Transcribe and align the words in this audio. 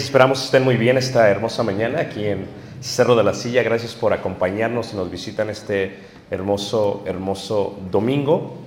esperamos 0.00 0.40
que 0.40 0.44
estén 0.46 0.64
muy 0.64 0.76
bien 0.76 0.96
esta 0.96 1.28
hermosa 1.28 1.62
mañana 1.62 2.00
aquí 2.00 2.24
en 2.24 2.46
Cerro 2.80 3.14
de 3.16 3.22
la 3.22 3.34
Silla. 3.34 3.62
Gracias 3.62 3.94
por 3.94 4.12
acompañarnos 4.12 4.92
y 4.92 4.96
nos 4.96 5.10
visitan 5.10 5.50
este 5.50 5.96
hermoso, 6.30 7.04
hermoso 7.06 7.78
domingo. 7.90 8.58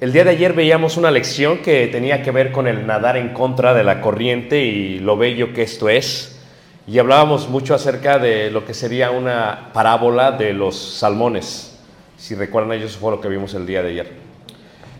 El 0.00 0.12
día 0.12 0.24
de 0.24 0.30
ayer 0.30 0.52
veíamos 0.52 0.96
una 0.96 1.10
lección 1.10 1.58
que 1.58 1.86
tenía 1.88 2.22
que 2.22 2.30
ver 2.30 2.52
con 2.52 2.66
el 2.66 2.86
nadar 2.86 3.16
en 3.16 3.30
contra 3.30 3.74
de 3.74 3.84
la 3.84 4.00
corriente 4.00 4.60
y 4.60 4.98
lo 4.98 5.16
bello 5.16 5.52
que 5.52 5.62
esto 5.62 5.88
es. 5.88 6.40
Y 6.86 6.98
hablábamos 6.98 7.48
mucho 7.48 7.74
acerca 7.74 8.18
de 8.18 8.50
lo 8.50 8.64
que 8.64 8.74
sería 8.74 9.10
una 9.10 9.70
parábola 9.72 10.32
de 10.32 10.52
los 10.52 10.76
salmones. 10.76 11.78
Si 12.16 12.34
recuerdan, 12.34 12.72
ellos 12.72 12.96
fue 12.96 13.10
lo 13.10 13.20
que 13.20 13.28
vimos 13.28 13.54
el 13.54 13.66
día 13.66 13.82
de 13.82 13.90
ayer. 13.90 14.12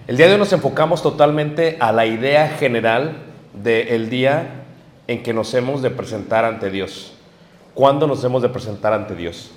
El 0.07 0.17
día 0.17 0.27
de 0.27 0.33
hoy 0.35 0.39
nos 0.39 0.53
enfocamos 0.53 1.03
totalmente 1.03 1.77
a 1.81 1.93
la 1.93 2.07
idea 2.07 2.49
general 2.49 3.23
del 3.55 4.11
día 4.11 4.60
en 5.11 5.25
que 5.25 5.33
nos 5.33 5.53
hemos 5.55 5.83
de 5.83 5.91
presentar 5.91 6.45
ante 6.45 6.71
Dios. 6.71 7.13
¿Cuándo 7.75 8.07
nos 8.07 8.23
hemos 8.23 8.43
de 8.43 8.49
presentar 8.49 8.93
ante 8.93 9.17
Dios? 9.17 9.51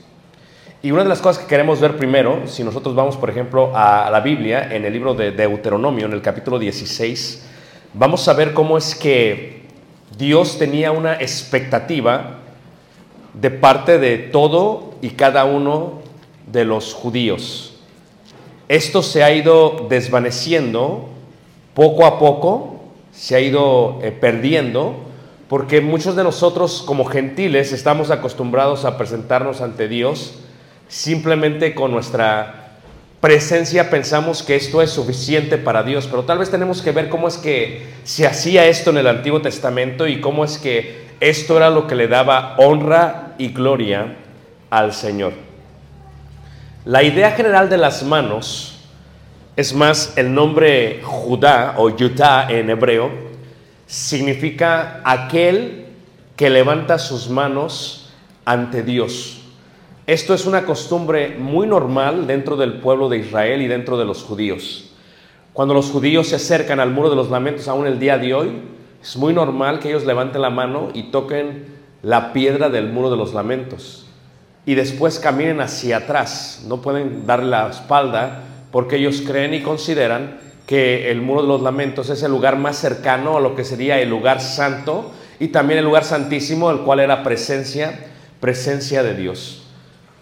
Y 0.81 0.89
una 0.89 1.03
de 1.03 1.09
las 1.09 1.21
cosas 1.21 1.43
que 1.43 1.47
queremos 1.47 1.79
ver 1.79 1.95
primero, 1.95 2.47
si 2.47 2.63
nosotros 2.63 2.95
vamos, 2.95 3.17
por 3.17 3.29
ejemplo, 3.29 3.71
a 3.75 4.09
la 4.09 4.19
Biblia, 4.21 4.73
en 4.73 4.83
el 4.83 4.91
libro 4.91 5.13
de 5.13 5.31
Deuteronomio, 5.31 6.07
en 6.07 6.13
el 6.13 6.23
capítulo 6.23 6.57
16, 6.57 7.45
vamos 7.93 8.27
a 8.27 8.33
ver 8.33 8.55
cómo 8.55 8.79
es 8.79 8.95
que 8.95 9.67
Dios 10.17 10.57
tenía 10.57 10.91
una 10.91 11.13
expectativa 11.21 12.39
de 13.35 13.51
parte 13.51 13.99
de 13.99 14.17
todo 14.17 14.95
y 15.03 15.11
cada 15.11 15.45
uno 15.45 16.01
de 16.51 16.65
los 16.65 16.95
judíos. 16.95 17.75
Esto 18.69 19.03
se 19.03 19.23
ha 19.23 19.31
ido 19.31 19.85
desvaneciendo 19.87 21.09
poco 21.75 22.07
a 22.07 22.17
poco, 22.17 22.85
se 23.11 23.35
ha 23.35 23.39
ido 23.39 23.99
eh, 24.01 24.11
perdiendo, 24.11 25.12
porque 25.53 25.81
muchos 25.81 26.15
de 26.15 26.23
nosotros 26.23 26.81
como 26.83 27.05
gentiles 27.05 27.73
estamos 27.73 28.09
acostumbrados 28.09 28.85
a 28.85 28.97
presentarnos 28.97 29.61
ante 29.61 29.87
Dios 29.87 30.39
simplemente 30.87 31.75
con 31.75 31.91
nuestra 31.91 32.71
presencia 33.21 33.91
pensamos 33.91 34.41
que 34.41 34.55
esto 34.55 34.81
es 34.81 34.89
suficiente 34.89 35.59
para 35.59 35.83
Dios, 35.83 36.07
pero 36.07 36.23
tal 36.23 36.39
vez 36.39 36.49
tenemos 36.49 36.81
que 36.81 36.89
ver 36.89 37.07
cómo 37.07 37.27
es 37.27 37.37
que 37.37 37.85
se 38.03 38.25
hacía 38.25 38.65
esto 38.65 38.89
en 38.89 38.97
el 38.97 39.05
Antiguo 39.05 39.43
Testamento 39.43 40.07
y 40.07 40.21
cómo 40.21 40.43
es 40.43 40.57
que 40.57 41.05
esto 41.19 41.55
era 41.57 41.69
lo 41.69 41.85
que 41.85 41.93
le 41.93 42.07
daba 42.07 42.55
honra 42.57 43.35
y 43.37 43.49
gloria 43.49 44.15
al 44.71 44.91
Señor. 44.91 45.33
La 46.83 47.03
idea 47.03 47.29
general 47.33 47.69
de 47.69 47.77
las 47.77 48.01
manos, 48.01 48.79
es 49.55 49.71
más, 49.75 50.13
el 50.15 50.33
nombre 50.33 51.01
Judá 51.03 51.75
o 51.77 51.95
Yutá 51.95 52.47
en 52.49 52.71
hebreo, 52.71 53.32
significa 53.85 55.01
aquel 55.03 55.85
que 56.35 56.49
levanta 56.49 56.97
sus 56.97 57.29
manos 57.29 58.09
ante 58.45 58.83
Dios. 58.83 59.41
Esto 60.05 60.33
es 60.33 60.45
una 60.45 60.65
costumbre 60.65 61.37
muy 61.37 61.65
normal 61.65 62.27
dentro 62.27 62.57
del 62.57 62.79
pueblo 62.79 63.07
de 63.07 63.19
Israel 63.19 63.61
y 63.61 63.67
dentro 63.67 63.97
de 63.97 64.05
los 64.05 64.23
judíos. 64.23 64.91
Cuando 65.53 65.73
los 65.73 65.91
judíos 65.91 66.27
se 66.27 66.35
acercan 66.35 66.79
al 66.79 66.91
muro 66.91 67.09
de 67.09 67.15
los 67.15 67.29
lamentos, 67.29 67.67
aún 67.67 67.87
el 67.87 67.99
día 67.99 68.17
de 68.17 68.33
hoy, 68.33 68.51
es 69.01 69.15
muy 69.15 69.33
normal 69.33 69.79
que 69.79 69.89
ellos 69.89 70.05
levanten 70.05 70.41
la 70.41 70.49
mano 70.49 70.89
y 70.93 71.03
toquen 71.03 71.67
la 72.01 72.33
piedra 72.33 72.69
del 72.69 72.89
muro 72.89 73.11
de 73.11 73.17
los 73.17 73.33
lamentos. 73.33 74.07
Y 74.65 74.75
después 74.75 75.19
caminen 75.19 75.61
hacia 75.61 75.97
atrás. 75.97 76.65
No 76.67 76.81
pueden 76.81 77.25
darle 77.25 77.49
la 77.49 77.69
espalda 77.69 78.43
porque 78.71 78.95
ellos 78.95 79.21
creen 79.25 79.53
y 79.53 79.61
consideran 79.61 80.39
que 80.73 81.11
el 81.11 81.21
muro 81.21 81.43
de 81.43 81.47
los 81.47 81.61
lamentos 81.61 82.09
es 82.09 82.23
el 82.23 82.31
lugar 82.31 82.57
más 82.57 82.77
cercano 82.77 83.37
a 83.37 83.39
lo 83.39 83.53
que 83.55 83.63
sería 83.63 83.99
el 83.99 84.09
lugar 84.09 84.41
santo 84.41 85.11
y 85.39 85.49
también 85.49 85.77
el 85.77 85.85
lugar 85.85 86.03
santísimo, 86.03 86.71
el 86.71 86.79
cual 86.79 86.99
era 86.99 87.21
presencia, 87.21 88.07
presencia 88.39 89.03
de 89.03 89.13
Dios. 89.13 89.67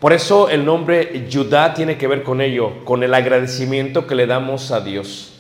Por 0.01 0.12
eso 0.12 0.50
el 0.50 0.65
nombre 0.65 1.25
Judá 1.31 1.74
tiene 1.74 1.98
que 1.98 2.06
ver 2.06 2.24
con 2.24 2.42
ello, 2.42 2.83
con 2.83 3.01
el 3.01 3.13
agradecimiento 3.13 4.06
que 4.06 4.15
le 4.15 4.27
damos 4.27 4.71
a 4.71 4.81
Dios. 4.81 5.39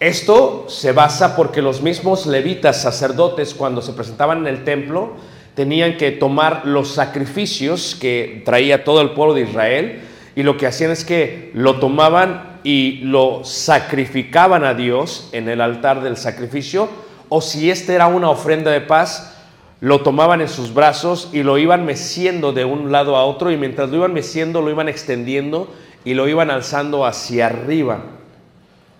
Esto 0.00 0.64
se 0.70 0.92
basa 0.92 1.36
porque 1.36 1.60
los 1.60 1.82
mismos 1.82 2.24
levitas, 2.26 2.80
sacerdotes, 2.80 3.52
cuando 3.52 3.82
se 3.82 3.92
presentaban 3.92 4.38
en 4.38 4.46
el 4.46 4.64
templo, 4.64 5.16
tenían 5.54 5.98
que 5.98 6.12
tomar 6.12 6.62
los 6.64 6.88
sacrificios 6.88 7.94
que 7.94 8.40
traía 8.46 8.84
todo 8.84 9.02
el 9.02 9.10
pueblo 9.10 9.34
de 9.34 9.42
Israel 9.42 10.00
y 10.36 10.42
lo 10.42 10.58
que 10.58 10.66
hacían 10.66 10.90
es 10.90 11.04
que 11.04 11.50
lo 11.54 11.80
tomaban 11.80 12.58
y 12.62 12.98
lo 12.98 13.42
sacrificaban 13.42 14.64
a 14.64 14.74
Dios 14.74 15.30
en 15.32 15.48
el 15.48 15.62
altar 15.62 16.02
del 16.02 16.18
sacrificio, 16.18 16.88
o 17.30 17.40
si 17.40 17.70
este 17.70 17.94
era 17.94 18.06
una 18.06 18.28
ofrenda 18.28 18.70
de 18.70 18.82
paz, 18.82 19.34
lo 19.80 20.02
tomaban 20.02 20.42
en 20.42 20.48
sus 20.48 20.74
brazos 20.74 21.30
y 21.32 21.42
lo 21.42 21.58
iban 21.58 21.86
meciendo 21.86 22.52
de 22.52 22.66
un 22.66 22.92
lado 22.92 23.16
a 23.16 23.24
otro 23.24 23.50
y 23.50 23.56
mientras 23.56 23.90
lo 23.90 23.96
iban 23.96 24.12
meciendo 24.12 24.62
lo 24.62 24.70
iban 24.70 24.88
extendiendo 24.88 25.68
y 26.04 26.14
lo 26.14 26.28
iban 26.28 26.50
alzando 26.50 27.04
hacia 27.04 27.46
arriba. 27.46 28.04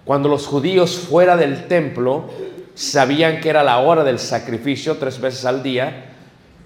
Cuando 0.05 0.29
los 0.29 0.47
judíos 0.47 0.99
fuera 0.99 1.37
del 1.37 1.67
templo 1.67 2.31
sabían 2.75 3.41
que 3.41 3.51
era 3.51 3.63
la 3.63 3.79
hora 3.79 4.05
del 4.05 4.19
sacrificio 4.19 4.97
tres 4.97 5.21
veces 5.21 5.45
al 5.45 5.63
día, 5.63 6.15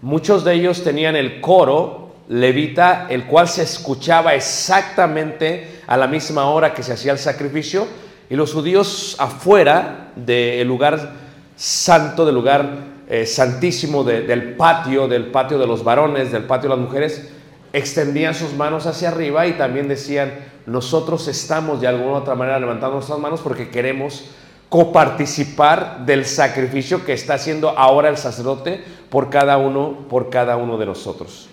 muchos 0.03 0.45
de 0.45 0.55
ellos 0.55 0.83
tenían 0.85 1.17
el 1.17 1.41
coro 1.41 2.10
levita, 2.31 3.07
el 3.11 3.27
cual 3.27 3.49
se 3.49 3.63
escuchaba 3.65 4.35
exactamente 4.35 5.81
a 5.89 5.97
la 5.97 6.07
misma 6.07 6.47
hora 6.49 6.73
que 6.73 6.83
se 6.85 6.93
hacía 6.93 7.11
el 7.13 7.19
sacrificio 7.19 7.87
y 8.31 8.37
los 8.37 8.53
judíos 8.53 9.17
afuera 9.19 10.13
del 10.15 10.67
lugar 10.69 11.11
santo, 11.57 12.25
del 12.25 12.37
lugar 12.37 12.89
eh, 13.09 13.27
santísimo, 13.27 14.05
de- 14.05 14.23
del 14.23 14.55
patio, 14.55 15.09
del 15.09 15.27
patio 15.33 15.59
de 15.59 15.67
los 15.67 15.83
varones, 15.83 16.31
del 16.31 16.45
patio 16.45 16.71
de 16.71 16.77
las 16.77 16.85
mujeres, 16.85 17.29
extendían 17.73 18.35
sus 18.37 18.55
manos 18.55 18.87
hacia 18.87 19.09
arriba 19.09 19.49
y 19.49 19.55
también 19.55 19.89
decían, 19.89 20.33
nosotros 20.67 21.27
estamos 21.27 21.81
de 21.81 21.89
alguna 21.89 22.13
u 22.13 22.15
otra 22.17 22.37
manera 22.37 22.61
levantando 22.61 22.95
nuestras 22.95 23.19
manos 23.19 23.41
porque 23.41 23.69
queremos 23.71 24.25
coparticipar 24.69 26.07
del 26.07 26.25
sacrificio 26.25 27.05
que 27.05 27.13
está 27.13 27.35
haciendo 27.35 27.71
ahora 27.71 28.09
el 28.09 28.17
sacerdote 28.17 28.85
por 29.11 29.29
cada 29.31 29.57
uno, 29.59 30.07
por 30.09 30.31
cada 30.31 30.57
uno 30.57 30.79
de 30.79 30.87
nosotros. 30.87 31.50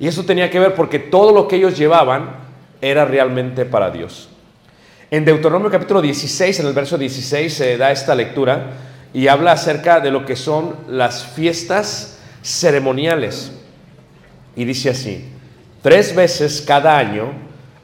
Y 0.00 0.06
eso 0.06 0.24
tenía 0.24 0.50
que 0.50 0.60
ver 0.60 0.74
porque 0.74 0.98
todo 0.98 1.32
lo 1.32 1.48
que 1.48 1.56
ellos 1.56 1.76
llevaban 1.76 2.30
era 2.80 3.04
realmente 3.04 3.64
para 3.64 3.90
Dios. 3.90 4.28
En 5.10 5.24
Deuteronomio 5.24 5.70
capítulo 5.70 6.02
16, 6.02 6.60
en 6.60 6.66
el 6.66 6.72
verso 6.72 6.98
16, 6.98 7.52
se 7.52 7.76
da 7.76 7.90
esta 7.90 8.14
lectura 8.14 8.72
y 9.12 9.26
habla 9.28 9.52
acerca 9.52 10.00
de 10.00 10.10
lo 10.10 10.24
que 10.26 10.36
son 10.36 10.76
las 10.88 11.24
fiestas 11.24 12.20
ceremoniales. 12.42 13.52
Y 14.54 14.64
dice 14.64 14.90
así, 14.90 15.24
tres 15.82 16.14
veces 16.14 16.62
cada 16.66 16.98
año 16.98 17.32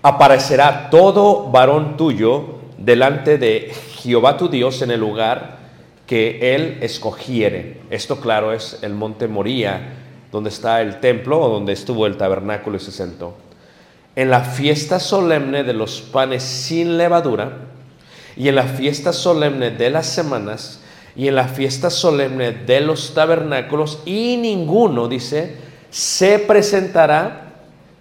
aparecerá 0.03 0.91
todo 0.91 1.51
varón 1.51 1.97
tuyo 1.97 2.59
delante 2.77 3.39
de 3.39 3.73
Jehová 3.97 4.37
tu 4.37 4.49
Dios 4.49 4.83
en 4.83 4.91
el 4.91 5.01
lugar 5.01 5.59
que 6.07 6.55
él 6.55 6.79
escogiere. 6.83 7.81
Esto 7.91 8.21
claro 8.21 8.53
es 8.53 8.79
el 8.83 8.93
monte 8.93 9.29
Moría, 9.29 10.04
donde 10.35 10.51
está 10.51 10.83
el 10.83 11.01
templo 11.01 11.41
o 11.41 11.49
donde 11.49 11.73
estuvo 11.73 12.07
el 12.07 12.17
tabernáculo 12.17 12.77
y 12.77 12.81
se 12.81 12.93
sentó 12.93 13.35
en 14.17 14.31
la 14.31 14.41
fiesta 14.41 15.01
solemne 15.01 15.65
de 15.65 15.73
los 15.73 16.01
panes 16.01 16.43
sin 16.43 16.97
levadura, 16.97 17.59
y 18.37 18.49
en 18.49 18.57
la 18.57 18.65
fiesta 18.65 19.13
solemne 19.13 19.71
de 19.71 19.91
las 19.91 20.07
semanas, 20.07 20.81
y 21.17 21.29
en 21.29 21.37
la 21.37 21.49
fiesta 21.49 21.91
solemne 21.91 22.53
de 22.53 22.81
los 22.81 23.15
tabernáculos, 23.15 24.01
y 24.05 24.37
ninguno, 24.37 25.09
dice, 25.09 25.57
se 25.91 26.39
presentará 26.39 27.55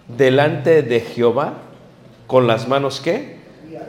delante 0.08 0.82
de 0.82 1.00
Jehová 1.00 1.54
con 2.26 2.46
las 2.46 2.68
manos 2.68 3.00
qué? 3.00 3.38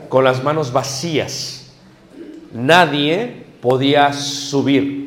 Con 0.08 0.24
las 0.24 0.42
manos 0.42 0.72
vacías. 0.72 1.72
Nadie 2.52 3.44
podía 3.60 4.12
subir. 4.12 5.05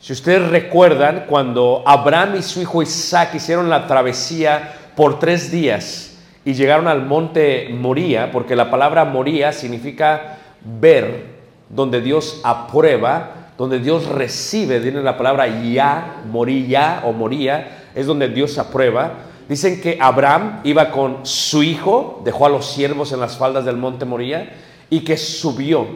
Si 0.00 0.14
ustedes 0.14 0.48
recuerdan, 0.48 1.26
cuando 1.28 1.82
Abraham 1.84 2.36
y 2.38 2.42
su 2.42 2.62
hijo 2.62 2.80
Isaac 2.80 3.34
hicieron 3.34 3.68
la 3.68 3.86
travesía 3.86 4.92
por 4.96 5.18
tres 5.18 5.50
días 5.50 6.16
y 6.42 6.54
llegaron 6.54 6.88
al 6.88 7.04
monte 7.04 7.68
Moría, 7.70 8.32
porque 8.32 8.56
la 8.56 8.70
palabra 8.70 9.04
Moría 9.04 9.52
significa 9.52 10.38
ver, 10.64 11.26
donde 11.68 12.00
Dios 12.00 12.40
aprueba, 12.44 13.52
donde 13.58 13.78
Dios 13.78 14.06
recibe, 14.06 14.80
tiene 14.80 15.02
la 15.02 15.18
palabra 15.18 15.46
ya, 15.46 16.22
moría 16.30 17.02
o 17.04 17.12
moría, 17.12 17.90
es 17.94 18.06
donde 18.06 18.28
Dios 18.28 18.56
aprueba. 18.56 19.12
Dicen 19.50 19.82
que 19.82 19.98
Abraham 20.00 20.60
iba 20.64 20.90
con 20.92 21.26
su 21.26 21.62
hijo, 21.62 22.22
dejó 22.24 22.46
a 22.46 22.48
los 22.48 22.64
siervos 22.64 23.12
en 23.12 23.20
las 23.20 23.36
faldas 23.36 23.66
del 23.66 23.76
monte 23.76 24.06
Moría 24.06 24.50
y 24.88 25.00
que 25.00 25.18
subió. 25.18 25.86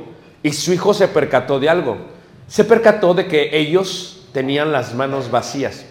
Y 0.43 0.53
su 0.53 0.75
hijo 0.75 0.93
se 0.93 1.09
percató 1.09 1.59
de 1.59 1.71
algo. 1.71 2.14
Se 2.49 2.65
percató 2.65 3.15
de 3.15 3.27
que 3.27 3.59
ellos 3.59 4.27
tenían 4.33 4.73
las 4.73 4.95
manos 4.95 5.31
vacías. 5.31 5.87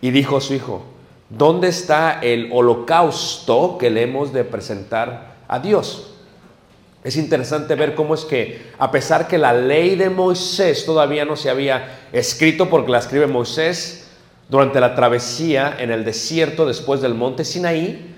Y 0.00 0.10
dijo 0.10 0.40
su 0.40 0.54
hijo, 0.54 0.84
¿dónde 1.30 1.68
está 1.68 2.20
el 2.20 2.50
holocausto 2.52 3.78
que 3.78 3.90
le 3.90 4.02
hemos 4.02 4.32
de 4.32 4.44
presentar 4.44 5.36
a 5.48 5.58
Dios? 5.58 6.12
Es 7.04 7.16
interesante 7.16 7.74
ver 7.74 7.94
cómo 7.94 8.14
es 8.14 8.24
que, 8.24 8.70
a 8.78 8.90
pesar 8.90 9.26
que 9.26 9.38
la 9.38 9.52
ley 9.52 9.96
de 9.96 10.08
Moisés 10.08 10.84
todavía 10.86 11.24
no 11.24 11.34
se 11.34 11.50
había 11.50 12.00
escrito, 12.12 12.70
porque 12.70 12.92
la 12.92 12.98
escribe 12.98 13.26
Moisés 13.26 14.06
durante 14.48 14.80
la 14.80 14.94
travesía 14.94 15.76
en 15.78 15.90
el 15.90 16.04
desierto 16.04 16.66
después 16.66 17.00
del 17.00 17.14
monte 17.14 17.44
Sinaí, 17.44 18.11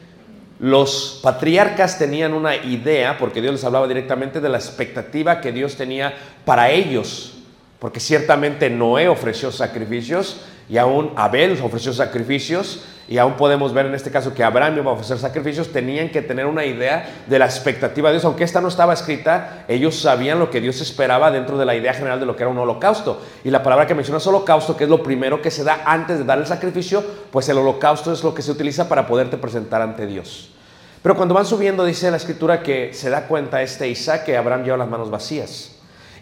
los 0.59 1.21
patriarcas 1.23 1.99
tenían 1.99 2.33
una 2.33 2.57
idea, 2.57 3.19
porque 3.19 3.41
Dios 3.41 3.53
les 3.53 3.65
hablaba 3.65 3.89
directamente 3.89 4.41
de 4.41 4.49
la 4.49 4.59
expectativa 4.59 5.41
que 5.41 5.53
Dios 5.53 5.77
tenía 5.77 6.15
para 6.45 6.71
ellos, 6.71 7.35
porque 7.79 8.01
ciertamente 8.01 8.71
Noé 8.71 9.09
ofreció 9.09 9.51
sacrificios 9.51 10.41
y 10.69 10.79
aún 10.79 11.13
Abel 11.17 11.61
ofreció 11.63 11.93
sacrificios 11.93 12.85
y 13.07 13.19
aún 13.19 13.35
podemos 13.35 13.75
ver 13.75 13.85
en 13.87 13.95
este 13.95 14.11
caso 14.11 14.33
que 14.33 14.43
Abraham 14.43 14.79
iba 14.79 14.91
a 14.91 14.95
ofrecer 14.95 15.19
sacrificios, 15.19 15.71
tenían 15.73 16.09
que 16.09 16.23
tener 16.23 16.47
una 16.47 16.65
idea 16.65 17.25
de 17.27 17.39
la 17.39 17.45
expectativa 17.45 18.09
de 18.09 18.15
Dios, 18.15 18.25
aunque 18.25 18.45
esta 18.45 18.63
no 18.63 18.69
estaba 18.69 18.95
escrita, 18.95 19.65
ellos 19.69 20.01
sabían 20.01 20.39
lo 20.39 20.51
que 20.51 20.61
Dios 20.61 20.81
esperaba 20.81 21.31
dentro 21.31 21.59
de 21.59 21.67
la 21.67 21.75
idea 21.75 21.93
general 21.93 22.19
de 22.19 22.25
lo 22.25 22.35
que 22.35 22.45
era 22.45 22.51
un 22.51 22.57
holocausto. 22.57 23.21
Y 23.45 23.51
la 23.51 23.63
palabra 23.63 23.87
que 23.87 23.95
menciona 23.95 24.19
es 24.19 24.27
holocausto, 24.27 24.77
que 24.77 24.85
es 24.85 24.91
lo 24.91 25.03
primero 25.03 25.43
que 25.43 25.51
se 25.51 25.65
da 25.65 25.83
antes 25.85 26.19
de 26.19 26.25
dar 26.25 26.39
el 26.39 26.47
sacrificio, 26.47 27.05
pues 27.31 27.47
el 27.51 27.59
holocausto 27.59 28.11
es 28.11 28.25
lo 28.25 28.33
que 28.33 28.41
se 28.41 28.53
utiliza 28.53 28.89
para 28.89 29.07
poderte 29.07 29.37
presentar 29.37 29.83
ante 29.83 30.07
Dios. 30.07 30.51
Pero 31.03 31.17
cuando 31.17 31.35
van 31.35 31.45
subiendo, 31.45 31.85
dice 31.85 32.11
la 32.11 32.17
escritura 32.17 32.63
que 32.63 32.95
se 32.95 33.11
da 33.11 33.27
cuenta 33.27 33.61
este 33.61 33.87
Isaac 33.87 34.25
que 34.25 34.39
Abraham 34.39 34.65
lleva 34.65 34.79
las 34.79 34.89
manos 34.89 35.11
vacías. 35.11 35.73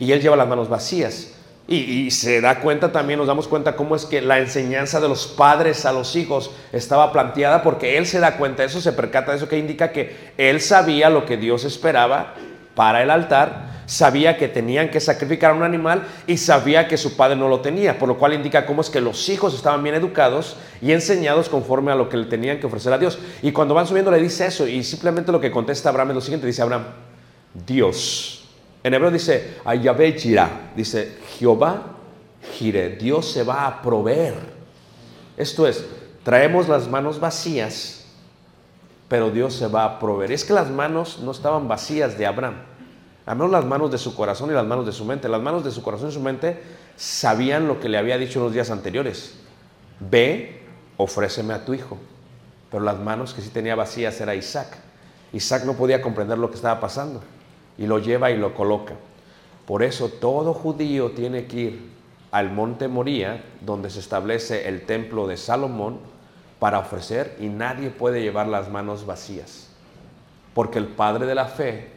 Y 0.00 0.10
él 0.10 0.20
lleva 0.20 0.34
las 0.34 0.48
manos 0.48 0.68
vacías. 0.68 1.28
Y, 1.72 1.76
y, 1.76 2.10
se 2.10 2.42
da 2.42 2.60
cuenta 2.60 2.92
también, 2.92 3.18
nos 3.18 3.26
damos 3.26 3.48
cuenta 3.48 3.76
cómo 3.76 3.96
es 3.96 4.04
que 4.04 4.20
la 4.20 4.38
enseñanza 4.38 5.00
de 5.00 5.08
los 5.08 5.26
padres 5.26 5.86
a 5.86 5.92
los 5.92 6.16
hijos 6.16 6.50
estaba 6.70 7.12
planteada 7.12 7.62
porque 7.62 7.96
él 7.96 8.04
se 8.04 8.20
da 8.20 8.36
cuenta, 8.36 8.62
eso 8.62 8.82
se 8.82 8.92
percata 8.92 9.30
de 9.30 9.38
eso 9.38 9.48
que 9.48 9.56
indica 9.56 9.90
que 9.90 10.32
él 10.36 10.60
sabía 10.60 11.08
lo 11.08 11.24
que 11.24 11.38
Dios 11.38 11.64
esperaba 11.64 12.34
para 12.74 13.02
el 13.02 13.10
altar, 13.10 13.84
sabía 13.86 14.36
que 14.36 14.48
tenían 14.48 14.90
que 14.90 15.00
sacrificar 15.00 15.52
a 15.52 15.54
un 15.54 15.62
animal 15.62 16.02
y 16.26 16.36
sabía 16.36 16.88
que 16.88 16.98
su 16.98 17.16
padre 17.16 17.36
no 17.36 17.48
lo 17.48 17.60
tenía, 17.60 17.98
por 17.98 18.06
lo 18.06 18.18
cual 18.18 18.34
indica 18.34 18.66
cómo 18.66 18.82
es 18.82 18.90
que 18.90 19.00
los 19.00 19.28
hijos 19.30 19.54
estaban 19.54 19.82
bien 19.82 19.94
educados 19.94 20.58
y 20.82 20.92
enseñados 20.92 21.48
conforme 21.48 21.90
a 21.90 21.94
lo 21.94 22.10
que 22.10 22.18
le 22.18 22.26
tenían 22.26 22.60
que 22.60 22.66
ofrecer 22.66 22.92
a 22.92 22.98
Dios. 22.98 23.18
Y 23.40 23.52
cuando 23.52 23.72
van 23.72 23.86
subiendo 23.86 24.10
le 24.10 24.20
dice 24.20 24.44
eso 24.46 24.66
y 24.66 24.84
simplemente 24.84 25.32
lo 25.32 25.40
que 25.40 25.50
contesta 25.50 25.88
Abraham 25.88 26.10
es 26.10 26.14
lo 26.16 26.20
siguiente, 26.20 26.46
dice 26.46 26.60
Abraham, 26.60 26.84
Dios. 27.66 28.41
En 28.84 28.94
hebreo 28.94 29.10
dice, 29.10 29.58
Yahvé 29.80 30.12
dice 30.74 31.18
Jehová 31.38 31.82
gire, 32.54 32.90
Dios 32.96 33.30
se 33.30 33.44
va 33.44 33.66
a 33.66 33.82
proveer. 33.82 34.34
Esto 35.36 35.66
es, 35.66 35.84
traemos 36.24 36.68
las 36.68 36.88
manos 36.88 37.20
vacías, 37.20 38.04
pero 39.08 39.30
Dios 39.30 39.54
se 39.54 39.68
va 39.68 39.84
a 39.84 39.98
proveer. 39.98 40.32
Es 40.32 40.44
que 40.44 40.52
las 40.52 40.68
manos 40.70 41.20
no 41.20 41.30
estaban 41.30 41.68
vacías 41.68 42.18
de 42.18 42.26
Abraham, 42.26 42.56
al 43.24 43.36
menos 43.36 43.52
las 43.52 43.64
manos 43.64 43.92
de 43.92 43.98
su 43.98 44.16
corazón 44.16 44.50
y 44.50 44.54
las 44.54 44.66
manos 44.66 44.84
de 44.84 44.92
su 44.92 45.04
mente. 45.04 45.28
Las 45.28 45.40
manos 45.40 45.64
de 45.64 45.70
su 45.70 45.82
corazón 45.82 46.08
y 46.08 46.12
su 46.12 46.20
mente 46.20 46.60
sabían 46.96 47.68
lo 47.68 47.78
que 47.78 47.88
le 47.88 47.98
había 47.98 48.18
dicho 48.18 48.40
en 48.40 48.46
los 48.46 48.52
días 48.52 48.70
anteriores. 48.70 49.34
Ve, 50.00 50.62
ofréceme 50.96 51.54
a 51.54 51.64
tu 51.64 51.72
hijo. 51.72 51.98
Pero 52.68 52.82
las 52.82 52.98
manos 52.98 53.32
que 53.32 53.42
sí 53.42 53.50
tenía 53.50 53.76
vacías 53.76 54.20
era 54.20 54.34
Isaac. 54.34 54.76
Isaac 55.32 55.64
no 55.64 55.74
podía 55.74 56.02
comprender 56.02 56.36
lo 56.36 56.50
que 56.50 56.56
estaba 56.56 56.80
pasando 56.80 57.22
y 57.82 57.86
lo 57.88 57.98
lleva 57.98 58.30
y 58.30 58.36
lo 58.36 58.54
coloca. 58.54 58.94
Por 59.66 59.82
eso 59.82 60.08
todo 60.08 60.54
judío 60.54 61.10
tiene 61.10 61.46
que 61.46 61.56
ir 61.56 61.90
al 62.30 62.52
monte 62.52 62.86
Moría, 62.86 63.42
donde 63.60 63.90
se 63.90 63.98
establece 63.98 64.68
el 64.68 64.86
templo 64.86 65.26
de 65.26 65.36
Salomón, 65.36 65.98
para 66.60 66.78
ofrecer 66.78 67.36
y 67.40 67.48
nadie 67.48 67.90
puede 67.90 68.22
llevar 68.22 68.46
las 68.46 68.70
manos 68.70 69.04
vacías. 69.04 69.66
Porque 70.54 70.78
el 70.78 70.86
padre 70.86 71.26
de 71.26 71.34
la 71.34 71.46
fe, 71.46 71.88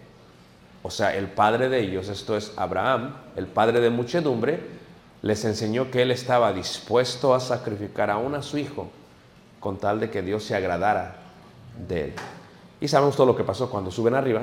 o 0.81 0.89
sea, 0.89 1.15
el 1.15 1.27
padre 1.27 1.69
de 1.69 1.81
ellos, 1.81 2.09
esto 2.09 2.35
es 2.35 2.51
Abraham, 2.57 3.15
el 3.35 3.45
padre 3.45 3.79
de 3.79 3.91
muchedumbre, 3.91 4.61
les 5.21 5.45
enseñó 5.45 5.91
que 5.91 6.01
él 6.01 6.09
estaba 6.09 6.51
dispuesto 6.51 7.35
a 7.35 7.39
sacrificar 7.39 8.09
aún 8.09 8.33
a 8.33 8.41
su 8.41 8.57
hijo 8.57 8.89
con 9.59 9.77
tal 9.77 9.99
de 9.99 10.09
que 10.09 10.23
Dios 10.23 10.43
se 10.43 10.55
agradara 10.55 11.17
de 11.87 12.05
él. 12.05 12.13
Y 12.81 12.87
sabemos 12.87 13.15
todo 13.15 13.27
lo 13.27 13.35
que 13.35 13.43
pasó 13.43 13.69
cuando 13.69 13.91
suben 13.91 14.15
arriba, 14.15 14.41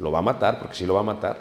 lo 0.00 0.10
va 0.10 0.20
a 0.20 0.22
matar, 0.22 0.58
porque 0.58 0.74
sí 0.74 0.86
lo 0.86 0.94
va 0.94 1.00
a 1.00 1.04
matar. 1.04 1.36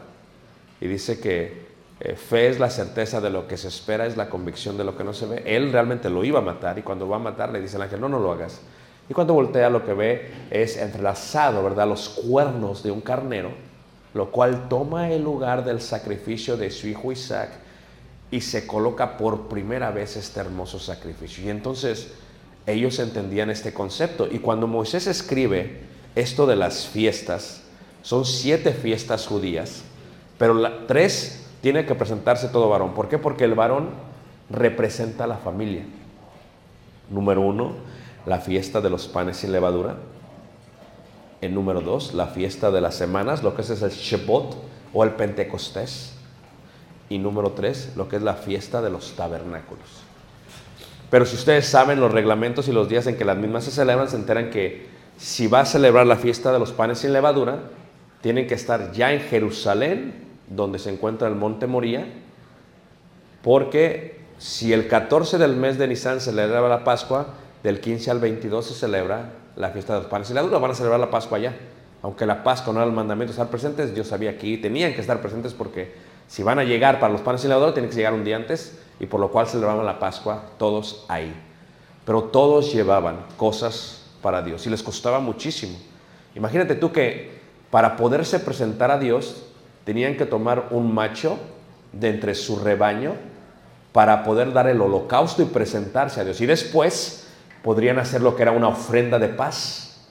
Y 0.82 0.88
dice 0.88 1.20
que 1.20 1.68
eh, 2.00 2.16
fe 2.16 2.48
es 2.48 2.60
la 2.60 2.70
certeza 2.70 3.20
de 3.20 3.30
lo 3.30 3.48
que 3.48 3.58
se 3.58 3.68
espera, 3.68 4.06
es 4.06 4.16
la 4.16 4.30
convicción 4.30 4.78
de 4.78 4.84
lo 4.84 4.96
que 4.96 5.04
no 5.04 5.13
se 5.13 5.25
ve. 5.25 5.44
Él 5.46 5.72
realmente 5.72 6.10
lo 6.10 6.24
iba 6.24 6.39
a 6.39 6.44
matar 6.44 6.78
y 6.78 6.82
cuando 6.82 7.08
va 7.08 7.18
a 7.18 7.20
matar 7.20 7.51
le 7.51 7.62
dice 7.62 7.78
el 7.78 7.84
ángel, 7.84 8.00
no, 8.00 8.10
no 8.10 8.20
lo 8.20 8.32
hagas. 8.32 8.62
Y 9.10 9.13
cuando 9.13 9.34
voltea 9.34 9.70
lo 9.70 9.84
que 9.84 9.94
ve 9.94 10.32
es 10.51 10.78
entrelazado, 10.78 11.63
¿verdad? 11.63 11.88
Los 11.88 12.10
cuernos 12.10 12.84
de 12.84 12.92
un 12.92 13.01
carnero, 13.01 13.51
lo 14.13 14.32
cual 14.32 14.70
toma 14.70 15.10
el 15.10 15.24
lugar 15.24 15.66
del 15.66 15.82
sacrificio 15.82 16.58
de 16.58 16.70
su 16.70 16.88
hijo 16.88 17.12
Isaac 17.12 17.50
y 18.32 18.42
se 18.42 18.68
coloca 18.68 19.18
por 19.18 19.48
primera 19.48 19.89
vez 19.89 20.16
este 20.16 20.39
hermoso 20.39 20.80
sacrificio. 20.80 21.44
Y 21.44 21.50
entonces 21.50 22.13
ellos 22.68 23.00
entendían 23.00 23.50
este 23.50 23.74
concepto. 23.74 24.28
Y 24.30 24.39
cuando 24.39 24.68
Moisés 24.68 25.08
escribe 25.08 25.82
esto 26.16 26.46
de 26.46 26.56
las 26.56 26.88
fiestas, 26.88 27.63
son 28.01 28.25
siete 28.25 28.74
fiestas 28.74 29.27
judías, 29.27 29.84
pero 30.38 30.86
tres 30.88 31.48
tiene 31.62 31.86
que 31.86 31.96
presentarse 31.96 32.48
todo 32.48 32.70
varón. 32.70 32.94
¿Por 32.94 33.10
qué? 33.10 33.18
Porque 33.18 33.44
el 33.44 33.56
varón 33.56 33.89
representa 34.50 35.25
a 35.25 35.27
la 35.27 35.38
familia. 35.38 35.84
Número 37.10 37.41
uno, 37.41 37.74
la 38.25 38.39
fiesta 38.39 38.82
de 38.82 38.89
los 38.89 39.08
panes 39.08 39.38
sin 39.38 39.51
levadura. 39.51 39.98
en 41.41 41.56
número 41.56 41.82
dos, 41.82 42.13
la 42.13 42.27
fiesta 42.27 42.70
de 42.70 42.82
las 42.82 42.96
semanas, 42.96 43.44
lo 43.44 43.56
que 43.56 43.62
es, 43.62 43.70
es 43.70 43.82
el 43.82 43.91
Shebot 43.91 44.58
o 44.94 45.03
el 45.03 45.12
Pentecostés. 45.12 46.13
Y 47.10 47.18
número 47.18 47.51
tres, 47.51 47.94
lo 47.96 48.08
que 48.08 48.18
es 48.18 48.22
la 48.22 48.36
fiesta 48.36 48.82
de 48.82 48.89
los 48.89 49.13
tabernáculos. 49.15 49.88
Pero 51.10 51.25
si 51.25 51.36
ustedes 51.36 51.65
saben 51.65 52.00
los 52.00 52.12
reglamentos 52.12 52.68
y 52.68 52.72
los 52.72 52.88
días 52.88 53.08
en 53.08 53.18
que 53.18 53.25
las 53.25 53.38
mismas 53.38 53.63
se 53.63 53.72
celebran, 53.72 54.10
se 54.10 54.15
enteran 54.15 54.51
que 54.51 54.89
si 55.18 55.48
va 55.48 55.62
a 55.62 55.65
celebrar 55.65 56.06
la 56.06 56.18
fiesta 56.18 56.51
de 56.51 56.60
los 56.60 56.72
panes 56.72 57.00
sin 57.00 57.13
levadura, 57.13 57.60
tienen 58.21 58.47
que 58.47 58.55
estar 58.55 58.91
ya 58.91 59.13
en 59.13 59.21
Jerusalén, 59.21 60.13
donde 60.49 60.79
se 60.79 60.91
encuentra 60.91 61.27
el 61.27 61.35
monte 61.35 61.67
Moría, 61.67 62.05
porque 63.41 64.19
si 64.38 64.73
el 64.73 64.88
14 64.88 65.38
del 65.38 65.55
mes 65.55 65.77
de 65.77 65.88
Nisan 65.88 66.19
se 66.19 66.31
celebra 66.31 66.67
la 66.67 66.83
Pascua, 66.83 67.27
del 67.63 67.79
15 67.79 68.11
al 68.11 68.19
22 68.19 68.65
se 68.65 68.73
celebra 68.73 69.31
la 69.55 69.69
fiesta 69.69 69.93
de 69.93 69.99
los 69.99 70.09
panes 70.09 70.27
sin 70.27 70.35
levadura, 70.35 70.59
van 70.59 70.71
a 70.71 70.75
celebrar 70.75 70.99
la 70.99 71.09
Pascua 71.09 71.38
allá. 71.38 71.55
Aunque 72.01 72.25
la 72.25 72.43
Pascua 72.43 72.73
no 72.73 72.79
era 72.79 72.88
el 72.88 72.95
mandamiento 72.95 73.31
estar 73.31 73.49
presentes, 73.49 73.93
Dios 73.93 74.07
sabía 74.07 74.38
que 74.38 74.57
tenían 74.57 74.93
que 74.93 75.01
estar 75.01 75.21
presentes 75.21 75.53
porque 75.53 75.93
si 76.27 76.43
van 76.43 76.59
a 76.59 76.63
llegar 76.63 76.99
para 76.99 77.11
los 77.11 77.21
panes 77.21 77.41
sin 77.41 77.49
levadura, 77.49 77.73
tienen 77.73 77.89
que 77.89 77.97
llegar 77.97 78.13
un 78.13 78.23
día 78.23 78.38
antes 78.38 78.79
y 78.99 79.05
por 79.05 79.19
lo 79.19 79.31
cual 79.31 79.47
celebraban 79.47 79.85
la 79.85 79.99
Pascua 79.99 80.43
todos 80.57 81.05
ahí. 81.09 81.33
Pero 82.05 82.23
todos 82.23 82.73
llevaban 82.73 83.25
cosas 83.35 84.05
para 84.21 84.41
Dios 84.41 84.65
y 84.65 84.69
les 84.69 84.83
costaba 84.83 85.19
muchísimo. 85.19 85.77
Imagínate 86.35 86.75
tú 86.75 86.91
que 86.91 87.38
para 87.71 87.97
poderse 87.97 88.39
presentar 88.39 88.91
a 88.91 88.99
Dios 88.99 89.43
tenían 89.83 90.17
que 90.17 90.25
tomar 90.25 90.67
un 90.71 90.93
macho 90.93 91.38
de 91.91 92.09
entre 92.09 92.35
su 92.35 92.59
rebaño 92.59 93.13
para 93.91 94.23
poder 94.23 94.53
dar 94.53 94.67
el 94.67 94.81
holocausto 94.81 95.41
y 95.41 95.45
presentarse 95.45 96.21
a 96.21 96.23
Dios. 96.23 96.41
Y 96.41 96.45
después 96.45 97.27
podrían 97.63 97.99
hacer 97.99 98.21
lo 98.21 98.35
que 98.35 98.43
era 98.43 98.51
una 98.51 98.69
ofrenda 98.69 99.19
de 99.19 99.29
paz 99.29 100.07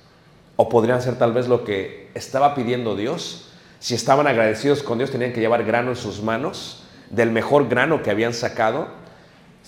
o 0.57 0.69
podrían 0.69 0.99
hacer 0.99 1.17
tal 1.17 1.33
vez 1.33 1.49
lo 1.49 1.65
que 1.65 2.11
estaba 2.15 2.55
pidiendo 2.55 2.97
Dios. 2.97 3.49
Si 3.79 3.95
estaban 3.95 4.27
agradecidos 4.27 4.83
con 4.83 4.99
Dios 4.99 5.11
tenían 5.11 5.33
que 5.33 5.41
llevar 5.41 5.65
grano 5.65 5.91
en 5.91 5.97
sus 5.97 6.23
manos 6.23 6.83
del 7.11 7.31
mejor 7.31 7.69
grano 7.69 8.03
que 8.03 8.11
habían 8.11 8.35
sacado. 8.35 8.89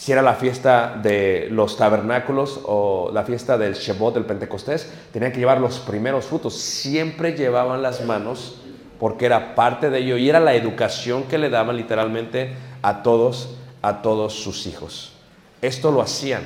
Si 0.01 0.13
era 0.13 0.23
la 0.23 0.33
fiesta 0.33 0.99
de 1.03 1.49
los 1.51 1.77
tabernáculos 1.77 2.59
o 2.65 3.11
la 3.13 3.23
fiesta 3.23 3.59
del 3.59 3.75
Shebot, 3.75 4.15
del 4.15 4.25
Pentecostés, 4.25 4.91
tenían 5.13 5.31
que 5.31 5.41
llevar 5.41 5.61
los 5.61 5.79
primeros 5.79 6.25
frutos. 6.25 6.59
Siempre 6.59 7.35
llevaban 7.35 7.83
las 7.83 8.03
manos 8.07 8.63
porque 8.99 9.27
era 9.27 9.55
parte 9.55 9.91
de 9.91 9.99
ello 9.99 10.17
y 10.17 10.31
era 10.31 10.41
la 10.41 10.55
educación 10.55 11.25
que 11.25 11.37
le 11.37 11.51
daban 11.51 11.77
literalmente 11.77 12.55
a 12.81 13.03
todos, 13.03 13.59
a 13.83 14.01
todos 14.01 14.33
sus 14.33 14.67
hijos. 14.67 15.13
Esto 15.61 15.93
lo 15.93 16.01
hacían, 16.01 16.45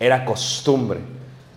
era 0.00 0.24
costumbre. 0.24 0.98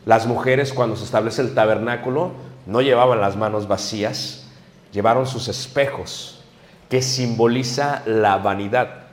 Las 0.06 0.28
mujeres 0.28 0.74
cuando 0.74 0.96
se 0.96 1.06
establece 1.06 1.42
el 1.42 1.56
tabernáculo 1.56 2.34
no 2.68 2.82
llevaban 2.82 3.20
las 3.20 3.36
manos 3.36 3.68
vacías, 3.68 4.46
llevaron 4.92 5.26
sus 5.26 5.48
espejos, 5.48 6.44
que 6.88 7.02
simboliza 7.02 8.04
la 8.06 8.38
vanidad 8.38 9.06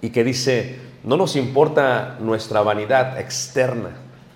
y 0.00 0.10
que 0.10 0.24
dice, 0.24 0.90
no 1.04 1.16
nos 1.16 1.36
importa 1.36 2.16
nuestra 2.20 2.62
vanidad 2.62 3.18
externa, 3.18 3.90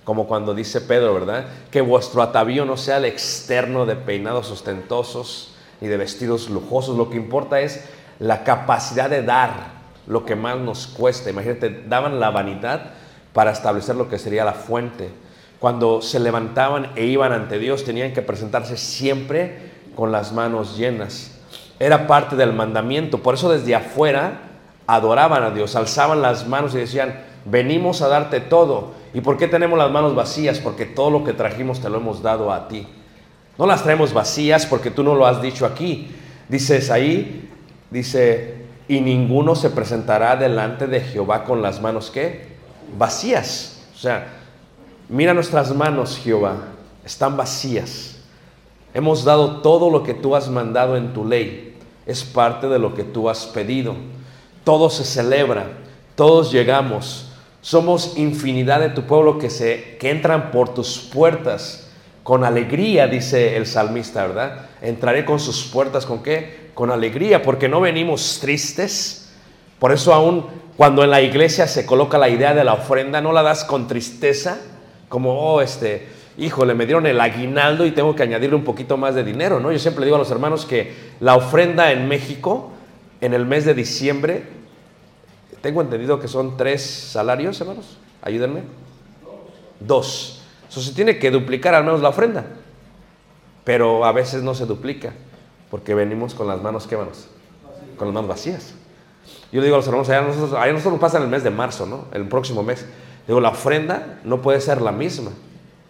como 0.05 0.27
cuando 0.27 0.55
dice 0.55 0.81
Pedro, 0.81 1.15
¿verdad? 1.15 1.47
Que 1.71 1.81
vuestro 1.81 2.23
atavío 2.23 2.65
no 2.65 2.77
sea 2.77 2.99
el 2.99 3.05
externo 3.05 3.87
de 3.87 3.97
peinados 3.97 4.51
ostentosos 4.51 5.55
ni 5.81 5.89
de 5.89 5.97
vestidos 5.97 6.49
lujosos, 6.49 6.97
lo 6.97 7.11
que 7.11 7.17
importa 7.17 7.61
es 7.61 7.85
la 8.19 8.45
capacidad 8.45 9.11
de 9.11 9.23
dar 9.23 9.77
lo 10.07 10.25
que 10.25 10.37
más 10.37 10.57
nos 10.59 10.87
cuesta. 10.87 11.31
Imagínate, 11.31 11.85
daban 11.89 12.21
la 12.21 12.31
vanidad 12.31 12.93
para 13.33 13.51
establecer 13.51 13.97
lo 13.97 14.09
que 14.09 14.19
sería 14.19 14.45
la 14.45 14.55
fuente. 14.55 15.11
Cuando 15.59 16.01
se 16.01 16.21
levantaban 16.21 16.93
e 16.97 17.05
iban 17.07 17.33
ante 17.33 17.59
Dios, 17.59 17.85
tenían 17.85 18.13
que 18.13 18.23
presentarse 18.23 18.77
siempre 18.77 19.73
con 19.95 20.13
las 20.13 20.33
manos 20.33 20.77
llenas 20.77 21.37
era 21.79 22.07
parte 22.07 22.37
del 22.37 22.53
mandamiento. 22.53 23.23
Por 23.23 23.35
eso 23.35 23.51
desde 23.51 23.75
afuera 23.75 24.41
adoraban 24.87 25.43
a 25.43 25.51
Dios, 25.51 25.77
alzaban 25.77 26.23
las 26.23 26.47
manos 26.47 26.75
y 26.75 26.79
decían, 26.79 27.25
venimos 27.45 28.03
a 28.03 28.09
darte 28.09 28.41
todo. 28.41 28.93
¿Y 29.15 29.21
por 29.21 29.37
qué 29.37 29.49
tenemos 29.49 29.79
las 29.79 29.91
manos 29.91 30.15
vacías? 30.15 30.59
Porque 30.59 30.85
todo 30.85 31.11
lo 31.11 31.25
que 31.25 31.33
trajimos 31.33 31.81
te 31.81 31.89
lo 31.89 31.99
hemos 31.99 32.23
dado 32.23 32.53
a 32.53 32.69
ti. 32.69 32.87
No 33.59 33.67
las 33.67 33.83
traemos 33.83 34.13
vacías 34.13 34.67
porque 34.67 34.91
tú 34.91 35.03
no 35.03 35.15
lo 35.15 35.27
has 35.27 35.41
dicho 35.41 35.65
aquí. 35.65 36.09
Dices 36.49 36.91
ahí, 36.91 37.49
dice, 37.91 38.67
y 38.89 39.01
ninguno 39.01 39.55
se 39.55 39.71
presentará 39.71 40.37
delante 40.37 40.87
de 40.87 41.01
Jehová 41.01 41.45
con 41.45 41.63
las 41.63 41.81
manos 41.81 42.11
que 42.11 42.57
vacías. 42.97 43.85
O 43.95 43.99
sea, 43.99 44.29
mira 45.09 45.35
nuestras 45.35 45.75
manos, 45.75 46.19
Jehová, 46.19 46.57
están 47.05 47.37
vacías. 47.37 48.17
Hemos 48.95 49.25
dado 49.25 49.61
todo 49.63 49.91
lo 49.91 50.03
que 50.03 50.15
tú 50.15 50.37
has 50.37 50.49
mandado 50.49 50.97
en 50.97 51.13
tu 51.13 51.25
ley. 51.25 51.77
Es 52.07 52.23
parte 52.23 52.69
de 52.69 52.79
lo 52.79 52.95
que 52.95 53.05
tú 53.05 53.29
has 53.29 53.47
pedido. 53.47 53.95
Todo 54.67 54.91
se 54.91 55.05
celebra. 55.05 55.69
Todos 56.17 56.51
llegamos. 56.51 57.31
Somos 57.61 58.19
infinidad 58.19 58.81
de 58.81 58.89
tu 58.89 59.03
pueblo 59.03 59.39
que, 59.39 59.49
se, 59.49 59.97
que 60.01 60.11
entran 60.11 60.51
por 60.51 60.75
tus 60.75 60.99
puertas 60.99 61.89
con 62.25 62.43
alegría, 62.43 63.07
dice 63.07 63.57
el 63.57 63.67
salmista, 63.67 64.27
¿verdad? 64.27 64.67
Entraré 64.83 65.25
con 65.25 65.39
sus 65.39 65.67
puertas 65.67 66.05
con 66.05 66.21
qué? 66.21 66.73
Con 66.75 66.91
alegría, 66.91 67.45
porque 67.45 67.69
no 67.69 67.81
venimos 67.81 68.41
tristes. 68.41 69.33
Por 69.79 69.93
eso 69.93 70.13
aún 70.13 70.47
cuando 70.77 71.05
en 71.05 71.11
la 71.11 71.23
iglesia 71.23 71.69
se 71.69 71.87
coloca 71.87 72.19
la 72.19 72.29
idea 72.29 72.53
de 72.53 72.65
la 72.65 72.75
ofrenda, 72.75 73.21
no 73.21 73.33
la 73.33 73.45
das 73.45 73.63
con 73.63 73.87
tristeza, 73.87 74.59
como, 75.09 75.39
oh, 75.39 75.61
este, 75.61 76.09
híjole, 76.39 76.75
me 76.75 76.87
dieron 76.87 77.07
el 77.07 77.21
aguinaldo 77.21 77.87
y 77.87 77.93
tengo 77.93 78.17
que 78.17 78.25
añadirle 78.25 78.57
un 78.57 78.65
poquito 78.65 78.97
más 78.97 79.15
de 79.15 79.23
dinero, 79.23 79.61
¿no? 79.61 79.71
Yo 79.71 79.79
siempre 79.79 80.05
digo 80.05 80.17
a 80.17 80.19
los 80.19 80.33
hermanos 80.33 80.67
que 80.67 80.93
la 81.21 81.37
ofrenda 81.37 81.93
en 81.93 82.09
México, 82.09 82.73
en 83.21 83.33
el 83.33 83.47
mes 83.47 83.65
de 83.65 83.73
diciembre, 83.73 84.56
tengo 85.67 85.81
entendido 85.81 86.21
que 86.21 86.29
son 86.29 86.57
tres 86.57 86.81
salarios, 86.81 87.61
hermanos, 87.61 87.99
ayúdenme. 88.23 88.63
Dos. 89.81 90.41
Eso 90.71 90.81
se 90.81 90.93
tiene 90.93 91.19
que 91.19 91.33
duplicar 91.33 91.75
al 91.75 91.83
menos 91.83 92.01
la 92.01 92.11
ofrenda, 92.11 92.47
pero 93.65 94.05
a 94.05 94.13
veces 94.13 94.45
no 94.45 94.55
se 94.55 94.65
duplica, 94.65 95.13
porque 95.69 95.93
venimos 95.93 96.35
con 96.35 96.47
las 96.47 96.63
manos, 96.63 96.87
¿qué 96.87 96.97
manos? 96.97 97.27
Con 97.97 98.07
las 98.07 98.15
manos 98.15 98.29
vacías. 98.29 98.75
Yo 99.51 99.59
le 99.59 99.65
digo 99.65 99.75
a 99.75 99.79
los 99.79 99.89
hermanos, 99.89 100.09
allá 100.09 100.21
nosotros, 100.21 100.53
allá 100.53 100.73
nosotros 100.73 100.93
nos 100.93 101.01
pasa 101.01 101.17
en 101.17 101.25
el 101.25 101.31
mes 101.31 101.43
de 101.43 101.51
marzo, 101.51 101.85
¿no? 101.85 102.05
El 102.13 102.29
próximo 102.29 102.63
mes. 102.63 102.87
Digo, 103.27 103.41
la 103.41 103.49
ofrenda 103.49 104.21
no 104.23 104.41
puede 104.43 104.61
ser 104.61 104.81
la 104.81 104.93
misma. 104.93 105.33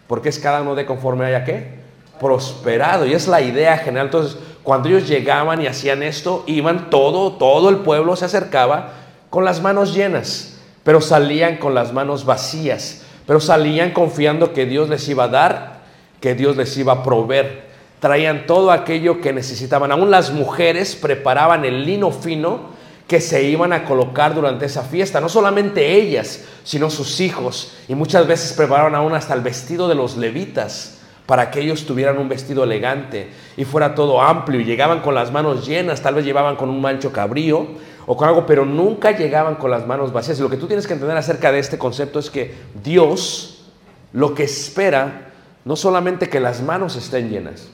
Porque 0.07 0.29
es 0.29 0.39
cada 0.39 0.63
uno 0.63 0.73
de 0.73 0.87
conforme 0.87 1.25
haya 1.25 1.43
qué? 1.43 1.81
Prosperado. 2.19 3.05
Y 3.05 3.13
es 3.13 3.27
la 3.27 3.41
idea 3.41 3.77
general. 3.77 4.07
Entonces, 4.07 4.39
cuando 4.63 4.89
ellos 4.89 5.07
llegaban 5.07 5.61
y 5.61 5.67
hacían 5.67 6.01
esto, 6.01 6.43
iban 6.47 6.89
todo, 6.89 7.33
todo 7.33 7.69
el 7.69 7.77
pueblo 7.77 8.15
se 8.15 8.25
acercaba 8.25 8.93
con 9.37 9.45
las 9.45 9.61
manos 9.61 9.93
llenas, 9.93 10.55
pero 10.83 10.99
salían 10.99 11.57
con 11.57 11.75
las 11.75 11.93
manos 11.93 12.25
vacías, 12.25 13.03
pero 13.27 13.39
salían 13.39 13.91
confiando 13.91 14.51
que 14.51 14.65
Dios 14.65 14.89
les 14.89 15.07
iba 15.09 15.25
a 15.25 15.27
dar, 15.27 15.81
que 16.19 16.33
Dios 16.33 16.57
les 16.57 16.75
iba 16.75 16.93
a 16.93 17.03
proveer. 17.03 17.67
Traían 17.99 18.47
todo 18.47 18.71
aquello 18.71 19.21
que 19.21 19.33
necesitaban. 19.33 19.91
Aún 19.91 20.09
las 20.09 20.31
mujeres 20.31 20.95
preparaban 20.95 21.65
el 21.65 21.85
lino 21.85 22.09
fino 22.09 22.61
que 23.07 23.21
se 23.21 23.43
iban 23.43 23.73
a 23.73 23.85
colocar 23.85 24.33
durante 24.33 24.65
esa 24.65 24.81
fiesta. 24.81 25.21
No 25.21 25.29
solamente 25.29 25.93
ellas, 25.93 26.43
sino 26.63 26.89
sus 26.89 27.19
hijos. 27.19 27.75
Y 27.87 27.93
muchas 27.93 28.25
veces 28.25 28.53
prepararon 28.53 28.95
aún 28.95 29.13
hasta 29.13 29.35
el 29.35 29.41
vestido 29.41 29.87
de 29.87 29.93
los 29.93 30.17
levitas 30.17 30.97
para 31.27 31.51
que 31.51 31.59
ellos 31.59 31.85
tuvieran 31.85 32.17
un 32.17 32.27
vestido 32.27 32.63
elegante 32.63 33.29
y 33.55 33.65
fuera 33.65 33.93
todo 33.93 34.19
amplio. 34.19 34.61
Y 34.61 34.65
llegaban 34.65 35.01
con 35.01 35.13
las 35.13 35.31
manos 35.31 35.67
llenas, 35.67 36.01
tal 36.01 36.15
vez 36.15 36.25
llevaban 36.25 36.55
con 36.55 36.69
un 36.69 36.81
mancho 36.81 37.11
cabrío 37.11 37.67
o 38.07 38.15
con 38.15 38.27
algo, 38.27 38.45
pero 38.45 38.65
nunca 38.65 39.11
llegaban 39.11 39.55
con 39.55 39.69
las 39.69 39.85
manos 39.85 40.11
vacías. 40.13 40.39
Y 40.39 40.41
lo 40.41 40.49
que 40.49 40.57
tú 40.57 40.65
tienes 40.65 40.87
que 40.87 40.93
entender 40.93 41.17
acerca 41.17 41.51
de 41.51 41.59
este 41.59 41.77
concepto 41.77 42.17
es 42.17 42.29
que 42.29 42.55
Dios 42.83 43.65
lo 44.13 44.33
que 44.33 44.43
espera 44.43 45.33
no 45.65 45.75
solamente 45.75 46.29
que 46.29 46.39
las 46.39 46.61
manos 46.61 46.95
estén 46.95 47.29
llenas, 47.29 47.67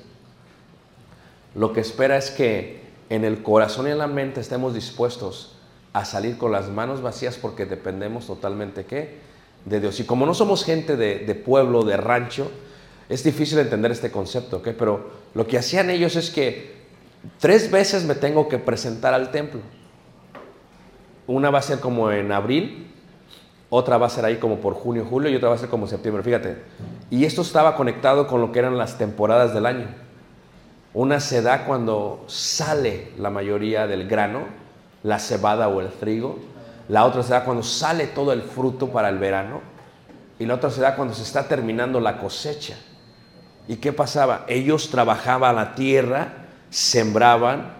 lo 1.53 1.71
que 1.71 1.81
espera 1.81 2.17
es 2.17 2.31
que 2.31 2.81
en 3.09 3.23
el 3.23 3.43
corazón 3.43 3.87
y 3.87 3.91
en 3.91 3.99
la 3.99 4.07
mente 4.07 4.41
estemos 4.41 4.73
dispuestos 4.73 5.55
a 5.93 6.03
salir 6.03 6.39
con 6.39 6.51
las 6.51 6.69
manos 6.69 7.03
vacías 7.03 7.37
porque 7.37 7.67
dependemos 7.67 8.25
totalmente 8.25 8.85
¿qué? 8.85 9.19
de 9.65 9.79
Dios. 9.79 9.99
Y 9.99 10.05
como 10.05 10.25
no 10.25 10.33
somos 10.33 10.65
gente 10.65 10.97
de, 10.97 11.19
de 11.19 11.35
pueblo, 11.35 11.83
de 11.83 11.95
rancho, 11.95 12.49
es 13.07 13.23
difícil 13.23 13.59
entender 13.59 13.91
este 13.91 14.09
concepto, 14.09 14.57
¿ok? 14.57 14.69
Pero 14.79 15.11
lo 15.35 15.45
que 15.45 15.59
hacían 15.59 15.91
ellos 15.91 16.15
es 16.15 16.31
que 16.31 16.73
tres 17.39 17.69
veces 17.69 18.05
me 18.05 18.15
tengo 18.15 18.49
que 18.49 18.57
presentar 18.57 19.13
al 19.13 19.29
templo. 19.29 19.61
Una 21.27 21.49
va 21.49 21.59
a 21.59 21.61
ser 21.61 21.79
como 21.79 22.11
en 22.11 22.31
abril, 22.31 22.91
otra 23.69 23.97
va 23.97 24.07
a 24.07 24.09
ser 24.09 24.25
ahí 24.25 24.37
como 24.37 24.57
por 24.57 24.73
junio, 24.73 25.05
julio 25.09 25.29
y 25.29 25.35
otra 25.35 25.49
va 25.49 25.55
a 25.55 25.57
ser 25.57 25.69
como 25.69 25.87
septiembre, 25.87 26.21
fíjate. 26.23 26.61
Y 27.09 27.25
esto 27.25 27.41
estaba 27.41 27.75
conectado 27.75 28.27
con 28.27 28.41
lo 28.41 28.51
que 28.51 28.59
eran 28.59 28.77
las 28.77 28.97
temporadas 28.97 29.53
del 29.53 29.65
año. 29.65 29.87
Una 30.93 31.19
se 31.19 31.41
da 31.41 31.65
cuando 31.65 32.23
sale 32.27 33.11
la 33.17 33.31
mayoría 33.31 33.87
del 33.87 34.07
grano, 34.07 34.41
la 35.01 35.17
cebada 35.17 35.67
o 35.69 35.81
el 35.81 35.89
trigo. 35.89 36.37
La 36.87 37.05
otra 37.05 37.23
se 37.23 37.31
da 37.31 37.45
cuando 37.45 37.63
sale 37.63 38.07
todo 38.07 38.31
el 38.31 38.43
fruto 38.43 38.89
para 38.89 39.09
el 39.09 39.17
verano. 39.17 39.61
Y 40.37 40.45
la 40.45 40.55
otra 40.55 40.69
se 40.69 40.81
da 40.81 40.95
cuando 40.95 41.13
se 41.13 41.23
está 41.23 41.47
terminando 41.47 41.99
la 41.99 42.19
cosecha. 42.19 42.75
¿Y 43.67 43.77
qué 43.77 43.93
pasaba? 43.93 44.45
Ellos 44.47 44.89
trabajaban 44.89 45.55
la 45.55 45.73
tierra, 45.73 46.33
sembraban, 46.69 47.73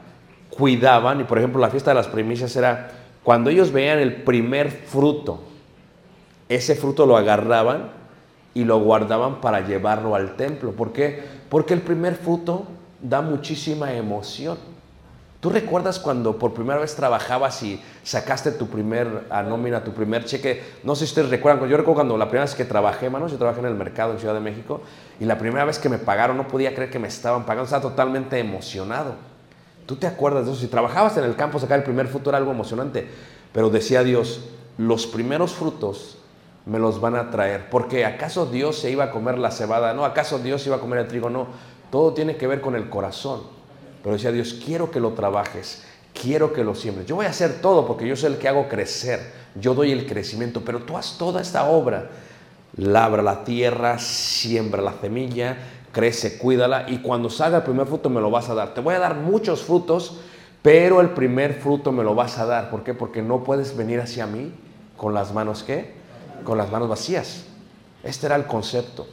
cuidaban, 0.50 1.20
y 1.20 1.24
por 1.24 1.38
ejemplo 1.38 1.60
la 1.60 1.70
fiesta 1.70 1.92
de 1.92 1.96
las 1.96 2.08
primicias 2.08 2.56
era 2.56 2.92
cuando 3.24 3.50
ellos 3.50 3.72
veían 3.72 4.00
el 4.00 4.24
primer 4.24 4.70
fruto, 4.70 5.40
ese 6.50 6.76
fruto 6.76 7.06
lo 7.06 7.18
agarraban 7.18 7.92
y 8.54 8.66
lo 8.66 8.80
guardaban 8.80 9.42
para 9.42 9.66
llevarlo 9.66 10.16
al 10.16 10.36
templo. 10.36 10.72
¿Por 10.72 10.92
qué? 10.92 11.24
Porque 11.50 11.74
el 11.74 11.82
primer 11.82 12.16
fruto 12.16 12.68
da 13.02 13.22
muchísima 13.22 13.94
emoción. 13.94 14.58
¿Tú 15.40 15.50
recuerdas 15.50 16.00
cuando 16.00 16.40
por 16.40 16.54
primera 16.54 16.80
vez 16.80 16.96
trabajabas 16.96 17.62
y 17.64 17.82
sacaste 18.04 18.52
tu 18.52 18.68
primer 18.68 19.26
a 19.30 19.44
nómina, 19.44 19.84
tu 19.84 19.92
primer 19.92 20.24
cheque? 20.24 20.64
No 20.84 20.96
sé 20.96 21.06
si 21.06 21.12
ustedes 21.12 21.30
recuerdan, 21.30 21.68
yo 21.68 21.76
recuerdo 21.76 21.96
cuando 21.96 22.18
la 22.18 22.28
primera 22.28 22.46
vez 22.46 22.56
que 22.56 22.64
trabajé, 22.64 23.10
manos, 23.10 23.32
yo 23.32 23.38
trabajé 23.38 23.60
en 23.60 23.66
el 23.66 23.76
mercado 23.76 24.14
en 24.14 24.20
Ciudad 24.20 24.34
de 24.34 24.40
México 24.40 24.82
y 25.20 25.26
la 25.26 25.38
primera 25.38 25.66
vez 25.66 25.80
que 25.80 25.90
me 25.90 25.98
pagaron 25.98 26.38
no 26.38 26.48
podía 26.48 26.74
creer 26.74 26.90
que 26.90 27.00
me 27.00 27.10
estaban 27.10 27.46
pagando, 27.46 27.66
estaba 27.66 27.82
totalmente 27.82 28.40
emocionado. 28.40 29.16
¿Tú 29.94 30.00
te 30.00 30.08
acuerdas 30.08 30.48
de 30.48 30.52
eso? 30.52 30.60
Si 30.60 30.66
trabajabas 30.66 31.18
en 31.18 31.24
el 31.24 31.36
campo, 31.36 31.60
sacar 31.60 31.78
el 31.78 31.84
primer 31.84 32.08
fruto 32.08 32.32
era 32.32 32.40
algo 32.40 32.50
emocionante, 32.50 33.08
pero 33.52 33.70
decía 33.70 34.04
Dios, 34.04 34.42
los 34.80 35.06
primeros 35.06 35.54
frutos 35.54 36.18
me 36.66 36.80
los 36.80 37.00
van 37.00 37.16
a 37.16 37.30
traer, 37.30 37.70
porque 37.70 38.04
acaso 38.04 38.48
Dios 38.48 38.80
se 38.80 38.90
iba 38.90 39.04
a 39.04 39.12
comer 39.12 39.38
la 39.38 39.52
cebada, 39.52 39.94
no, 39.94 40.04
acaso 40.04 40.40
Dios 40.40 40.66
iba 40.66 40.78
a 40.78 40.80
comer 40.80 40.98
el 40.98 41.08
trigo, 41.08 41.30
no, 41.30 41.46
todo 41.92 42.12
tiene 42.16 42.38
que 42.38 42.48
ver 42.48 42.60
con 42.60 42.74
el 42.74 42.90
corazón. 42.90 43.42
Pero 44.02 44.16
decía 44.16 44.32
Dios, 44.32 44.60
quiero 44.66 44.90
que 44.90 45.00
lo 45.00 45.12
trabajes, 45.12 45.84
quiero 46.20 46.54
que 46.54 46.64
lo 46.64 46.74
siembres. 46.74 47.06
Yo 47.06 47.16
voy 47.16 47.28
a 47.28 47.30
hacer 47.30 47.62
todo 47.62 47.86
porque 47.86 48.08
yo 48.08 48.16
soy 48.16 48.34
el 48.34 48.40
que 48.40 48.48
hago 48.48 48.68
crecer, 48.68 49.32
yo 49.54 49.76
doy 49.76 49.92
el 49.92 50.08
crecimiento, 50.08 50.64
pero 50.66 50.80
tú 50.80 50.98
haz 50.98 51.20
toda 51.20 51.40
esta 51.40 51.66
obra. 51.66 52.10
Labra 52.78 53.22
la 53.22 53.44
tierra, 53.44 54.00
siembra 54.00 54.82
la 54.82 54.96
semilla, 55.00 55.56
crece, 55.94 56.38
cuídala 56.38 56.90
y 56.90 56.98
cuando 56.98 57.30
salga 57.30 57.60
el 57.60 57.64
primer 57.64 57.88
fruto 57.88 58.10
me 58.10 58.20
lo 58.20 58.30
vas 58.30 58.50
a 58.50 58.54
dar. 58.54 58.74
Te 58.74 58.82
voy 58.82 58.96
a 58.96 59.00
dar 59.00 59.16
muchos 59.16 59.64
frutos, 59.64 60.20
pero 60.62 61.00
el 61.00 61.12
primer 61.12 61.54
fruto 61.54 61.94
me 61.94 62.04
lo 62.04 62.16
vas 62.16 62.40
a 62.40 62.46
dar. 62.46 62.70
¿Por 62.70 62.84
qué? 62.84 62.94
Porque 62.94 63.22
no 63.22 63.46
puedes 63.46 63.78
venir 63.78 64.02
hacia 64.02 64.28
mí 64.28 64.52
con 64.98 65.14
las 65.14 65.34
manos 65.34 65.64
qué? 65.64 65.94
Con 66.44 66.58
las 66.58 66.70
manos 66.72 66.90
vacías. 66.90 67.46
Este 68.04 68.26
era 68.26 68.36
el 68.36 68.46
concepto. 68.46 69.08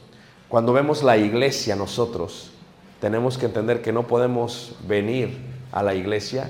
Cuando 0.49 0.73
vemos 0.73 1.01
la 1.01 1.15
iglesia 1.15 1.77
nosotros, 1.77 2.51
tenemos 2.99 3.37
que 3.37 3.45
entender 3.45 3.81
que 3.81 3.93
no 3.93 4.07
podemos 4.07 4.75
venir 4.85 5.37
a 5.71 5.81
la 5.81 5.95
iglesia 5.95 6.49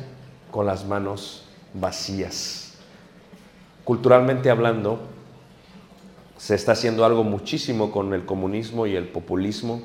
con 0.50 0.66
las 0.66 0.86
manos 0.86 1.44
vacías. 1.74 2.74
Culturalmente 3.84 4.50
hablando, 4.50 5.00
se 6.38 6.56
está 6.56 6.72
haciendo 6.72 7.06
algo 7.06 7.24
muchísimo 7.24 7.92
con 7.92 8.14
el 8.14 8.26
comunismo 8.26 8.88
y 8.88 8.96
el 8.96 9.08
populismo. 9.08 9.82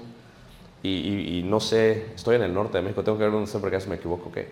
Y, 0.86 1.42
no 1.44 1.60
sé, 1.60 2.06
estoy 2.14 2.36
en 2.36 2.42
el 2.42 2.54
norte 2.54 2.78
de 2.78 2.82
México, 2.82 3.02
tengo 3.02 3.18
que 3.18 3.24
ver 3.24 3.32
dónde 3.32 3.50
porque 3.58 3.78
me 3.88 3.96
equivoco, 3.96 4.30
¿qué? 4.30 4.48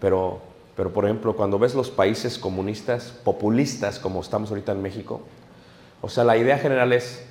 Pero, 0.00 0.40
pero 0.76 0.92
por 0.92 1.04
ejemplo, 1.04 1.34
cuando 1.34 1.58
ves 1.58 1.74
los 1.74 1.90
países 1.90 2.38
comunistas, 2.38 3.12
populistas, 3.24 3.98
como 3.98 4.20
estamos 4.20 4.50
ahorita 4.50 4.72
en 4.72 4.82
México, 4.82 5.22
o 6.00 6.08
sea, 6.08 6.24
la 6.24 6.36
idea 6.36 6.58
general 6.58 6.92
es 6.92 7.24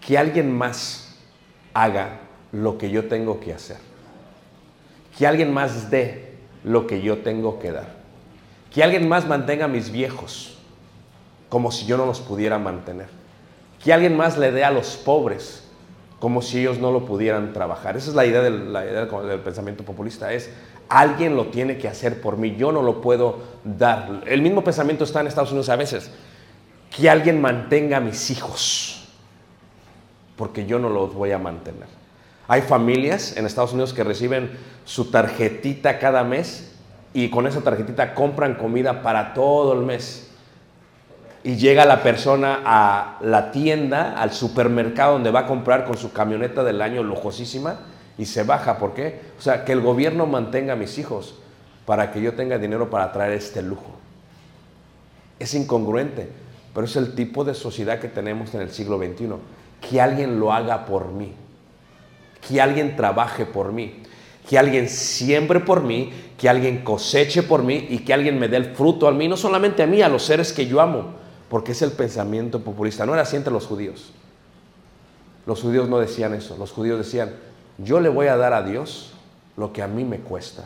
que 0.00 0.18
alguien 0.18 0.52
más 0.52 1.16
haga 1.72 2.20
lo 2.52 2.78
que 2.78 2.90
yo 2.90 3.08
tengo 3.08 3.40
que 3.40 3.52
hacer. 3.52 3.78
Que 5.18 5.26
alguien 5.26 5.52
más 5.52 5.90
dé 5.90 6.34
lo 6.62 6.86
que 6.86 7.00
yo 7.00 7.18
tengo 7.18 7.58
que 7.58 7.72
dar. 7.72 7.94
Que 8.72 8.82
alguien 8.82 9.08
más 9.08 9.26
mantenga 9.26 9.66
a 9.66 9.68
mis 9.68 9.90
viejos 9.90 10.58
como 11.48 11.70
si 11.70 11.86
yo 11.86 11.96
no 11.96 12.06
los 12.06 12.20
pudiera 12.20 12.58
mantener. 12.58 13.08
Que 13.82 13.92
alguien 13.92 14.16
más 14.16 14.36
le 14.38 14.50
dé 14.50 14.64
a 14.64 14.70
los 14.70 14.96
pobres 14.96 15.63
como 16.24 16.40
si 16.40 16.60
ellos 16.60 16.78
no 16.78 16.90
lo 16.90 17.04
pudieran 17.04 17.52
trabajar. 17.52 17.98
Esa 17.98 18.08
es 18.08 18.16
la 18.16 18.24
idea 18.24 18.40
del, 18.40 19.40
pensamiento 19.44 19.84
populista. 19.84 20.32
Es 20.32 20.48
alguien 20.88 21.36
lo 21.36 21.48
tiene 21.48 21.76
que 21.76 21.86
hacer 21.86 22.22
por 22.22 22.38
mí, 22.38 22.56
yo 22.56 22.72
no 22.72 22.80
lo 22.80 23.02
puedo 23.02 23.40
dar. 23.62 24.22
El 24.24 24.40
mismo 24.40 24.64
pensamiento 24.64 25.04
está 25.04 25.20
en 25.20 25.26
Estados 25.26 25.50
Unidos 25.50 25.68
a 25.68 25.76
veces. 25.76 26.10
Que 26.96 27.10
alguien 27.10 27.42
mantenga 27.42 27.98
a 27.98 28.00
mis 28.00 28.30
hijos 28.30 29.06
porque 30.38 30.64
yo 30.64 30.78
no 30.78 30.88
los 30.88 31.12
voy 31.12 31.32
a 31.32 31.38
mantener. 31.38 31.88
Hay 32.48 32.62
familias 32.62 33.36
en 33.36 33.44
Estados 33.44 33.74
Unidos 33.74 33.92
que 33.92 34.02
reciben 34.02 34.50
su 34.86 35.10
tarjetita 35.10 35.98
cada 35.98 36.24
mes 36.24 36.72
y 37.12 37.28
con 37.28 37.46
esa 37.46 37.60
tarjetita 37.60 38.14
compran 38.14 38.54
comida 38.54 39.02
para 39.02 39.34
todo 39.34 39.74
el 39.74 39.80
mes. 39.80 40.23
Y 41.44 41.56
llega 41.56 41.84
la 41.84 42.02
persona 42.02 42.62
a 42.64 43.18
la 43.20 43.52
tienda, 43.52 44.14
al 44.18 44.32
supermercado 44.32 45.12
donde 45.12 45.30
va 45.30 45.40
a 45.40 45.46
comprar 45.46 45.84
con 45.84 45.98
su 45.98 46.10
camioneta 46.10 46.64
del 46.64 46.80
año 46.80 47.02
lujosísima 47.02 47.80
y 48.16 48.24
se 48.24 48.44
baja. 48.44 48.78
¿Por 48.78 48.94
qué? 48.94 49.20
O 49.38 49.42
sea, 49.42 49.62
que 49.62 49.72
el 49.72 49.82
gobierno 49.82 50.24
mantenga 50.24 50.72
a 50.72 50.76
mis 50.76 50.96
hijos 50.96 51.34
para 51.84 52.10
que 52.10 52.22
yo 52.22 52.32
tenga 52.32 52.56
dinero 52.56 52.88
para 52.88 53.12
traer 53.12 53.34
este 53.34 53.60
lujo. 53.60 53.94
Es 55.38 55.52
incongruente, 55.52 56.30
pero 56.72 56.86
es 56.86 56.96
el 56.96 57.14
tipo 57.14 57.44
de 57.44 57.52
sociedad 57.52 57.98
que 57.98 58.08
tenemos 58.08 58.54
en 58.54 58.62
el 58.62 58.70
siglo 58.70 58.96
XXI. 58.96 59.34
Que 59.86 60.00
alguien 60.00 60.40
lo 60.40 60.50
haga 60.50 60.86
por 60.86 61.08
mí, 61.08 61.34
que 62.48 62.58
alguien 62.58 62.96
trabaje 62.96 63.44
por 63.44 63.70
mí, 63.70 64.02
que 64.48 64.58
alguien 64.58 64.88
siembre 64.88 65.60
por 65.60 65.82
mí, 65.82 66.10
que 66.38 66.48
alguien 66.48 66.82
coseche 66.82 67.42
por 67.42 67.62
mí 67.62 67.86
y 67.90 67.98
que 67.98 68.14
alguien 68.14 68.38
me 68.38 68.48
dé 68.48 68.56
el 68.56 68.74
fruto 68.74 69.06
a 69.06 69.12
mí, 69.12 69.28
no 69.28 69.36
solamente 69.36 69.82
a 69.82 69.86
mí, 69.86 70.00
a 70.00 70.08
los 70.08 70.24
seres 70.24 70.50
que 70.50 70.66
yo 70.66 70.80
amo, 70.80 71.23
porque 71.48 71.72
es 71.72 71.82
el 71.82 71.92
pensamiento 71.92 72.60
populista. 72.60 73.06
No 73.06 73.12
era 73.12 73.22
así 73.22 73.36
entre 73.36 73.52
los 73.52 73.66
judíos. 73.66 74.12
Los 75.46 75.60
judíos 75.60 75.88
no 75.88 75.98
decían 75.98 76.32
eso, 76.34 76.56
los 76.56 76.72
judíos 76.72 76.98
decían, 76.98 77.34
yo 77.78 78.00
le 78.00 78.08
voy 78.08 78.28
a 78.28 78.36
dar 78.36 78.54
a 78.54 78.62
Dios 78.62 79.12
lo 79.56 79.72
que 79.72 79.82
a 79.82 79.86
mí 79.86 80.04
me 80.04 80.18
cuesta. 80.18 80.64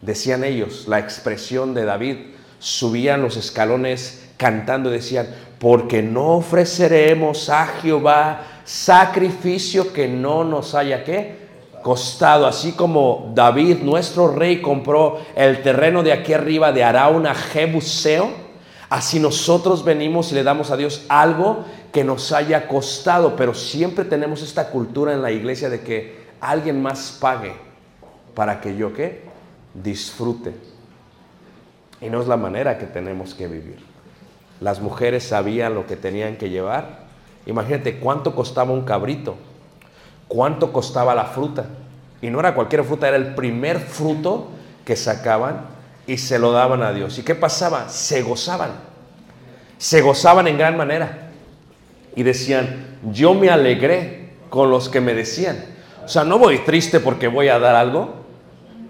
Decían 0.00 0.44
ellos, 0.44 0.86
la 0.86 0.98
expresión 0.98 1.74
de 1.74 1.84
David, 1.84 2.16
subían 2.58 3.22
los 3.22 3.36
escalones 3.36 4.28
cantando 4.36 4.90
y 4.90 4.94
decían, 4.94 5.28
porque 5.58 6.02
no 6.02 6.36
ofreceremos 6.36 7.48
a 7.48 7.66
Jehová 7.66 8.42
sacrificio 8.64 9.92
que 9.92 10.08
no 10.08 10.44
nos 10.44 10.74
haya 10.74 11.04
qué 11.04 11.42
costado, 11.82 12.46
así 12.46 12.72
como 12.72 13.32
David, 13.34 13.78
nuestro 13.82 14.32
rey, 14.32 14.62
compró 14.62 15.18
el 15.34 15.62
terreno 15.62 16.02
de 16.02 16.12
aquí 16.12 16.32
arriba 16.32 16.72
de 16.72 16.84
Arauna 16.84 17.34
Jebuseo, 17.34 18.41
así 18.92 19.18
nosotros 19.18 19.84
venimos 19.84 20.30
y 20.30 20.34
le 20.34 20.42
damos 20.42 20.70
a 20.70 20.76
Dios 20.76 21.06
algo 21.08 21.64
que 21.92 22.04
nos 22.04 22.30
haya 22.30 22.68
costado, 22.68 23.36
pero 23.36 23.54
siempre 23.54 24.04
tenemos 24.04 24.42
esta 24.42 24.68
cultura 24.68 25.14
en 25.14 25.22
la 25.22 25.30
iglesia 25.30 25.70
de 25.70 25.80
que 25.80 26.26
alguien 26.42 26.82
más 26.82 27.16
pague 27.18 27.54
para 28.34 28.60
que 28.60 28.76
yo 28.76 28.92
qué 28.92 29.22
disfrute. 29.72 30.52
Y 32.02 32.10
no 32.10 32.20
es 32.20 32.28
la 32.28 32.36
manera 32.36 32.76
que 32.76 32.84
tenemos 32.84 33.34
que 33.34 33.48
vivir. 33.48 33.78
Las 34.60 34.82
mujeres 34.82 35.24
sabían 35.24 35.74
lo 35.74 35.86
que 35.86 35.96
tenían 35.96 36.36
que 36.36 36.50
llevar. 36.50 37.06
Imagínate 37.46 37.98
cuánto 37.98 38.34
costaba 38.34 38.72
un 38.72 38.82
cabrito, 38.82 39.36
cuánto 40.28 40.70
costaba 40.70 41.14
la 41.14 41.24
fruta. 41.24 41.64
Y 42.20 42.28
no 42.28 42.40
era 42.40 42.54
cualquier 42.54 42.84
fruta, 42.84 43.08
era 43.08 43.16
el 43.16 43.34
primer 43.34 43.78
fruto 43.78 44.48
que 44.84 44.96
sacaban 44.96 45.62
y 46.12 46.18
se 46.18 46.38
lo 46.38 46.52
daban 46.52 46.82
a 46.82 46.92
Dios. 46.92 47.16
¿Y 47.16 47.22
qué 47.22 47.34
pasaba? 47.34 47.88
Se 47.88 48.20
gozaban. 48.20 48.72
Se 49.78 50.02
gozaban 50.02 50.46
en 50.46 50.58
gran 50.58 50.76
manera. 50.76 51.30
Y 52.14 52.22
decían, 52.22 52.98
yo 53.10 53.32
me 53.32 53.48
alegré 53.48 54.34
con 54.50 54.70
los 54.70 54.90
que 54.90 55.00
me 55.00 55.14
decían. 55.14 55.64
O 56.04 56.08
sea, 56.08 56.24
no 56.24 56.38
voy 56.38 56.58
triste 56.58 57.00
porque 57.00 57.28
voy 57.28 57.48
a 57.48 57.58
dar 57.58 57.76
algo, 57.76 58.12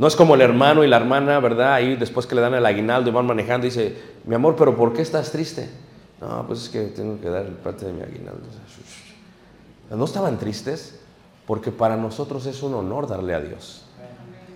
no 0.00 0.08
es 0.08 0.16
como 0.16 0.35
el 0.35 0.40
hermano 0.40 0.82
y 0.82 0.88
la 0.88 0.96
hermana, 0.96 1.38
¿verdad? 1.38 1.74
Ahí 1.74 1.94
después 1.94 2.26
que 2.26 2.35
le 2.35 2.40
dan 2.40 2.54
el 2.54 2.66
aguinaldo 2.66 3.11
y 3.11 3.12
van 3.12 3.26
manejando, 3.26 3.66
dice, 3.66 3.96
mi 4.24 4.35
amor, 4.35 4.56
pero 4.56 4.74
¿por 4.76 4.92
qué 4.92 5.02
estás 5.02 5.30
triste? 5.30 5.70
No, 6.20 6.44
pues 6.48 6.64
es 6.64 6.68
que 6.70 6.80
tengo 6.87 7.20
que 7.20 7.28
dar 7.28 7.46
parte 7.58 7.87
de 7.87 7.92
mi 7.92 8.02
aguinaldo. 8.02 8.48
No 9.90 10.04
estaban 10.04 10.38
tristes 10.38 10.98
porque 11.46 11.70
para 11.70 11.96
nosotros 11.96 12.46
es 12.46 12.64
un 12.64 12.74
honor 12.74 13.06
darle 13.06 13.32
a 13.32 13.40
Dios. 13.40 13.85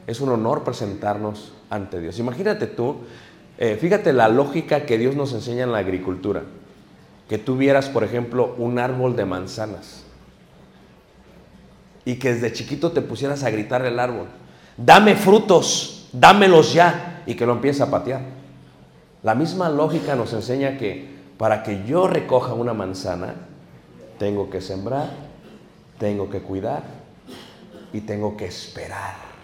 Es 0.08 0.20
un 0.20 0.30
honor 0.30 0.64
presentarnos 0.64 1.52
ante 1.70 2.00
Dios. 2.00 2.18
Imagínate 2.18 2.66
tú, 2.66 2.98
eh, 3.58 3.76
fíjate 3.80 4.12
la 4.12 4.28
lógica 4.28 4.86
que 4.86 4.98
Dios 4.98 5.16
nos 5.16 5.32
enseña 5.32 5.64
en 5.64 5.72
la 5.72 5.78
agricultura. 5.78 6.42
Que 7.28 7.38
tú 7.38 7.56
vieras, 7.56 7.88
por 7.88 8.04
ejemplo, 8.04 8.54
un 8.58 8.78
árbol 8.78 9.16
de 9.16 9.24
manzanas 9.24 10.04
y 12.04 12.16
que 12.16 12.34
desde 12.34 12.52
chiquito 12.52 12.92
te 12.92 13.02
pusieras 13.02 13.42
a 13.42 13.50
gritar 13.50 13.84
el 13.84 13.98
árbol 13.98 14.28
dame 14.76 15.16
frutos, 15.16 16.08
dámelos 16.12 16.72
ya, 16.72 17.22
y 17.26 17.34
que 17.34 17.46
lo 17.46 17.52
empiece 17.52 17.82
a 17.82 17.90
patear. 17.90 18.20
La 19.22 19.34
misma 19.34 19.68
lógica 19.68 20.14
nos 20.14 20.32
enseña 20.32 20.76
que 20.76 21.16
para 21.38 21.62
que 21.62 21.84
yo 21.84 22.06
recoja 22.06 22.54
una 22.54 22.74
manzana, 22.74 23.34
tengo 24.18 24.48
que 24.48 24.60
sembrar, 24.60 25.10
tengo 25.98 26.30
que 26.30 26.40
cuidar 26.40 26.84
y 27.92 28.00
tengo 28.02 28.36
que 28.36 28.46
esperar. 28.46 29.35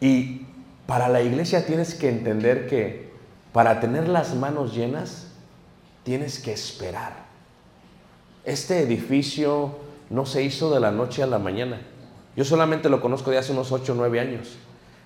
Y 0.00 0.46
para 0.86 1.08
la 1.08 1.22
iglesia 1.22 1.66
tienes 1.66 1.94
que 1.94 2.08
entender 2.08 2.68
que 2.68 3.10
para 3.52 3.80
tener 3.80 4.08
las 4.08 4.34
manos 4.34 4.74
llenas, 4.74 5.28
tienes 6.04 6.38
que 6.38 6.52
esperar. 6.52 7.24
Este 8.44 8.80
edificio 8.80 9.76
no 10.10 10.26
se 10.26 10.42
hizo 10.42 10.72
de 10.72 10.80
la 10.80 10.90
noche 10.90 11.22
a 11.22 11.26
la 11.26 11.38
mañana. 11.38 11.80
Yo 12.36 12.44
solamente 12.44 12.88
lo 12.88 13.00
conozco 13.00 13.30
de 13.30 13.38
hace 13.38 13.52
unos 13.52 13.72
8 13.72 13.92
o 13.92 13.96
9 13.96 14.20
años. 14.20 14.56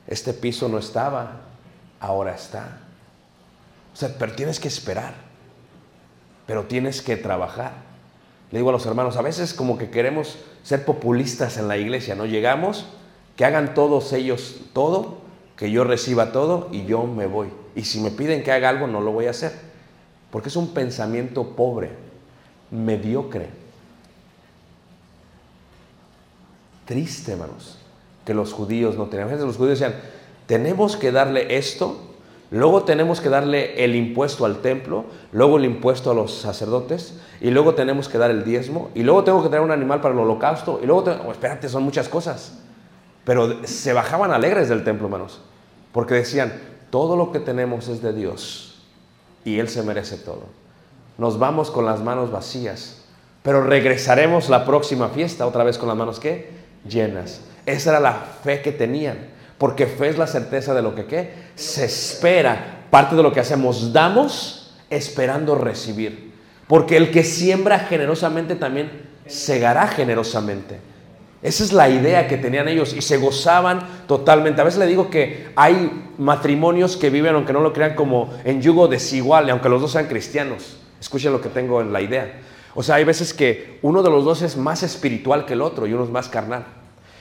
Este 0.07 0.33
piso 0.33 0.69
no 0.69 0.79
estaba, 0.79 1.43
ahora 2.01 2.35
está. 2.35 2.81
O 3.95 3.97
sea, 3.97 4.15
pero 4.19 4.33
tienes 4.33 4.59
que 4.59 4.69
esperar, 4.69 5.15
pero 6.47 6.65
tienes 6.65 7.03
que 7.03 7.17
trabajar. 7.17 7.73
Le 8.51 8.59
digo 8.59 8.71
a 8.71 8.73
los 8.73 8.85
hermanos, 8.87 9.17
a 9.17 9.23
veces 9.23 9.55
como 9.55 9.79
que 9.79 9.91
queremos 9.91 10.39
ser 10.65 10.85
populistas 10.85 11.57
en 11.57 11.69
la 11.69 11.77
iglesia, 11.79 12.17
¿no? 12.17 12.27
Llegamos, 12.27 12.87
que 13.41 13.47
hagan 13.47 13.73
todos 13.73 14.13
ellos 14.13 14.57
todo, 14.75 15.15
que 15.57 15.71
yo 15.71 15.83
reciba 15.83 16.31
todo 16.31 16.69
y 16.73 16.85
yo 16.85 17.05
me 17.05 17.25
voy. 17.27 17.49
Y 17.75 17.85
si 17.85 17.99
me 18.01 18.11
piden 18.11 18.43
que 18.43 18.53
haga 18.53 18.69
algo, 18.69 18.87
no 18.87 19.01
lo 19.01 19.13
voy 19.13 19.29
a 19.29 19.31
hacer. 19.31 19.53
Porque 20.31 20.51
es 20.51 20.57
un 20.57 20.75
pensamiento 20.75 21.57
pobre, 21.57 21.89
mediocre. 22.71 23.49
Triste, 26.85 27.33
hermanos, 27.33 27.79
que 28.27 28.35
los 28.35 28.53
judíos 28.53 28.99
no 28.99 29.07
tenían. 29.07 29.31
Los 29.41 29.57
judíos 29.57 29.81
decían, 29.81 29.99
tenemos 30.47 30.99
que 30.99 31.11
darle 31.11 31.57
esto, 31.57 31.97
luego 32.51 32.83
tenemos 32.83 33.23
que 33.23 33.31
darle 33.31 33.83
el 33.83 33.97
impuesto 33.97 34.45
al 34.45 34.61
templo, 34.61 35.07
luego 35.33 35.57
el 35.57 35.65
impuesto 35.65 36.11
a 36.11 36.15
los 36.15 36.35
sacerdotes, 36.35 37.19
y 37.41 37.49
luego 37.53 37.73
tenemos 37.75 38.11
que 38.11 38.19
dar 38.19 38.31
el 38.31 38.45
diezmo, 38.45 38.91
y 38.95 39.03
luego 39.03 39.25
tengo 39.25 39.43
que 39.43 39.49
traer 39.49 39.65
un 39.65 39.71
animal 39.71 40.03
para 40.03 40.13
el 40.13 40.21
holocausto, 40.21 40.79
y 40.83 40.87
luego, 40.87 41.05
te- 41.05 41.13
oh, 41.13 41.33
espérate, 41.33 41.71
son 41.71 41.85
muchas 41.85 42.07
cosas. 42.07 42.59
Pero 43.31 43.65
se 43.65 43.93
bajaban 43.93 44.33
alegres 44.33 44.69
del 44.69 44.83
templo, 44.83 45.07
hermanos, 45.07 45.41
porque 45.93 46.15
decían, 46.15 46.53
todo 46.91 47.15
lo 47.15 47.31
que 47.31 47.39
tenemos 47.39 47.87
es 47.87 48.03
de 48.03 48.13
Dios, 48.13 48.83
y 49.45 49.61
Él 49.61 49.69
se 49.69 49.85
merece 49.85 50.17
todo. 50.17 50.47
Nos 51.17 51.39
vamos 51.39 51.71
con 51.71 51.87
las 51.87 52.01
manos 52.01 52.33
vacías, 52.33 53.05
pero 53.45 53.63
regresaremos 53.63 54.49
la 54.49 54.65
próxima 54.65 55.11
fiesta 55.11 55.47
otra 55.47 55.63
vez 55.63 55.79
con 55.79 55.87
las 55.87 55.97
manos 55.97 56.19
¿qué? 56.19 56.51
llenas. 56.85 57.43
Esa 57.67 57.91
era 57.91 58.01
la 58.01 58.15
fe 58.15 58.63
que 58.63 58.73
tenían, 58.73 59.29
porque 59.59 59.87
fe 59.87 60.09
es 60.09 60.19
la 60.19 60.27
certeza 60.27 60.75
de 60.75 60.83
lo 60.83 60.97
que 60.97 61.05
¿qué? 61.05 61.33
se 61.55 61.85
espera. 61.85 62.87
Parte 62.91 63.15
de 63.15 63.23
lo 63.23 63.33
que 63.33 63.39
hacemos, 63.39 63.93
damos 63.93 64.75
esperando 64.91 65.55
recibir. 65.55 66.35
Porque 66.67 66.97
el 66.97 67.13
que 67.13 67.23
siembra 67.23 67.79
generosamente 67.79 68.57
también 68.57 68.91
segará 69.29 69.87
generosamente. 69.87 70.90
Esa 71.43 71.65
es 71.65 71.73
la 71.73 71.89
idea 71.89 72.29
que 72.29 72.37
tenían 72.37 72.69
ellos 72.69 72.93
y 72.93 73.01
se 73.01 73.17
gozaban 73.17 73.81
totalmente. 74.07 74.61
A 74.61 74.65
veces 74.65 74.79
le 74.79 74.87
digo 74.87 75.09
que 75.09 75.49
hay 75.57 76.11
matrimonios 76.19 76.99
que 76.99 77.09
viven, 77.09 77.35
aunque 77.35 77.55
no 77.55 77.61
lo 77.61 77.73
crean, 77.73 77.95
como 77.95 78.31
en 78.45 78.61
yugo 78.61 78.89
desigual, 78.89 79.49
aunque 79.49 79.71
los 79.71 79.81
dos 79.81 79.93
sean 79.93 80.07
cristianos. 80.07 80.77
Escuchen 81.01 81.33
lo 81.33 81.41
que 81.41 81.49
tengo 81.49 81.81
en 81.81 81.95
la 81.95 82.03
idea. 82.03 82.41
O 82.75 82.83
sea, 82.83 82.97
hay 82.97 83.05
veces 83.05 83.33
que 83.33 83.79
uno 83.81 84.03
de 84.03 84.11
los 84.11 84.25
dos 84.25 84.43
es 84.43 84.57
más 84.57 84.83
espiritual 84.83 85.47
que 85.47 85.55
el 85.55 85.63
otro 85.63 85.87
y 85.87 85.95
uno 85.95 86.05
es 86.05 86.11
más 86.11 86.29
carnal. 86.29 86.67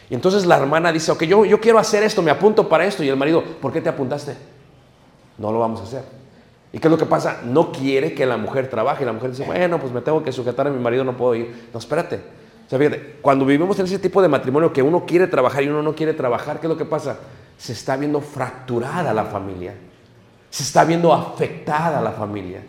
Y 0.10 0.16
entonces 0.16 0.46
la 0.46 0.58
hermana 0.58 0.92
dice, 0.92 1.12
ok, 1.12 1.24
yo, 1.24 1.46
yo 1.46 1.62
quiero 1.62 1.80
hacer 1.80 2.04
esto, 2.04 2.22
me 2.22 2.32
apunto 2.32 2.68
para 2.68 2.86
esto. 2.86 3.04
Y 3.04 3.10
el 3.10 3.16
marido, 3.16 3.42
¿por 3.62 3.72
qué 3.72 3.80
te 3.80 3.88
apuntaste? 3.88 4.36
No 5.38 5.54
lo 5.54 5.60
vamos 5.60 5.80
a 5.80 5.84
hacer. 5.84 6.04
¿Y 6.74 6.80
qué 6.80 6.88
es 6.88 6.92
lo 6.92 6.98
que 6.98 7.06
pasa? 7.06 7.42
No 7.46 7.72
quiere 7.72 8.14
que 8.14 8.26
la 8.26 8.36
mujer 8.36 8.70
trabaje. 8.70 9.04
Y 9.04 9.06
la 9.06 9.14
mujer 9.14 9.32
dice, 9.32 9.46
bueno, 9.46 9.80
pues 9.80 9.94
me 9.94 10.02
tengo 10.02 10.22
que 10.24 10.32
sujetar 10.32 10.68
a 10.68 10.72
mi 10.72 10.80
marido, 10.80 11.04
no 11.04 11.16
puedo 11.16 11.36
ir. 11.36 11.70
No, 11.72 11.80
espérate. 11.80 12.20
O 12.70 12.72
sea, 12.72 12.78
fíjate, 12.78 13.16
cuando 13.24 13.46
vivimos 13.46 13.80
en 13.80 13.88
ese 13.88 13.98
tipo 13.98 14.22
de 14.22 14.28
matrimonio 14.28 14.72
que 14.72 14.84
uno 14.84 15.04
quiere 15.04 15.26
trabajar 15.26 15.64
y 15.64 15.70
uno 15.70 15.82
no 15.82 15.96
quiere 15.96 16.14
trabajar, 16.14 16.60
¿qué 16.60 16.68
es 16.68 16.70
lo 16.70 16.78
que 16.78 16.86
pasa? 16.86 17.18
Se 17.58 17.74
está 17.74 17.98
viendo 17.98 18.22
fracturada 18.22 19.12
la 19.12 19.26
familia. 19.26 19.74
Se 20.52 20.62
está 20.62 20.86
viendo 20.86 21.12
afectada 21.12 22.00
la 22.00 22.12
familia. 22.12 22.62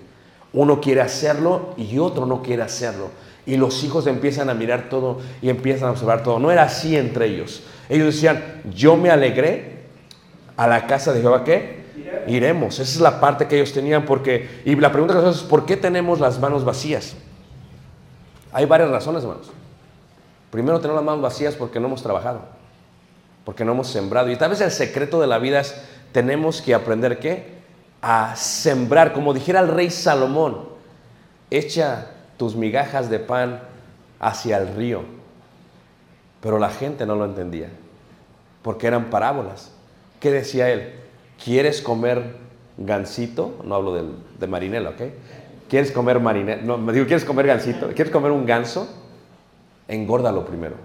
Uno 0.55 0.81
quiere 0.81 1.03
hacerlo 1.03 1.75
y 1.77 1.99
otro 1.99 2.25
no 2.25 2.41
quiere 2.41 2.63
hacerlo. 2.63 3.11
Y 3.45 3.59
los 3.59 3.85
hijos 3.85 4.07
empiezan 4.07 4.49
a 4.49 4.55
mirar 4.55 4.89
todo 4.89 5.19
y 5.43 5.51
empiezan 5.51 5.89
a 5.89 5.91
observar 5.91 6.23
todo. 6.23 6.39
No 6.39 6.51
era 6.51 6.63
así 6.63 6.97
entre 6.97 7.27
ellos. 7.27 7.63
Ellos 7.91 8.15
decían, 8.15 8.63
yo 8.75 8.97
me 8.97 9.11
alegré 9.11 9.83
a 10.57 10.67
la 10.67 10.87
casa 10.87 11.13
de 11.13 11.21
Jehová, 11.21 11.45
¿qué? 11.45 11.85
Iremos. 12.27 12.79
Esa 12.79 12.91
es 12.91 13.01
la 13.01 13.21
parte 13.21 13.47
que 13.47 13.57
ellos 13.57 13.75
tenían 13.75 14.07
porque... 14.07 14.63
Y 14.65 14.75
la 14.77 14.93
pregunta 14.93 15.13
que 15.13 15.19
hacemos 15.19 15.43
es, 15.43 15.43
¿por 15.43 15.67
qué 15.67 15.77
tenemos 15.77 16.21
las 16.21 16.41
manos 16.41 16.65
vacías? 16.65 17.17
Hay 18.51 18.65
varias 18.65 18.89
razones, 18.89 19.25
hermanos. 19.25 19.60
Primero 20.51 20.79
tenemos 20.81 20.97
las 21.03 21.05
manos 21.07 21.23
vacías 21.23 21.55
porque 21.55 21.79
no 21.81 21.87
hemos 21.87 22.03
trabajado, 22.03 22.41
porque 23.45 23.65
no 23.65 23.73
hemos 23.73 23.89
sembrado. 23.89 24.31
Y 24.31 24.37
tal 24.37 24.51
vez 24.51 24.61
el 24.61 24.71
secreto 24.71 25.21
de 25.21 25.27
la 25.27 25.39
vida 25.39 25.61
es, 25.61 25.75
tenemos 26.13 26.61
que 26.61 26.75
aprender 26.75 27.19
qué? 27.21 27.61
A 28.03 28.35
sembrar, 28.37 29.13
como 29.13 29.33
dijera 29.35 29.61
el 29.61 29.69
rey 29.69 29.91
Salomón, 29.91 30.69
echa 31.51 32.07
tus 32.37 32.57
migajas 32.57 33.11
de 33.11 33.19
pan 33.21 33.61
hacia 34.19 34.59
el 34.59 34.75
río. 34.75 35.03
Pero 36.41 36.59
la 36.59 36.71
gente 36.71 37.07
no 37.07 37.15
lo 37.17 37.27
entendía, 37.27 37.69
porque 38.63 38.87
eran 38.87 39.11
parábolas. 39.11 39.73
¿Qué 40.19 40.31
decía 40.31 40.71
él? 40.71 40.95
¿Quieres 41.43 41.81
comer 41.83 42.37
gansito? 42.79 43.55
No 43.63 43.75
hablo 43.75 43.95
del- 43.95 44.17
de 44.39 44.47
marinela, 44.47 44.91
¿ok? 44.91 45.03
¿Quieres 45.69 45.93
comer 45.93 46.19
marinela? 46.19 46.63
No, 46.63 46.79
me 46.79 46.93
digo, 46.93 47.07
¿quieres 47.07 47.25
comer 47.25 47.47
gansito? 47.47 47.89
¿Quieres 47.89 48.11
comer 48.11 48.33
un 48.33 48.47
ganso? 48.47 48.89
Engórdalo 49.91 50.47
primero. 50.47 50.77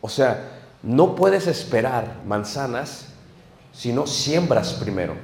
O 0.00 0.08
sea, 0.08 0.50
no 0.84 1.16
puedes 1.16 1.48
esperar 1.48 2.20
manzanas 2.24 3.08
si 3.72 3.92
no 3.92 4.06
siembras 4.06 4.74
primero. 4.74 5.14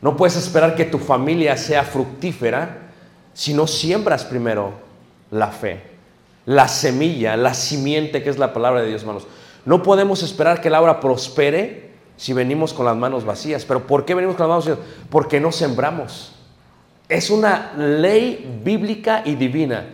No 0.00 0.16
puedes 0.16 0.36
esperar 0.36 0.74
que 0.74 0.86
tu 0.86 0.98
familia 0.98 1.58
sea 1.58 1.82
fructífera 1.84 2.78
si 3.34 3.52
no 3.52 3.66
siembras 3.66 4.24
primero 4.24 4.72
la 5.30 5.48
fe, 5.48 5.82
la 6.46 6.66
semilla, 6.66 7.36
la 7.36 7.52
simiente 7.52 8.22
que 8.22 8.30
es 8.30 8.38
la 8.38 8.54
palabra 8.54 8.80
de 8.80 8.88
Dios, 8.88 9.02
hermanos. 9.02 9.26
No 9.66 9.82
podemos 9.82 10.22
esperar 10.22 10.62
que 10.62 10.70
la 10.70 10.80
obra 10.80 10.98
prospere 10.98 11.90
si 12.16 12.32
venimos 12.32 12.72
con 12.72 12.86
las 12.86 12.96
manos 12.96 13.26
vacías. 13.26 13.66
¿Pero 13.66 13.86
por 13.86 14.06
qué 14.06 14.14
venimos 14.14 14.36
con 14.36 14.48
las 14.48 14.64
manos 14.64 14.78
vacías? 14.78 15.06
Porque 15.10 15.40
no 15.40 15.52
sembramos. 15.52 16.34
Es 17.06 17.28
una 17.28 17.74
ley 17.76 18.60
bíblica 18.64 19.22
y 19.26 19.34
divina 19.34 19.84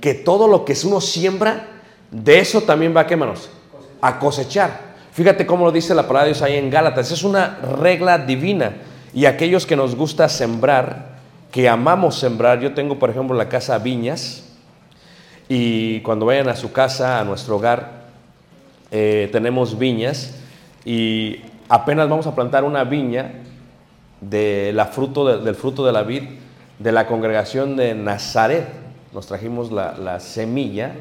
que 0.00 0.14
todo 0.14 0.48
lo 0.48 0.64
que 0.64 0.76
uno 0.84 1.00
siembra, 1.00 1.66
de 2.10 2.38
eso 2.38 2.62
también 2.62 2.96
va, 2.96 3.06
¿qué, 3.06 3.14
hermanos? 3.14 3.50
A 4.00 4.18
cosechar. 4.18 4.90
Fíjate 5.12 5.44
cómo 5.46 5.64
lo 5.64 5.72
dice 5.72 5.94
la 5.94 6.02
palabra 6.02 6.24
de 6.24 6.30
Dios 6.30 6.42
ahí 6.42 6.56
en 6.56 6.70
Gálatas. 6.70 7.10
Es 7.10 7.22
una 7.22 7.58
regla 7.80 8.18
divina. 8.18 8.76
Y 9.12 9.26
aquellos 9.26 9.66
que 9.66 9.76
nos 9.76 9.94
gusta 9.94 10.28
sembrar, 10.28 11.18
que 11.50 11.68
amamos 11.68 12.18
sembrar, 12.18 12.60
yo 12.60 12.74
tengo, 12.74 12.98
por 12.98 13.10
ejemplo, 13.10 13.36
la 13.36 13.48
casa 13.48 13.78
Viñas, 13.78 14.44
y 15.48 16.00
cuando 16.02 16.26
vayan 16.26 16.48
a 16.48 16.54
su 16.54 16.70
casa, 16.70 17.18
a 17.18 17.24
nuestro 17.24 17.56
hogar, 17.56 18.04
eh, 18.92 19.28
tenemos 19.32 19.76
viñas, 19.76 20.36
y 20.84 21.40
apenas 21.68 22.08
vamos 22.08 22.26
a 22.28 22.34
plantar 22.36 22.62
una 22.62 22.84
viña 22.84 23.32
de 24.20 24.70
la 24.72 24.86
fruto 24.86 25.26
de- 25.26 25.44
del 25.44 25.56
fruto 25.56 25.84
de 25.84 25.92
la 25.92 26.02
vid 26.02 26.22
de 26.78 26.92
la 26.92 27.06
congregación 27.06 27.76
de 27.76 27.94
Nazaret. 27.94 28.66
Nos 29.12 29.26
trajimos 29.26 29.72
la, 29.72 29.96
la 29.96 30.20
semilla 30.20 30.94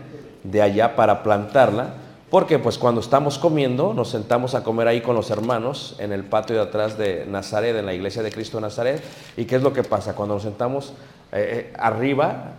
de 0.43 0.61
allá 0.61 0.95
para 0.95 1.23
plantarla, 1.23 1.93
porque 2.29 2.59
pues 2.59 2.77
cuando 2.77 3.01
estamos 3.01 3.39
comiendo, 3.39 3.93
nos 3.93 4.09
sentamos 4.09 4.53
a 4.53 4.63
comer 4.63 4.87
ahí 4.87 5.01
con 5.01 5.15
los 5.15 5.31
hermanos 5.31 5.95
en 5.99 6.11
el 6.11 6.23
patio 6.23 6.55
de 6.55 6.61
atrás 6.61 6.97
de 6.97 7.25
Nazaret, 7.25 7.75
en 7.75 7.85
la 7.85 7.93
iglesia 7.93 8.21
de 8.21 8.31
Cristo 8.31 8.57
de 8.57 8.61
Nazaret. 8.61 9.03
¿Y 9.35 9.45
qué 9.45 9.55
es 9.55 9.63
lo 9.63 9.73
que 9.73 9.83
pasa? 9.83 10.15
Cuando 10.15 10.35
nos 10.35 10.43
sentamos 10.43 10.93
eh, 11.31 11.71
eh, 11.71 11.73
arriba, 11.77 12.53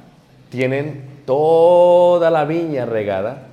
tienen 0.51 1.23
toda 1.25 2.31
la 2.31 2.45
viña 2.45 2.85
regada 2.85 3.47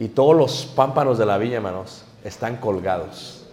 y 0.00 0.08
todos 0.08 0.36
los 0.36 0.66
pámpanos 0.66 1.18
de 1.18 1.26
la 1.26 1.38
viña, 1.38 1.56
hermanos, 1.56 2.04
están 2.24 2.56
colgados. 2.56 3.46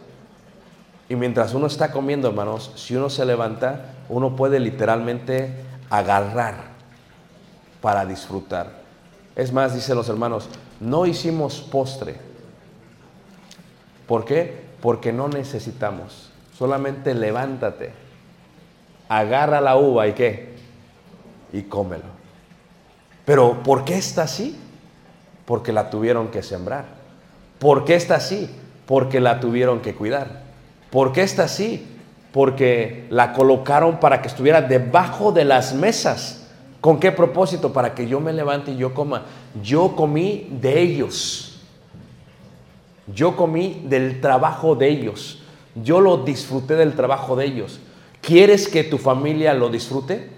Y 1.10 1.16
mientras 1.16 1.54
uno 1.54 1.68
está 1.68 1.92
comiendo, 1.92 2.28
hermanos, 2.28 2.72
si 2.76 2.96
uno 2.96 3.10
se 3.10 3.26
levanta, 3.26 3.94
uno 4.10 4.36
puede 4.36 4.60
literalmente 4.60 5.54
agarrar 5.90 6.67
para 7.82 8.06
disfrutar. 8.06 8.72
Es 9.36 9.52
más, 9.54 9.74
dicen 9.74 9.96
los 9.96 10.10
hermanos, 10.10 10.50
no 10.80 11.06
hicimos 11.06 11.62
postre. 11.62 12.16
¿Por 14.08 14.26
qué? 14.26 14.66
Porque 14.82 15.12
no 15.12 15.28
necesitamos. 15.28 16.32
Solamente 16.58 17.14
levántate, 17.14 17.92
agarra 19.10 19.62
la 19.62 19.76
uva 19.78 20.08
y 20.08 20.14
qué? 20.14 20.56
Y 21.54 21.64
cómelo. 21.64 22.18
Pero 23.26 23.62
¿por 23.62 23.86
qué 23.86 23.96
está 23.96 24.24
así? 24.24 24.58
Porque 25.46 25.72
la 25.72 25.90
tuvieron 25.90 26.30
que 26.30 26.42
sembrar. 26.42 26.86
¿Por 27.60 27.86
qué 27.86 27.96
está 27.96 28.16
así? 28.16 28.50
Porque 28.86 29.20
la 29.20 29.40
tuvieron 29.40 29.82
que 29.82 29.94
cuidar. 29.94 30.44
¿Por 30.90 31.12
qué 31.12 31.24
está 31.24 31.44
así? 31.44 31.86
Porque 32.32 33.06
la 33.10 33.34
colocaron 33.34 34.00
para 34.00 34.22
que 34.22 34.30
estuviera 34.30 34.62
debajo 34.62 35.32
de 35.32 35.46
las 35.46 35.74
mesas. 35.74 36.37
¿Con 36.88 37.02
qué 37.02 37.12
propósito? 37.12 37.74
Para 37.74 37.94
que 37.94 38.08
yo 38.08 38.22
me 38.22 38.32
levante 38.32 38.72
y 38.72 38.78
yo 38.78 38.94
coma. 38.94 39.26
Yo 39.62 39.94
comí 39.94 40.48
de 40.50 40.80
ellos. 40.80 41.60
Yo 43.14 43.36
comí 43.36 43.82
del 43.84 44.22
trabajo 44.22 44.74
de 44.74 44.88
ellos. 44.88 45.40
Yo 45.76 46.00
lo 46.00 46.24
disfruté 46.24 46.78
del 46.78 46.96
trabajo 46.96 47.36
de 47.36 47.44
ellos. 47.44 47.82
¿Quieres 48.22 48.70
que 48.70 48.86
tu 48.86 49.00
familia 49.00 49.54
lo 49.54 49.68
disfrute? 49.68 50.30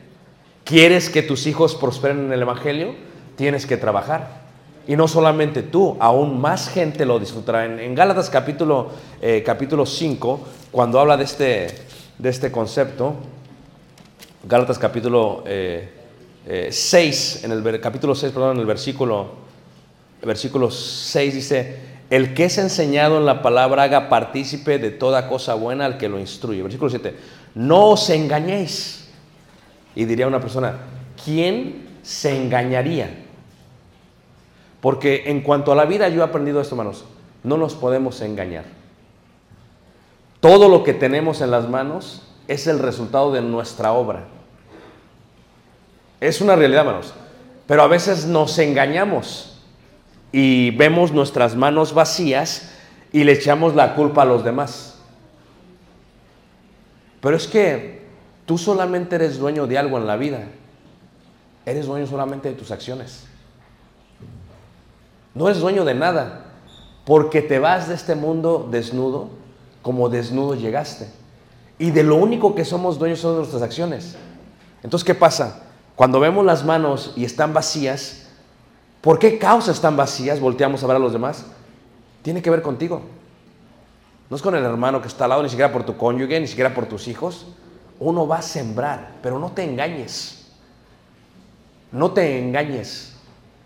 ¿Quieres 0.64 1.12
que 1.12 1.22
tus 1.22 1.46
hijos 1.46 1.76
prosperen 1.76 2.26
en 2.26 2.34
el 2.34 2.42
Evangelio? 2.42 2.96
tienes 3.36 3.68
que 3.68 3.78
trabajar. 3.78 4.42
Y 4.88 4.96
no 4.96 5.08
solamente 5.08 5.62
tú, 5.62 5.98
aún 6.00 6.42
más 6.42 6.68
gente 6.68 7.06
lo 7.06 7.20
disfrutará. 7.20 7.66
En, 7.66 7.94
Gálatas 7.94 8.28
capítulo, 8.28 8.90
eh, 9.22 9.44
capítulo 9.46 9.86
5, 9.86 10.40
cuando 10.72 11.00
habla 11.00 11.16
de 11.16 11.26
este, 11.26 11.68
de 12.18 12.30
este 12.30 12.52
concepto, 12.52 13.14
Gálatas 14.48 14.80
capítulo 14.80 15.44
eh, 15.46 15.99
eh, 16.46 16.70
6, 16.72 17.44
en 17.44 17.52
el 17.52 17.80
capítulo 17.80 18.16
6, 18.16 18.32
perdón, 18.32 18.56
en 18.56 18.62
el 18.62 18.66
versículo, 18.66 19.32
versículo 20.22 20.72
6 20.72 21.34
dice, 21.34 21.80
el 22.10 22.34
que 22.34 22.46
es 22.46 22.58
enseñado 22.58 23.18
en 23.18 23.26
la 23.26 23.42
palabra 23.42 23.84
haga 23.84 24.10
partícipe 24.10 24.80
de 24.80 24.92
toda 24.92 25.28
cosa 25.28 25.54
buena 25.54 25.86
al 25.86 25.98
que 25.98 26.10
lo 26.10 26.20
instruye. 26.20 26.64
Versículo 26.64 26.90
7, 26.90 27.16
no 27.56 27.90
os 27.90 28.10
engañéis. 28.10 29.08
Y 29.96 30.06
diría 30.06 30.28
una 30.28 30.40
persona, 30.40 30.78
¿quién 31.24 31.88
se 32.02 32.36
engañaría? 32.36 33.26
Porque 34.82 35.24
en 35.28 35.42
cuanto 35.42 35.72
a 35.72 35.76
la 35.76 35.86
vida 35.86 36.10
yo 36.10 36.22
he 36.22 36.24
aprendido 36.24 36.62
esto, 36.62 36.76
hermanos, 36.76 37.06
no 37.44 37.58
nos 37.58 37.76
podemos 37.76 38.22
engañar. 38.22 38.66
Todo 40.40 40.70
lo 40.70 40.84
que 40.84 40.94
tenemos 40.94 41.42
en 41.42 41.52
las 41.52 41.68
manos 41.68 42.24
es 42.48 42.66
el 42.66 42.80
resultado 42.80 43.32
de 43.32 43.42
nuestra 43.42 43.92
obra. 43.92 44.26
Es 46.20 46.42
una 46.42 46.56
realidad, 46.56 46.82
hermanos. 46.82 47.14
Pero 47.68 47.84
a 47.84 47.88
veces 47.88 48.26
nos 48.26 48.58
engañamos 48.58 49.60
y 50.32 50.72
vemos 50.72 51.12
nuestras 51.12 51.56
manos 51.56 51.94
vacías 51.94 52.72
y 53.12 53.24
le 53.24 53.34
echamos 53.34 53.76
la 53.76 53.96
culpa 53.96 54.24
a 54.24 54.26
los 54.26 54.44
demás. 54.44 55.00
Pero 57.22 57.36
es 57.36 57.48
que 57.48 58.08
tú 58.46 58.58
solamente 58.58 59.16
eres 59.16 59.38
dueño 59.38 59.68
de 59.68 59.78
algo 59.78 59.98
en 59.98 60.08
la 60.08 60.16
vida. 60.16 60.48
Eres 61.66 61.86
dueño 61.86 62.08
solamente 62.08 62.50
de 62.50 62.56
tus 62.56 62.72
acciones. 62.72 63.26
No 65.36 65.48
eres 65.48 65.62
dueño 65.62 65.86
de 65.86 65.94
nada, 65.94 66.46
porque 67.06 67.42
te 67.42 67.60
vas 67.60 67.88
de 67.88 67.96
este 67.96 68.16
mundo 68.16 68.68
desnudo 68.72 69.30
como 69.82 70.10
desnudo 70.10 70.56
llegaste. 70.56 71.08
Y 71.78 71.92
de 71.92 72.04
lo 72.04 72.16
único 72.16 72.56
que 72.56 72.66
somos 72.66 73.00
dueños 73.00 73.20
son 73.20 73.38
nuestras 73.38 73.62
acciones. 73.62 74.16
Entonces, 74.84 75.06
¿qué 75.06 75.16
pasa? 75.16 75.69
Cuando 76.00 76.22
vemos 76.22 76.46
las 76.46 76.64
manos 76.64 77.12
y 77.18 77.26
están 77.26 77.54
vacías, 77.54 78.30
¿por 79.02 79.20
qué 79.20 79.38
causa 79.38 79.74
están 79.74 79.98
vacías? 79.98 80.40
Volteamos 80.40 80.82
a 80.82 80.88
ver 80.88 80.96
a 80.96 81.00
los 81.00 81.12
demás. 81.12 81.46
Tiene 82.22 82.42
que 82.42 82.50
ver 82.50 82.62
contigo. 82.62 83.02
No 84.30 84.38
es 84.38 84.42
con 84.42 84.56
el 84.56 84.64
hermano 84.64 85.02
que 85.02 85.10
está 85.10 85.26
al 85.26 85.32
lado, 85.32 85.44
ni 85.44 85.50
siquiera 85.50 85.74
por 85.74 85.86
tu 85.86 85.98
cónyuge, 85.98 86.40
ni 86.40 86.48
siquiera 86.48 86.74
por 86.74 86.86
tus 86.86 87.10
hijos. 87.10 87.48
Uno 88.00 88.26
va 88.26 88.38
a 88.38 88.42
sembrar, 88.42 89.16
pero 89.22 89.40
no 89.40 89.52
te 89.52 89.66
engañes. 89.66 90.48
No 91.92 92.12
te 92.12 92.40
engañes. 92.40 93.18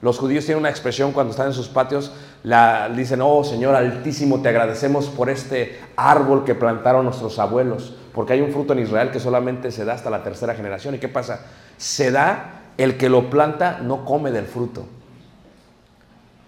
Los 0.02 0.17
judíos 0.17 0.43
tienen 0.43 0.62
una 0.62 0.72
expresión 0.72 1.12
cuando 1.12 1.30
están 1.30 1.46
en 1.50 1.54
sus 1.54 1.67
patios, 1.67 2.12
la, 2.41 2.89
dicen, 2.89 3.22
oh 3.22 3.43
Señor 3.43 3.76
Altísimo, 3.76 4.41
te 4.41 4.50
agradecemos 4.50 5.06
por 5.06 5.30
este 5.30 5.80
árbol 5.96 6.46
que 6.46 6.56
plantaron 6.56 7.06
nuestros 7.06 7.38
abuelos, 7.38 7.93
porque 8.12 8.34
hay 8.34 8.41
un 8.41 8.52
fruto 8.52 8.74
en 8.74 8.80
Israel 8.80 9.12
que 9.12 9.19
solamente 9.19 9.69
se 9.69 9.86
da 9.86 9.93
hasta 9.93 10.10
la 10.10 10.24
tercera 10.24 10.56
generación. 10.56 10.96
¿Y 10.96 10.98
qué 10.98 11.10
pasa? 11.10 11.41
Se 11.77 12.12
da, 12.12 12.62
el 12.77 12.97
que 12.97 13.09
lo 13.09 13.29
planta 13.29 13.79
no 13.81 14.05
come 14.05 14.31
del 14.31 14.45
fruto. 14.45 14.86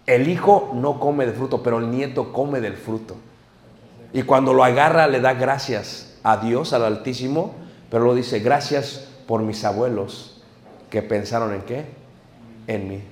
El 0.06 0.28
hijo 0.28 0.72
no 0.74 1.00
come 1.00 1.26
del 1.26 1.36
fruto, 1.36 1.64
pero 1.64 1.80
el 1.80 1.90
nieto 1.90 2.32
come 2.32 2.62
del 2.62 2.78
fruto. 2.78 3.16
Y 4.14 4.24
cuando 4.24 4.54
lo 4.54 4.64
agarra 4.64 5.08
le 5.08 5.20
da 5.20 5.34
gracias 5.34 6.18
a 6.24 6.38
Dios, 6.38 6.74
al 6.74 6.86
Altísimo, 6.86 7.54
pero 7.90 8.06
lo 8.06 8.16
dice, 8.16 8.40
gracias 8.40 9.08
por 9.28 9.42
mis 9.42 9.64
abuelos 9.66 10.42
que 10.90 11.02
pensaron 11.02 11.54
en 11.54 11.62
qué? 11.62 11.86
En 12.68 12.88
mí. 12.88 13.04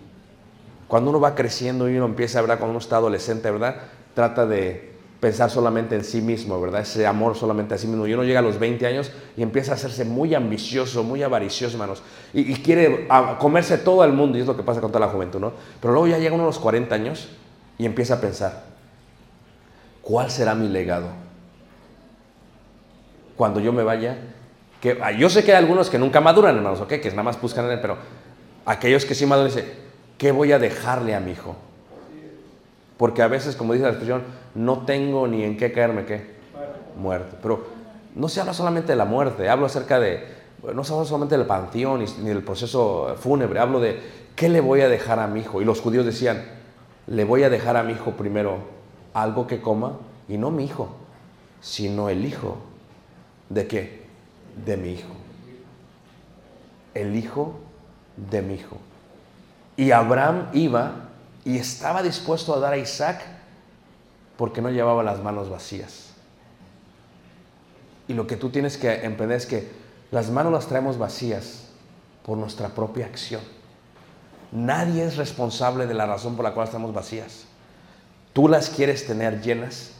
Cuando 0.87 1.09
uno 1.09 1.19
va 1.19 1.35
creciendo 1.35 1.89
y 1.89 1.97
uno 1.97 2.05
empieza, 2.05 2.39
¿verdad? 2.41 2.59
Cuando 2.59 2.71
uno 2.71 2.79
está 2.79 2.97
adolescente, 2.97 3.49
¿verdad? 3.49 3.77
Trata 4.13 4.45
de 4.45 4.92
pensar 5.23 5.49
solamente 5.49 5.95
en 5.95 6.03
sí 6.03 6.19
mismo, 6.19 6.59
¿verdad? 6.59 6.81
Ese 6.81 7.07
amor 7.07 7.37
solamente 7.37 7.73
a 7.73 7.77
sí 7.77 7.87
mismo. 7.87 8.05
Y 8.05 8.13
uno 8.13 8.25
llega 8.25 8.39
a 8.39 8.41
los 8.41 8.59
20 8.59 8.85
años 8.85 9.09
y 9.37 9.41
empieza 9.41 9.71
a 9.71 9.75
hacerse 9.75 10.03
muy 10.03 10.35
ambicioso, 10.35 11.01
muy 11.01 11.23
avaricioso, 11.23 11.75
hermanos. 11.75 12.03
Y, 12.33 12.51
y 12.51 12.55
quiere 12.55 13.07
comerse 13.39 13.77
todo 13.77 14.03
el 14.03 14.11
mundo, 14.11 14.37
y 14.37 14.41
es 14.41 14.47
lo 14.47 14.57
que 14.57 14.63
pasa 14.63 14.81
con 14.81 14.91
toda 14.91 15.05
la 15.05 15.11
juventud, 15.13 15.39
¿no? 15.39 15.53
Pero 15.79 15.93
luego 15.93 16.07
ya 16.07 16.17
llega 16.17 16.35
uno 16.35 16.43
a 16.43 16.47
los 16.47 16.59
40 16.59 16.93
años 16.93 17.29
y 17.77 17.85
empieza 17.85 18.15
a 18.15 18.19
pensar, 18.19 18.65
¿cuál 20.01 20.29
será 20.29 20.55
mi 20.55 20.67
legado? 20.67 21.07
Cuando 23.37 23.61
yo 23.61 23.71
me 23.71 23.83
vaya, 23.83 24.17
que, 24.81 24.99
ah, 25.01 25.13
yo 25.13 25.29
sé 25.29 25.45
que 25.45 25.53
hay 25.53 25.57
algunos 25.57 25.89
que 25.89 25.97
nunca 25.97 26.19
maduran, 26.19 26.57
hermanos, 26.57 26.81
¿ok? 26.81 26.95
Que 26.99 27.09
nada 27.11 27.23
más 27.23 27.41
buscan 27.41 27.65
pero 27.81 27.95
aquellos 28.65 29.05
que 29.05 29.15
sí 29.15 29.25
maduran 29.25 29.53
dicen, 29.53 29.71
¿qué 30.17 30.33
voy 30.33 30.51
a 30.51 30.59
dejarle 30.59 31.15
a 31.15 31.21
mi 31.21 31.31
hijo? 31.31 31.55
Porque 33.03 33.21
a 33.21 33.27
veces, 33.27 33.57
como 33.57 33.73
dice 33.73 33.83
la 33.83 33.89
expresión, 33.89 34.21
no 34.55 34.85
tengo 34.85 35.27
ni 35.27 35.43
en 35.43 35.57
qué 35.57 35.73
caerme, 35.73 36.05
¿qué? 36.05 36.35
Muerto. 36.95 37.35
Pero 37.41 37.65
no 38.15 38.29
se 38.29 38.39
habla 38.39 38.53
solamente 38.53 38.93
de 38.93 38.95
la 38.95 39.03
muerte, 39.03 39.49
hablo 39.49 39.65
acerca 39.65 39.99
de, 39.99 40.25
no 40.73 40.85
se 40.85 40.93
habla 40.93 41.03
solamente 41.03 41.37
del 41.37 41.45
panteón 41.45 41.99
ni, 41.99 42.05
ni 42.21 42.29
del 42.29 42.43
proceso 42.43 43.13
fúnebre, 43.19 43.59
hablo 43.59 43.81
de 43.81 43.99
qué 44.37 44.47
le 44.47 44.61
voy 44.61 44.79
a 44.79 44.87
dejar 44.87 45.19
a 45.19 45.27
mi 45.27 45.41
hijo. 45.41 45.61
Y 45.61 45.65
los 45.65 45.81
judíos 45.81 46.05
decían, 46.05 46.45
le 47.07 47.25
voy 47.25 47.43
a 47.43 47.49
dejar 47.49 47.75
a 47.75 47.83
mi 47.83 47.91
hijo 47.91 48.11
primero 48.11 48.59
algo 49.13 49.47
que 49.47 49.59
coma, 49.59 49.97
y 50.29 50.37
no 50.37 50.49
mi 50.49 50.63
hijo, 50.63 50.95
sino 51.59 52.07
el 52.07 52.23
hijo. 52.23 52.55
¿De 53.49 53.67
qué? 53.67 54.05
De 54.65 54.77
mi 54.77 54.93
hijo. 54.93 55.13
El 56.93 57.17
hijo 57.17 57.59
de 58.15 58.41
mi 58.41 58.53
hijo. 58.53 58.77
Y 59.75 59.91
Abraham 59.91 60.47
iba 60.53 61.09
y 61.45 61.57
estaba 61.57 62.03
dispuesto 62.03 62.55
a 62.55 62.59
dar 62.59 62.73
a 62.73 62.77
Isaac 62.77 63.21
porque 64.37 64.61
no 64.61 64.69
llevaba 64.69 65.03
las 65.03 65.21
manos 65.21 65.49
vacías. 65.49 66.13
Y 68.07 68.13
lo 68.13 68.27
que 68.27 68.35
tú 68.35 68.49
tienes 68.49 68.77
que 68.77 69.05
emprender 69.05 69.37
es 69.37 69.45
que 69.45 69.71
las 70.11 70.29
manos 70.29 70.51
las 70.51 70.67
traemos 70.67 70.97
vacías 70.97 71.65
por 72.25 72.37
nuestra 72.37 72.69
propia 72.69 73.05
acción. 73.05 73.41
Nadie 74.51 75.03
es 75.03 75.17
responsable 75.17 75.87
de 75.87 75.93
la 75.93 76.05
razón 76.05 76.35
por 76.35 76.45
la 76.45 76.53
cual 76.53 76.67
estamos 76.67 76.93
vacías. 76.93 77.45
Tú 78.33 78.47
las 78.47 78.69
quieres 78.69 79.05
tener 79.05 79.41
llenas, 79.41 79.91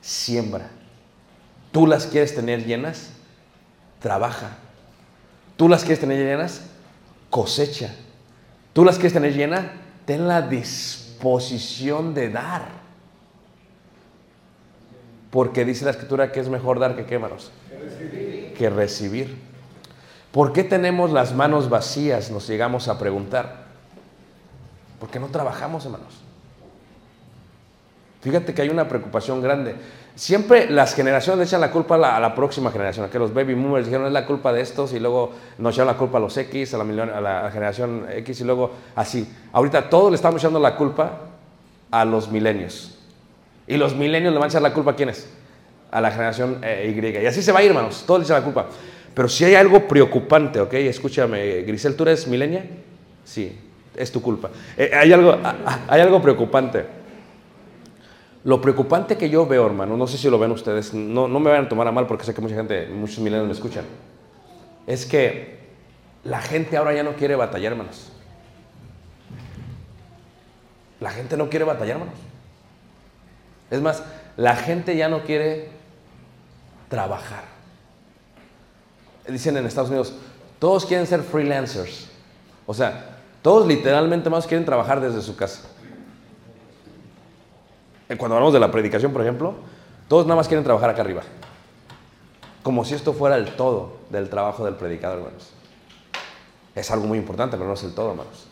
siembra. 0.00 0.70
Tú 1.72 1.86
las 1.86 2.06
quieres 2.06 2.34
tener 2.34 2.64
llenas, 2.64 3.10
trabaja. 4.00 4.58
Tú 5.56 5.68
las 5.68 5.82
quieres 5.82 6.00
tener 6.00 6.18
llenas, 6.18 6.62
cosecha. 7.30 7.94
Tú 8.72 8.84
las 8.84 8.96
quieres 8.96 9.12
tener 9.12 9.34
llenas, 9.34 9.66
ten 10.04 10.28
la 10.28 10.42
disposición 10.42 12.14
de 12.14 12.30
dar. 12.30 12.68
Porque 15.30 15.64
dice 15.64 15.84
la 15.84 15.90
escritura 15.90 16.32
que 16.32 16.40
es 16.40 16.48
mejor 16.48 16.78
dar 16.78 16.96
que 16.96 17.06
qué, 17.06 17.14
hermanos? 17.14 17.50
Que 18.56 18.70
recibir. 18.70 19.36
¿Por 20.30 20.52
qué 20.52 20.64
tenemos 20.64 21.12
las 21.12 21.34
manos 21.34 21.68
vacías? 21.68 22.30
Nos 22.30 22.46
llegamos 22.48 22.88
a 22.88 22.98
preguntar. 22.98 23.64
Porque 25.00 25.20
no 25.20 25.28
trabajamos, 25.28 25.84
hermanos. 25.84 26.23
Fíjate 28.24 28.54
que 28.54 28.62
hay 28.62 28.70
una 28.70 28.88
preocupación 28.88 29.42
grande. 29.42 29.74
Siempre 30.14 30.70
las 30.70 30.94
generaciones 30.94 31.46
echan 31.46 31.60
la 31.60 31.70
culpa 31.70 31.96
a 31.96 31.98
la, 31.98 32.16
a 32.16 32.20
la 32.20 32.34
próxima 32.34 32.70
generación. 32.70 33.10
Que 33.10 33.18
los 33.18 33.34
baby 33.34 33.52
boomers 33.52 33.84
dijeron 33.84 34.06
es 34.06 34.12
la 34.14 34.24
culpa 34.24 34.50
de 34.50 34.62
estos 34.62 34.94
y 34.94 34.98
luego 34.98 35.32
nos 35.58 35.74
echaron 35.74 35.92
la 35.92 35.98
culpa 35.98 36.16
a 36.16 36.22
los 36.22 36.34
X, 36.34 36.72
a 36.72 36.78
la, 36.78 37.02
a 37.02 37.20
la 37.20 37.50
generación 37.50 38.06
X 38.10 38.40
y 38.40 38.44
luego 38.44 38.70
así. 38.96 39.30
Ahorita 39.52 39.90
todos 39.90 40.10
le 40.10 40.16
estamos 40.16 40.42
echando 40.42 40.58
la 40.58 40.74
culpa 40.74 41.18
a 41.90 42.04
los 42.06 42.30
milenios. 42.30 42.98
Y 43.66 43.76
los 43.76 43.94
milenios 43.94 44.32
le 44.32 44.38
van 44.38 44.46
a 44.46 44.48
echar 44.48 44.62
la 44.62 44.72
culpa 44.72 44.92
a 44.92 44.96
quiénes? 44.96 45.28
A 45.90 46.00
la 46.00 46.10
generación 46.10 46.60
eh, 46.62 46.94
Y. 46.96 47.22
Y 47.22 47.26
así 47.26 47.42
se 47.42 47.52
va 47.52 47.58
a 47.58 47.62
ir, 47.62 47.68
hermanos. 47.68 48.04
Todos 48.06 48.20
le 48.20 48.24
echan 48.24 48.38
la 48.38 48.44
culpa. 48.44 48.66
Pero 49.12 49.28
si 49.28 49.44
hay 49.44 49.54
algo 49.54 49.86
preocupante, 49.86 50.60
¿ok? 50.60 50.72
Escúchame, 50.72 51.60
Grisel, 51.62 51.94
¿tú 51.94 52.04
eres 52.04 52.26
milenia? 52.26 52.64
Sí, 53.22 53.58
es 53.94 54.10
tu 54.10 54.22
culpa. 54.22 54.48
Eh, 54.78 54.90
hay, 54.94 55.12
algo, 55.12 55.36
ah, 55.42 55.54
ah, 55.66 55.78
hay 55.88 56.00
algo 56.00 56.22
preocupante. 56.22 57.03
Lo 58.44 58.60
preocupante 58.60 59.16
que 59.16 59.30
yo 59.30 59.46
veo, 59.46 59.64
hermano, 59.66 59.96
no 59.96 60.06
sé 60.06 60.18
si 60.18 60.28
lo 60.28 60.38
ven 60.38 60.50
ustedes, 60.50 60.92
no, 60.92 61.26
no 61.26 61.40
me 61.40 61.50
vayan 61.50 61.64
a 61.64 61.68
tomar 61.68 61.88
a 61.88 61.92
mal 61.92 62.06
porque 62.06 62.24
sé 62.24 62.34
que 62.34 62.42
mucha 62.42 62.54
gente, 62.54 62.86
muchos 62.88 63.18
milenios 63.18 63.46
me 63.46 63.54
escuchan, 63.54 63.84
es 64.86 65.06
que 65.06 65.60
la 66.24 66.42
gente 66.42 66.76
ahora 66.76 66.92
ya 66.92 67.02
no 67.02 67.14
quiere 67.14 67.36
batallar, 67.36 67.72
hermanos. 67.72 68.10
La 71.00 71.10
gente 71.10 71.38
no 71.38 71.48
quiere 71.48 71.64
batallar, 71.64 71.96
hermanos. 71.96 72.20
Es 73.70 73.80
más, 73.80 74.02
la 74.36 74.56
gente 74.56 74.94
ya 74.94 75.08
no 75.08 75.22
quiere 75.22 75.70
trabajar. 76.88 77.44
Dicen 79.26 79.56
en 79.56 79.64
Estados 79.64 79.88
Unidos, 79.88 80.14
todos 80.58 80.84
quieren 80.84 81.06
ser 81.06 81.22
freelancers. 81.22 82.08
O 82.66 82.74
sea, 82.74 83.20
todos 83.40 83.66
literalmente 83.66 84.28
más 84.28 84.46
quieren 84.46 84.66
trabajar 84.66 85.00
desde 85.00 85.22
su 85.22 85.34
casa. 85.34 85.62
Eh, 88.08 88.16
Cuando 88.16 88.36
hablamos 88.36 88.52
de 88.52 88.60
la 88.60 88.70
predicación, 88.70 89.12
por 89.12 89.22
ejemplo, 89.22 89.54
todos 90.08 90.26
nada 90.26 90.36
más 90.36 90.48
quieren 90.48 90.64
trabajar 90.64 90.90
acá 90.90 91.02
arriba. 91.02 91.22
Como 92.62 92.84
si 92.84 92.94
esto 92.94 93.12
fuera 93.12 93.36
el 93.36 93.56
todo 93.56 93.98
del 94.10 94.28
trabajo 94.28 94.64
del 94.64 94.74
predicador, 94.74 95.18
hermanos. 95.18 95.50
Es 96.74 96.90
algo 96.90 97.06
muy 97.06 97.18
importante, 97.18 97.56
pero 97.56 97.68
no 97.68 97.74
es 97.74 97.82
el 97.84 97.94
todo, 97.94 98.10
hermanos. 98.10 98.46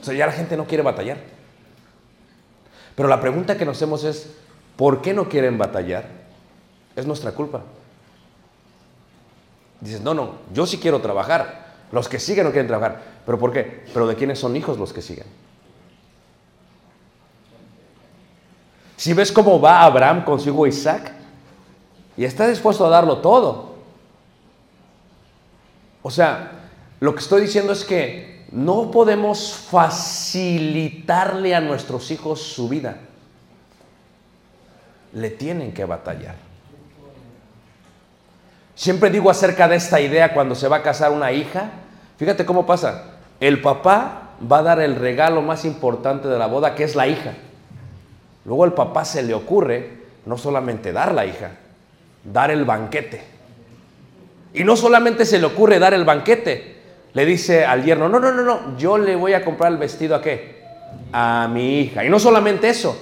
O 0.00 0.04
sea, 0.04 0.14
ya 0.14 0.26
la 0.26 0.32
gente 0.32 0.56
no 0.56 0.66
quiere 0.66 0.82
batallar. 0.82 1.18
Pero 2.94 3.08
la 3.08 3.20
pregunta 3.20 3.56
que 3.56 3.64
nos 3.64 3.76
hacemos 3.76 4.04
es, 4.04 4.34
¿por 4.76 5.02
qué 5.02 5.14
no 5.14 5.28
quieren 5.28 5.58
batallar? 5.58 6.06
Es 6.96 7.06
nuestra 7.06 7.32
culpa. 7.32 7.62
Dices, 9.80 10.00
no, 10.00 10.14
no, 10.14 10.36
yo 10.52 10.66
sí 10.66 10.78
quiero 10.78 11.00
trabajar. 11.00 11.64
Los 11.92 12.08
que 12.08 12.18
siguen 12.18 12.44
no 12.44 12.50
quieren 12.52 12.68
trabajar. 12.68 13.02
¿Pero 13.26 13.38
por 13.38 13.52
qué? 13.52 13.84
Pero 13.92 14.06
¿de 14.06 14.14
quiénes 14.14 14.38
son 14.38 14.56
hijos 14.56 14.78
los 14.78 14.92
que 14.92 15.02
siguen? 15.02 15.26
Si 19.04 19.12
ves 19.12 19.30
cómo 19.30 19.60
va 19.60 19.82
Abraham 19.82 20.24
con 20.24 20.40
su 20.40 20.48
hijo 20.48 20.66
Isaac 20.66 21.12
y 22.16 22.24
está 22.24 22.46
dispuesto 22.48 22.86
a 22.86 22.88
darlo 22.88 23.18
todo. 23.18 23.74
O 26.00 26.10
sea, 26.10 26.70
lo 27.00 27.12
que 27.14 27.20
estoy 27.20 27.42
diciendo 27.42 27.74
es 27.74 27.84
que 27.84 28.46
no 28.50 28.90
podemos 28.90 29.52
facilitarle 29.70 31.54
a 31.54 31.60
nuestros 31.60 32.10
hijos 32.12 32.40
su 32.40 32.66
vida. 32.66 32.96
Le 35.12 35.28
tienen 35.28 35.74
que 35.74 35.84
batallar. 35.84 36.36
Siempre 38.74 39.10
digo 39.10 39.28
acerca 39.28 39.68
de 39.68 39.76
esta 39.76 40.00
idea 40.00 40.32
cuando 40.32 40.54
se 40.54 40.66
va 40.66 40.76
a 40.76 40.82
casar 40.82 41.12
una 41.12 41.30
hija. 41.30 41.72
Fíjate 42.16 42.46
cómo 42.46 42.64
pasa. 42.64 43.18
El 43.38 43.60
papá 43.60 44.30
va 44.50 44.60
a 44.60 44.62
dar 44.62 44.80
el 44.80 44.96
regalo 44.96 45.42
más 45.42 45.66
importante 45.66 46.26
de 46.26 46.38
la 46.38 46.46
boda, 46.46 46.74
que 46.74 46.84
es 46.84 46.96
la 46.96 47.06
hija. 47.06 47.34
Luego 48.44 48.64
al 48.64 48.74
papá 48.74 49.04
se 49.04 49.22
le 49.22 49.34
ocurre 49.34 50.04
no 50.26 50.38
solamente 50.38 50.92
dar 50.92 51.14
la 51.14 51.26
hija, 51.26 51.52
dar 52.24 52.50
el 52.50 52.64
banquete. 52.64 53.22
Y 54.52 54.64
no 54.64 54.76
solamente 54.76 55.24
se 55.24 55.38
le 55.38 55.46
ocurre 55.46 55.78
dar 55.78 55.94
el 55.94 56.04
banquete, 56.04 56.76
le 57.12 57.26
dice 57.26 57.64
al 57.64 57.84
yerno, 57.84 58.08
no, 58.08 58.20
no, 58.20 58.32
no, 58.32 58.42
no, 58.42 58.78
yo 58.78 58.98
le 58.98 59.16
voy 59.16 59.32
a 59.32 59.44
comprar 59.44 59.72
el 59.72 59.78
vestido 59.78 60.14
a 60.14 60.22
qué? 60.22 60.62
A 61.12 61.48
mi 61.52 61.80
hija. 61.80 62.04
Y 62.04 62.08
no 62.08 62.18
solamente 62.18 62.68
eso, 62.68 62.96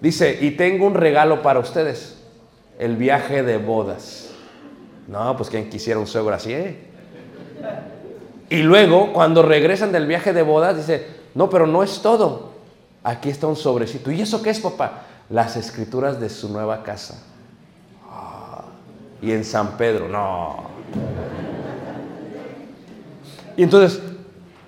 dice, 0.00 0.38
y 0.40 0.52
tengo 0.52 0.86
un 0.86 0.94
regalo 0.94 1.42
para 1.42 1.60
ustedes, 1.60 2.18
el 2.78 2.96
viaje 2.96 3.42
de 3.42 3.58
bodas. 3.58 4.30
No, 5.06 5.36
pues 5.36 5.50
quien 5.50 5.70
quisiera 5.70 5.98
un 5.98 6.06
suegro 6.06 6.34
así, 6.34 6.52
¿eh? 6.52 6.76
Y 8.50 8.62
luego, 8.62 9.12
cuando 9.12 9.42
regresan 9.42 9.92
del 9.92 10.06
viaje 10.06 10.32
de 10.32 10.42
bodas, 10.42 10.76
dice, 10.76 11.06
no, 11.34 11.50
pero 11.50 11.66
no 11.66 11.82
es 11.82 12.00
todo. 12.00 12.47
Aquí 13.08 13.30
está 13.30 13.46
un 13.46 13.56
sobrecito. 13.56 14.10
¿Y 14.10 14.20
eso 14.20 14.42
qué 14.42 14.50
es, 14.50 14.60
papá? 14.60 15.04
Las 15.30 15.56
escrituras 15.56 16.20
de 16.20 16.28
su 16.28 16.50
nueva 16.50 16.82
casa. 16.82 17.24
Ah, 18.06 18.64
y 19.22 19.32
en 19.32 19.46
San 19.46 19.78
Pedro, 19.78 20.10
no. 20.10 20.64
Y 23.56 23.62
entonces, 23.62 23.98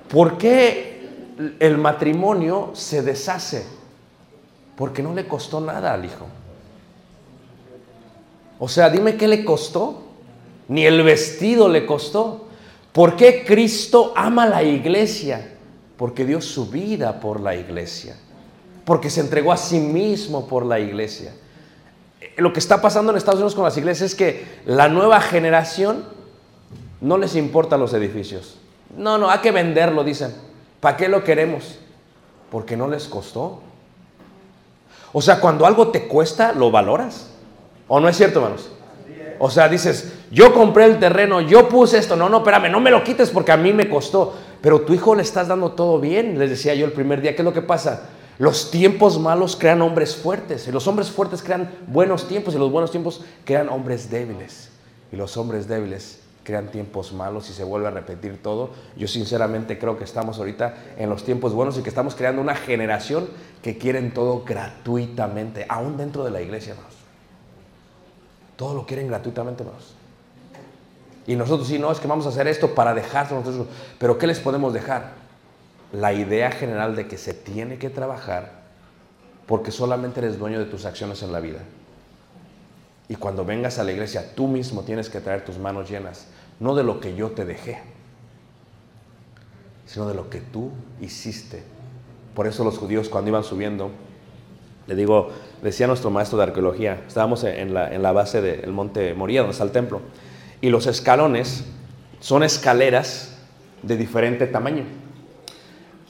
¿por 0.08 0.38
qué 0.38 1.36
el 1.58 1.76
matrimonio 1.76 2.70
se 2.72 3.02
deshace? 3.02 3.66
Porque 4.74 5.02
no 5.02 5.12
le 5.12 5.28
costó 5.28 5.60
nada 5.60 5.92
al 5.92 6.06
hijo. 6.06 6.26
O 8.58 8.68
sea, 8.68 8.88
dime 8.88 9.18
qué 9.18 9.28
le 9.28 9.44
costó. 9.44 10.04
Ni 10.68 10.86
el 10.86 11.02
vestido 11.02 11.68
le 11.68 11.84
costó. 11.84 12.46
¿Por 12.90 13.16
qué 13.16 13.44
Cristo 13.44 14.14
ama 14.16 14.46
la 14.46 14.62
iglesia? 14.62 15.56
Porque 15.98 16.24
dio 16.24 16.40
su 16.40 16.70
vida 16.70 17.20
por 17.20 17.38
la 17.40 17.54
iglesia. 17.54 18.16
Porque 18.90 19.08
se 19.08 19.20
entregó 19.20 19.52
a 19.52 19.56
sí 19.56 19.78
mismo 19.78 20.48
por 20.48 20.66
la 20.66 20.80
iglesia. 20.80 21.32
Lo 22.36 22.52
que 22.52 22.58
está 22.58 22.82
pasando 22.82 23.12
en 23.12 23.18
Estados 23.18 23.38
Unidos 23.38 23.54
con 23.54 23.62
las 23.62 23.76
iglesias 23.76 24.10
es 24.10 24.16
que 24.16 24.44
la 24.66 24.88
nueva 24.88 25.20
generación 25.20 26.06
no 27.00 27.16
les 27.16 27.36
importan 27.36 27.78
los 27.78 27.94
edificios. 27.94 28.58
No, 28.96 29.16
no, 29.16 29.30
hay 29.30 29.38
que 29.38 29.52
venderlo, 29.52 30.02
dicen. 30.02 30.34
¿Para 30.80 30.96
qué 30.96 31.08
lo 31.08 31.22
queremos? 31.22 31.78
Porque 32.50 32.76
no 32.76 32.88
les 32.88 33.06
costó. 33.06 33.60
O 35.12 35.22
sea, 35.22 35.38
cuando 35.38 35.66
algo 35.66 35.92
te 35.92 36.08
cuesta, 36.08 36.52
lo 36.52 36.72
valoras. 36.72 37.30
¿O 37.86 38.00
no 38.00 38.08
es 38.08 38.16
cierto, 38.16 38.40
hermanos? 38.40 38.70
O 39.38 39.50
sea, 39.50 39.68
dices, 39.68 40.14
yo 40.32 40.52
compré 40.52 40.86
el 40.86 40.98
terreno, 40.98 41.40
yo 41.40 41.68
puse 41.68 41.96
esto, 41.96 42.16
no, 42.16 42.28
no, 42.28 42.38
espérame, 42.38 42.68
no 42.72 42.80
me 42.80 42.90
lo 42.90 43.04
quites 43.04 43.30
porque 43.30 43.52
a 43.52 43.56
mí 43.56 43.72
me 43.72 43.88
costó. 43.88 44.34
Pero 44.60 44.80
tu 44.80 44.94
hijo 44.94 45.14
le 45.14 45.22
estás 45.22 45.46
dando 45.46 45.70
todo 45.70 46.00
bien, 46.00 46.40
les 46.40 46.50
decía 46.50 46.74
yo 46.74 46.86
el 46.86 46.92
primer 46.92 47.20
día. 47.20 47.36
¿Qué 47.36 47.42
es 47.42 47.46
lo 47.46 47.52
que 47.52 47.62
pasa? 47.62 48.18
Los 48.40 48.70
tiempos 48.70 49.20
malos 49.20 49.54
crean 49.54 49.82
hombres 49.82 50.16
fuertes 50.16 50.66
y 50.66 50.72
los 50.72 50.86
hombres 50.86 51.10
fuertes 51.10 51.42
crean 51.42 51.70
buenos 51.88 52.26
tiempos 52.26 52.54
y 52.54 52.58
los 52.58 52.72
buenos 52.72 52.90
tiempos 52.90 53.20
crean 53.44 53.68
hombres 53.68 54.10
débiles 54.10 54.70
y 55.12 55.16
los 55.16 55.36
hombres 55.36 55.68
débiles 55.68 56.20
crean 56.42 56.70
tiempos 56.70 57.12
malos 57.12 57.50
y 57.50 57.52
se 57.52 57.64
vuelve 57.64 57.88
a 57.88 57.90
repetir 57.90 58.42
todo. 58.42 58.70
Yo 58.96 59.08
sinceramente 59.08 59.78
creo 59.78 59.98
que 59.98 60.04
estamos 60.04 60.38
ahorita 60.38 60.74
en 60.96 61.10
los 61.10 61.22
tiempos 61.22 61.52
buenos 61.52 61.76
y 61.76 61.82
que 61.82 61.90
estamos 61.90 62.14
creando 62.14 62.40
una 62.40 62.54
generación 62.54 63.28
que 63.60 63.76
quieren 63.76 64.14
todo 64.14 64.42
gratuitamente, 64.42 65.66
aún 65.68 65.98
dentro 65.98 66.24
de 66.24 66.30
la 66.30 66.40
iglesia, 66.40 66.70
hermanos. 66.72 66.94
Todo 68.56 68.72
lo 68.72 68.86
quieren 68.86 69.06
gratuitamente, 69.06 69.64
hermanos. 69.64 69.92
Y 71.26 71.36
nosotros 71.36 71.68
sí, 71.68 71.78
no, 71.78 71.92
es 71.92 72.00
que 72.00 72.08
vamos 72.08 72.24
a 72.24 72.30
hacer 72.30 72.48
esto 72.48 72.74
para 72.74 72.94
dejarlo 72.94 73.40
nosotros. 73.40 73.66
Pero 73.98 74.16
¿qué 74.16 74.26
les 74.26 74.40
podemos 74.40 74.72
dejar? 74.72 75.19
La 75.92 76.12
idea 76.12 76.50
general 76.52 76.94
de 76.96 77.08
que 77.08 77.18
se 77.18 77.34
tiene 77.34 77.78
que 77.78 77.90
trabajar 77.90 78.60
porque 79.46 79.72
solamente 79.72 80.20
eres 80.20 80.38
dueño 80.38 80.60
de 80.60 80.66
tus 80.66 80.84
acciones 80.84 81.24
en 81.24 81.32
la 81.32 81.40
vida. 81.40 81.58
Y 83.08 83.16
cuando 83.16 83.44
vengas 83.44 83.80
a 83.80 83.84
la 83.84 83.90
iglesia, 83.90 84.36
tú 84.36 84.46
mismo 84.46 84.82
tienes 84.82 85.10
que 85.10 85.20
traer 85.20 85.44
tus 85.44 85.58
manos 85.58 85.90
llenas, 85.90 86.28
no 86.60 86.76
de 86.76 86.84
lo 86.84 87.00
que 87.00 87.16
yo 87.16 87.30
te 87.30 87.44
dejé, 87.44 87.80
sino 89.86 90.06
de 90.06 90.14
lo 90.14 90.30
que 90.30 90.40
tú 90.40 90.70
hiciste. 91.00 91.64
Por 92.36 92.46
eso 92.46 92.62
los 92.62 92.78
judíos 92.78 93.08
cuando 93.08 93.30
iban 93.30 93.42
subiendo, 93.42 93.90
le 94.86 94.94
digo, 94.94 95.30
decía 95.60 95.88
nuestro 95.88 96.10
maestro 96.12 96.38
de 96.38 96.44
arqueología, 96.44 97.02
estábamos 97.08 97.42
en 97.42 97.74
la, 97.74 97.92
en 97.92 98.02
la 98.02 98.12
base 98.12 98.40
del 98.40 98.70
monte 98.70 99.12
Moría, 99.14 99.40
donde 99.40 99.52
está 99.52 99.64
el 99.64 99.72
templo, 99.72 100.00
y 100.60 100.68
los 100.68 100.86
escalones 100.86 101.64
son 102.20 102.44
escaleras 102.44 103.36
de 103.82 103.96
diferente 103.96 104.46
tamaño. 104.46 104.84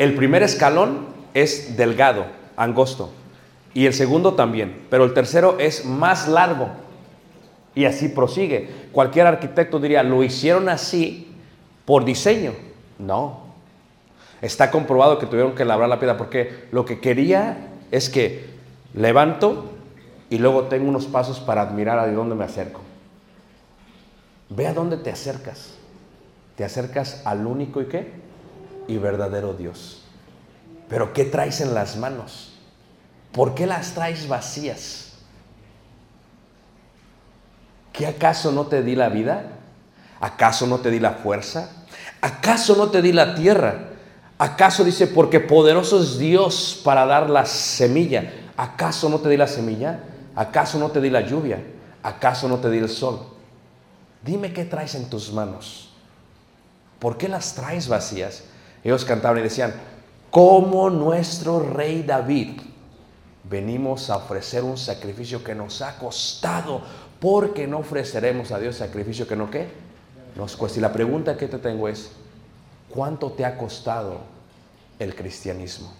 El 0.01 0.15
primer 0.15 0.43
escalón 0.43 1.09
es 1.35 1.77
delgado, 1.77 2.25
angosto, 2.57 3.11
y 3.75 3.85
el 3.85 3.93
segundo 3.93 4.33
también, 4.33 4.87
pero 4.89 5.05
el 5.05 5.13
tercero 5.13 5.59
es 5.59 5.85
más 5.85 6.27
largo. 6.27 6.71
Y 7.75 7.85
así 7.85 8.09
prosigue. 8.09 8.71
Cualquier 8.93 9.27
arquitecto 9.27 9.79
diría, 9.79 10.03
lo 10.03 10.25
hicieron 10.25 10.71
así 10.71 11.31
por 11.85 12.07
diseño. 12.07 12.53
No. 12.99 13.41
Está 14.41 14.71
comprobado 14.71 15.19
que 15.19 15.27
tuvieron 15.27 15.55
que 15.55 15.67
labrar 15.67 15.91
la 15.91 15.99
piedra 15.99 16.17
porque 16.17 16.65
lo 16.73 16.87
que 16.87 16.99
quería 16.99 17.69
es 17.91 18.09
que 18.09 18.47
levanto 18.95 19.71
y 20.31 20.39
luego 20.39 20.63
tengo 20.63 20.89
unos 20.89 21.05
pasos 21.05 21.41
para 21.41 21.61
admirar 21.61 21.99
a 21.99 22.11
dónde 22.11 22.35
me 22.35 22.45
acerco. 22.45 22.81
Ve 24.49 24.67
a 24.67 24.73
dónde 24.73 24.97
te 24.97 25.11
acercas. 25.11 25.75
Te 26.57 26.65
acercas 26.65 27.21
al 27.27 27.47
único 27.47 27.83
y 27.83 27.85
qué? 27.85 28.20
Y 28.91 28.99
verdadero 28.99 29.55
Dios. 29.55 30.03
Pero 30.89 31.13
¿qué 31.13 31.25
traes 31.25 31.61
en 31.61 31.75
las 31.75 31.97
manos? 31.97 32.55
¿Por 33.31 33.55
qué 33.55 33.65
las 33.65 33.93
traes 33.93 34.27
vacías? 34.27 35.13
¿Qué 37.93 38.09
acaso 38.09 38.51
no 38.51 38.67
te 38.67 38.83
di 38.83 38.97
la 38.97 39.09
vida? 39.09 39.45
¿Acaso 40.19 40.67
no 40.67 40.81
te 40.81 40.91
di 40.91 40.99
la 40.99 41.13
fuerza? 41.13 41.71
¿Acaso 42.21 42.75
no 42.75 42.91
te 42.91 43.01
di 43.01 43.13
la 43.13 43.37
tierra? 43.37 43.91
¿Acaso 44.39 44.83
dice, 44.83 45.07
porque 45.07 45.39
poderoso 45.39 46.03
es 46.03 46.19
Dios 46.19 46.81
para 46.85 47.07
dar 47.07 47.31
la 47.31 47.47
semilla? 47.47 48.33
¿Acaso 48.57 49.09
no 49.09 49.21
te 49.21 49.29
di 49.29 49.37
la 49.37 49.47
semilla? 49.47 50.01
¿Acaso 50.35 50.81
no 50.81 50.91
te 50.91 51.01
di 51.01 51.11
la 51.11 51.21
lluvia? 51.21 51.63
¿Acaso 52.03 52.49
no 52.49 52.59
te 52.59 52.69
di 52.69 52.79
el 52.79 52.89
sol? 52.89 53.21
Dime 54.25 54.53
qué 54.53 54.65
traes 54.65 54.97
en 54.97 55.09
tus 55.09 55.33
manos. 55.33 55.91
¿Por 56.99 57.17
qué 57.17 57.29
las 57.29 57.55
traes 57.55 57.87
vacías? 57.87 58.50
Ellos 58.83 59.05
cantaban 59.05 59.39
y 59.39 59.43
decían, 59.43 59.75
como 60.31 60.91
nuestro 60.91 61.61
rey 61.61 62.03
David, 62.03 62.61
venimos 63.45 64.11
a 64.11 64.17
ofrecer 64.17 64.63
un 64.63 64.79
sacrificio 64.79 65.43
que 65.43 65.55
nos 65.55 65.83
ha 65.83 65.99
costado, 65.99 66.81
porque 67.19 67.67
no 67.67 67.79
ofreceremos 67.79 68.53
a 68.53 68.59
Dios 68.59 68.77
sacrificio 68.77 69.27
que 69.27 69.37
no 69.37 69.51
qué 69.51 69.69
nos 70.37 70.57
cuesta. 70.57 70.79
Y 70.79 70.83
la 70.83 70.93
pregunta 70.93 71.37
que 71.37 71.49
te 71.49 71.59
tengo 71.59 71.89
es, 71.89 72.13
¿cuánto 72.89 73.33
te 73.33 73.45
ha 73.45 73.59
costado 73.59 74.21
el 74.99 75.15
cristianismo? 75.15 75.93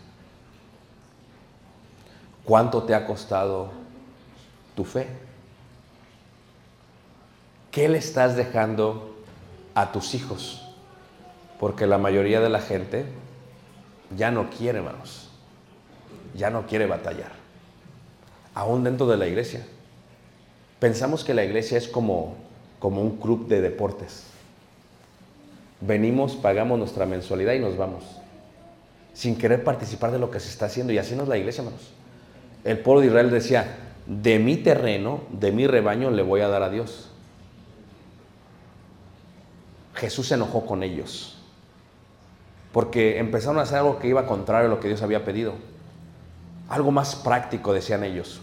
¿Cuánto 2.45 2.85
te 2.85 2.95
ha 2.95 3.07
costado 3.07 3.71
tu 4.75 4.85
fe? 4.85 5.09
¿Qué 7.71 7.89
le 7.89 7.99
estás 7.99 8.37
dejando 8.37 9.17
a 9.75 9.93
tus 9.93 10.15
hijos? 10.15 10.60
Porque 11.61 11.87
la 11.87 11.99
mayoría 11.99 12.41
de 12.41 12.49
la 12.49 12.61
gente 12.61 13.05
ya 14.17 14.31
no 14.31 14.49
quiere, 14.51 14.79
hermanos, 14.79 15.29
ya 16.35 16.51
no 16.51 16.67
quiere 16.67 16.87
batallar, 16.87 17.33
aún 18.55 18.83
dentro 18.83 19.07
de 19.07 19.19
la 19.19 19.27
iglesia. 19.29 19.65
Pensamos 20.81 21.23
que 21.23 21.35
la 21.35 21.45
iglesia 21.45 21.77
es 21.77 21.87
como, 21.87 22.35
como 22.79 23.03
un 23.03 23.19
club 23.19 23.47
de 23.47 23.61
deportes. 23.61 24.25
Venimos, 25.83 26.35
pagamos 26.35 26.79
nuestra 26.79 27.05
mensualidad 27.05 27.53
y 27.53 27.59
nos 27.59 27.77
vamos. 27.77 28.05
sin 29.13 29.37
querer 29.37 29.65
participar 29.65 30.13
de 30.13 30.19
lo 30.19 30.31
que 30.31 30.41
se 30.41 30.49
está 30.49 30.67
haciendo. 30.67 30.93
Y 30.93 30.99
así 30.99 31.15
no 31.15 31.25
es 31.25 31.29
la 31.29 31.37
iglesia, 31.37 31.63
hermanos. 31.63 31.91
El 32.65 32.79
pueblo 32.79 33.01
de 33.01 33.09
Israel 33.09 33.31
decía, 33.31 33.77
de 34.07 34.39
mi 34.39 34.57
terreno, 34.57 35.23
de 35.31 35.53
mi 35.53 35.67
rebaño 35.67 36.11
le 36.11 36.23
voy 36.23 36.41
a 36.41 36.49
dar 36.49 36.63
a 36.63 36.71
Dios. 36.71 37.11
Jesús 39.95 40.29
se 40.29 40.35
enojó 40.35 40.65
con 40.65 40.83
ellos, 40.83 41.37
porque 42.73 43.19
empezaron 43.19 43.59
a 43.59 43.63
hacer 43.63 43.79
algo 43.79 43.99
que 43.99 44.09
iba 44.09 44.27
contrario 44.27 44.67
a 44.69 44.71
lo 44.71 44.81
que 44.81 44.89
Dios 44.89 45.03
había 45.03 45.25
pedido. 45.25 45.55
Algo 46.69 46.91
más 46.93 47.17
práctico, 47.17 47.73
decían 47.73 48.05
ellos. 48.05 48.41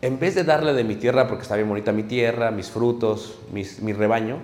En 0.00 0.18
vez 0.18 0.34
de 0.34 0.44
darle 0.44 0.72
de 0.72 0.84
mi 0.84 0.96
tierra, 0.96 1.28
porque 1.28 1.42
está 1.42 1.56
bien 1.56 1.68
bonita 1.68 1.92
mi 1.92 2.02
tierra, 2.02 2.50
mis 2.50 2.70
frutos, 2.70 3.38
mis- 3.52 3.80
mi 3.80 3.92
rebaño, 3.92 4.38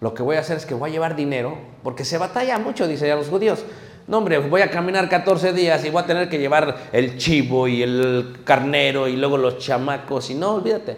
lo 0.00 0.14
que 0.14 0.22
voy 0.22 0.36
a 0.36 0.40
hacer 0.40 0.56
es 0.56 0.66
que 0.66 0.74
voy 0.74 0.90
a 0.90 0.92
llevar 0.92 1.14
dinero, 1.16 1.56
porque 1.82 2.04
se 2.04 2.18
batalla 2.18 2.58
mucho, 2.58 2.86
dice 2.88 3.06
ya 3.06 3.16
los 3.16 3.28
judíos. 3.28 3.64
No, 4.08 4.18
hombre, 4.18 4.38
voy 4.38 4.62
a 4.62 4.70
caminar 4.70 5.08
14 5.08 5.52
días 5.52 5.84
y 5.84 5.90
voy 5.90 6.02
a 6.02 6.06
tener 6.06 6.28
que 6.28 6.38
llevar 6.38 6.76
el 6.92 7.16
chivo 7.16 7.68
y 7.68 7.82
el 7.82 8.38
carnero 8.44 9.06
y 9.06 9.16
luego 9.16 9.36
los 9.36 9.58
chamacos 9.58 10.30
y 10.30 10.34
no, 10.34 10.54
olvídate. 10.54 10.96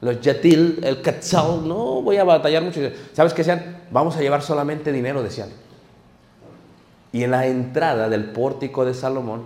Los 0.00 0.20
yatil, 0.20 0.78
el 0.82 1.02
quetzal, 1.02 1.66
no, 1.66 2.00
voy 2.00 2.16
a 2.16 2.24
batallar 2.24 2.62
mucho. 2.62 2.80
¿Sabes 3.12 3.34
qué 3.34 3.38
decían? 3.42 3.82
Vamos 3.90 4.16
a 4.16 4.20
llevar 4.20 4.40
solamente 4.42 4.92
dinero, 4.92 5.22
decían. 5.22 5.48
Y 7.12 7.24
en 7.24 7.30
la 7.30 7.46
entrada 7.46 8.08
del 8.08 8.26
pórtico 8.26 8.84
de 8.84 8.94
Salomón 8.94 9.44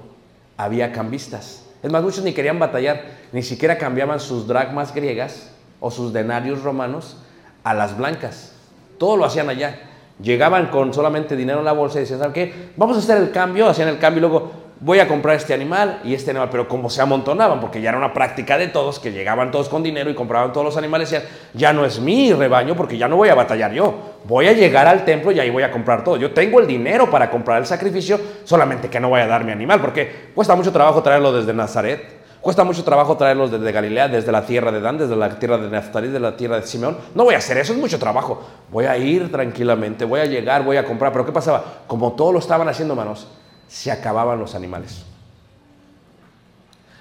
había 0.57 0.93
cambistas. 0.93 1.65
Es 1.83 1.91
más, 1.91 2.03
muchos 2.03 2.25
ni 2.25 2.33
querían 2.33 2.59
batallar, 2.59 3.03
ni 3.33 3.43
siquiera 3.43 3.79
cambiaban 3.79 4.21
sus 4.21 4.47
dracmas 4.47 4.95
griegas 4.95 5.51
o 5.81 5.91
sus 5.91 6.13
denarios 6.13 6.63
romanos 6.63 7.17
a 7.65 7.75
las 7.75 7.97
blancas. 7.97 8.53
Todo 8.99 9.17
lo 9.17 9.25
hacían 9.25 9.49
allá. 9.49 9.81
Llegaban 10.23 10.69
con 10.69 10.95
solamente 10.95 11.35
dinero 11.35 11.59
en 11.59 11.65
la 11.65 11.73
bolsa 11.73 11.99
y 11.99 12.03
decían, 12.03 12.21
¿saben 12.21 12.33
qué? 12.33 12.71
Vamos 12.77 12.97
a 12.97 13.01
hacer 13.01 13.19
el 13.19 13.33
cambio, 13.33 13.69
hacían 13.69 13.89
el 13.89 13.99
cambio 13.99 14.19
y 14.19 14.21
luego 14.21 14.53
voy 14.83 14.99
a 14.99 15.07
comprar 15.07 15.37
este 15.37 15.55
animal 15.55 16.01
y 16.05 16.13
este 16.13 16.33
animal. 16.33 16.49
Pero 16.51 16.69
como 16.69 16.91
se 16.91 17.01
amontonaban, 17.01 17.61
porque 17.61 17.81
ya 17.81 17.91
era 17.91 17.99
una 17.99 18.13
práctica 18.13 18.59
de 18.59 18.69
todos, 18.69 18.99
que 18.99 19.13
llegaban 19.13 19.51
todos 19.51 19.69
con 19.69 19.83
dinero 19.83 20.11
y 20.11 20.15
compraban 20.15 20.53
todos 20.53 20.67
los 20.67 20.77
animales, 20.77 21.11
decían, 21.11 21.29
ya 21.55 21.73
no 21.73 21.85
es 21.85 22.01
mi 22.01 22.33
rebaño 22.33 22.75
porque 22.77 22.99
ya 22.99 23.09
no 23.09 23.17
voy 23.17 23.29
a 23.29 23.35
batallar 23.35 23.73
yo. 23.73 23.95
Voy 24.25 24.49
a 24.49 24.53
llegar 24.53 24.87
al 24.87 25.05
templo 25.05 25.33
y 25.33 25.41
ahí 25.41 25.51
voy 25.51 25.63
a 25.63 25.71
comprar 25.71 26.05
todo. 26.05 26.17
Yo 26.17 26.33
tengo 26.33 26.61
el 26.61 26.67
dinero 26.67 27.11
para 27.11 27.31
comprar 27.31 27.59
el 27.59 27.67
sacrificio, 27.67 28.21
solamente 28.45 28.91
que 28.91 29.01
no 29.01 29.09
voy 29.09 29.21
a 29.21 29.27
dar 29.27 29.45
mi 29.45 29.53
animal, 29.53 29.81
porque 29.81 30.31
cuesta 30.35 30.55
mucho 30.55 30.73
trabajo 30.73 31.03
traerlo 31.03 31.33
desde 31.33 31.55
Nazaret. 31.55 32.21
Cuesta 32.41 32.65
mucho 32.65 32.83
trabajo 32.83 33.17
traerlos 33.17 33.53
desde 33.53 33.71
Galilea, 33.71 34.09
desde 34.09 34.33
la 34.33 34.45
tierra 34.45 34.73
de 34.73 34.81
Dan, 34.81 34.99
desde 34.99 35.15
la 35.15 35.39
tierra 35.39 35.59
de 35.59 35.71
Naftali, 35.71 36.09
de 36.09 36.19
la 36.19 36.37
tierra 36.37 36.57
de 36.59 36.67
Simeón. 36.67 36.99
No 37.15 37.23
voy 37.23 37.37
a 37.37 37.39
hacer 37.39 37.57
eso, 37.57 37.73
es 37.73 37.79
mucho 37.79 38.01
trabajo. 38.01 38.43
Voy 38.73 38.87
a 38.87 38.99
ir 38.99 39.31
tranquilamente, 39.31 40.05
voy 40.05 40.19
a 40.19 40.25
llegar, 40.25 40.65
voy 40.65 40.77
a 40.77 40.85
comprar. 40.85 41.13
Pero 41.13 41.25
¿qué 41.25 41.31
pasaba? 41.31 41.63
Como 41.87 42.15
todos 42.15 42.33
lo 42.33 42.41
estaban 42.41 42.69
haciendo, 42.69 42.95
hermanos, 42.95 43.29
se 43.73 43.91
acababan 43.91 44.39
los 44.39 44.55
animales. 44.55 45.03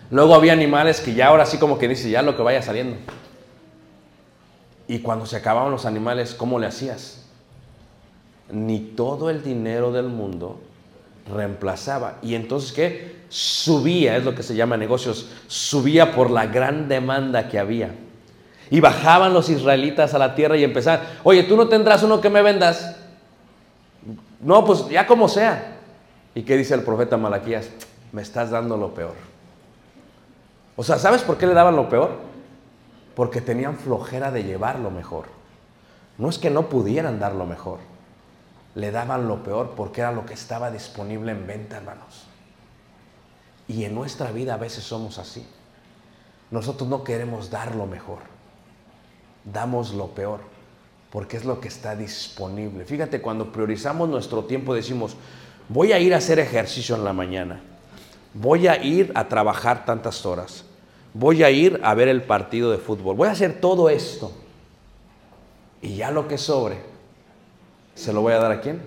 Luego 0.10 0.34
había 0.34 0.54
animales 0.54 1.02
que 1.02 1.14
ya 1.14 1.28
ahora 1.28 1.46
sí 1.46 1.58
como 1.58 1.78
que 1.78 1.90
dice, 1.90 2.10
ya 2.10 2.22
lo 2.22 2.38
que 2.38 2.44
vaya 2.44 2.62
saliendo. 2.62 2.96
Y 4.88 5.00
cuando 5.00 5.26
se 5.26 5.36
acababan 5.36 5.70
los 5.70 5.86
animales, 5.86 6.34
¿cómo 6.34 6.60
le 6.60 6.68
hacías? 6.68 7.26
Ni 8.50 8.80
todo 8.80 9.30
el 9.30 9.44
dinero 9.44 9.92
del 9.92 10.06
mundo 10.06 10.62
reemplazaba. 11.30 12.20
Y 12.22 12.36
entonces, 12.36 12.72
¿qué? 12.72 13.22
Subía, 13.28 14.16
es 14.16 14.24
lo 14.24 14.34
que 14.34 14.42
se 14.42 14.56
llama 14.56 14.78
negocios, 14.78 15.30
subía 15.48 16.14
por 16.14 16.32
la 16.32 16.46
gran 16.46 16.88
demanda 16.88 17.50
que 17.50 17.60
había. 17.60 17.94
Y 18.70 18.80
bajaban 18.80 19.34
los 19.34 19.50
israelitas 19.50 20.14
a 20.14 20.20
la 20.20 20.36
tierra 20.36 20.56
y 20.56 20.64
empezaban, 20.64 21.06
oye, 21.24 21.44
tú 21.44 21.58
no 21.58 21.68
tendrás 21.68 22.02
uno 22.04 22.22
que 22.22 22.30
me 22.30 22.42
vendas. 22.42 22.96
No, 24.40 24.64
pues 24.64 24.88
ya 24.88 25.06
como 25.06 25.28
sea. 25.28 25.71
¿Y 26.34 26.44
qué 26.44 26.56
dice 26.58 26.74
el 26.74 26.84
profeta 26.84 27.18
Malaquías? 27.18 27.70
Me 28.12 28.22
estás 28.22 28.52
dando 28.52 28.78
lo 28.78 28.94
peor. 28.94 29.16
O 30.76 30.84
sea, 30.84 30.98
¿sabes 30.98 31.22
por 31.22 31.38
qué 31.38 31.48
le 31.48 31.54
daban 31.54 31.76
lo 31.76 31.90
peor? 31.90 32.12
Porque 33.16 33.42
tenían 33.42 33.78
flojera 33.78 34.32
de 34.32 34.44
llevar 34.44 34.80
lo 34.80 34.90
mejor. 34.90 35.26
No 36.18 36.30
es 36.30 36.38
que 36.38 36.50
no 36.50 36.70
pudieran 36.70 37.20
dar 37.20 37.36
lo 37.36 37.46
mejor. 37.46 37.80
Le 38.76 38.92
daban 38.92 39.28
lo 39.28 39.44
peor 39.44 39.74
porque 39.76 40.02
era 40.02 40.12
lo 40.12 40.26
que 40.26 40.34
estaba 40.34 40.72
disponible 40.72 41.34
en 41.34 41.46
venta, 41.46 41.78
hermanos. 41.78 42.28
Y 43.68 43.84
en 43.84 43.94
nuestra 43.94 44.32
vida 44.32 44.54
a 44.54 44.58
veces 44.58 44.84
somos 44.84 45.18
así. 45.18 45.46
Nosotros 46.52 46.90
no 46.90 47.04
queremos 47.04 47.50
dar 47.50 47.76
lo 47.76 47.86
mejor. 47.86 48.20
Damos 49.44 49.94
lo 49.94 50.08
peor 50.08 50.40
porque 51.12 51.36
es 51.38 51.46
lo 51.46 51.60
que 51.60 51.68
está 51.68 51.96
disponible. 51.96 52.86
Fíjate, 52.86 53.22
cuando 53.22 53.52
priorizamos 53.52 54.08
nuestro 54.08 54.46
tiempo 54.46 54.74
decimos, 54.74 55.18
voy 55.72 55.94
a 55.94 56.00
ir 56.00 56.14
a 56.14 56.18
hacer 56.18 56.40
ejercicio 56.40 56.96
en 56.96 57.04
la 57.04 57.14
mañana. 57.14 57.62
Voy 58.34 58.68
a 58.68 58.82
ir 58.84 59.12
a 59.16 59.28
trabajar 59.28 59.86
tantas 59.86 60.26
horas. 60.26 60.66
Voy 61.14 61.44
a 61.44 61.50
ir 61.50 61.80
a 61.84 61.94
ver 61.94 62.08
el 62.08 62.24
partido 62.24 62.72
de 62.72 62.78
fútbol. 62.78 63.16
Voy 63.16 63.28
a 63.28 63.32
hacer 63.32 63.60
todo 63.60 63.90
esto. 63.90 64.32
Y 65.82 65.96
ya 65.96 66.12
lo 66.12 66.28
que 66.28 66.38
sobre, 66.38 66.78
¿se 67.96 68.14
lo 68.14 68.22
voy 68.22 68.34
a 68.34 68.38
dar 68.38 68.52
a 68.52 68.62
quién? 68.62 68.82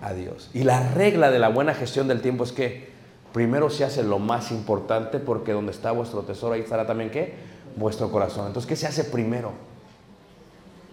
A 0.00 0.12
Dios. 0.12 0.50
Y 0.54 0.64
la 0.64 0.92
regla 0.92 1.30
de 1.30 1.38
la 1.38 1.48
buena 1.48 1.74
gestión 1.74 2.08
del 2.08 2.20
tiempo 2.20 2.44
es 2.44 2.52
que 2.52 2.90
primero 3.32 3.70
se 3.70 3.84
hace 3.84 4.02
lo 4.02 4.18
más 4.18 4.50
importante 4.50 5.18
porque 5.18 5.52
donde 5.52 5.72
está 5.72 5.92
vuestro 5.92 6.22
tesoro, 6.22 6.54
ahí 6.54 6.60
estará 6.60 6.86
también 6.86 7.10
qué? 7.10 7.34
Vuestro 7.76 8.10
corazón. 8.10 8.46
Entonces, 8.46 8.68
¿qué 8.68 8.76
se 8.76 8.86
hace 8.86 9.04
primero? 9.04 9.52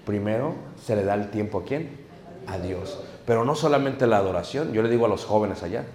Primero 0.05 0.55
se 0.83 0.95
le 0.95 1.03
da 1.03 1.13
el 1.13 1.29
tiempo 1.29 1.59
a 1.59 1.65
quién? 1.65 1.89
A 2.47 2.57
Dios. 2.57 2.99
Pero 3.29 3.45
no 3.45 3.53
solamente 3.53 4.07
la 4.07 4.17
adoración, 4.17 4.73
yo 4.73 4.81
le 4.81 4.89
digo 4.89 5.05
a 5.05 5.07
los 5.07 5.23
jóvenes 5.23 5.61
allá, 5.61 5.85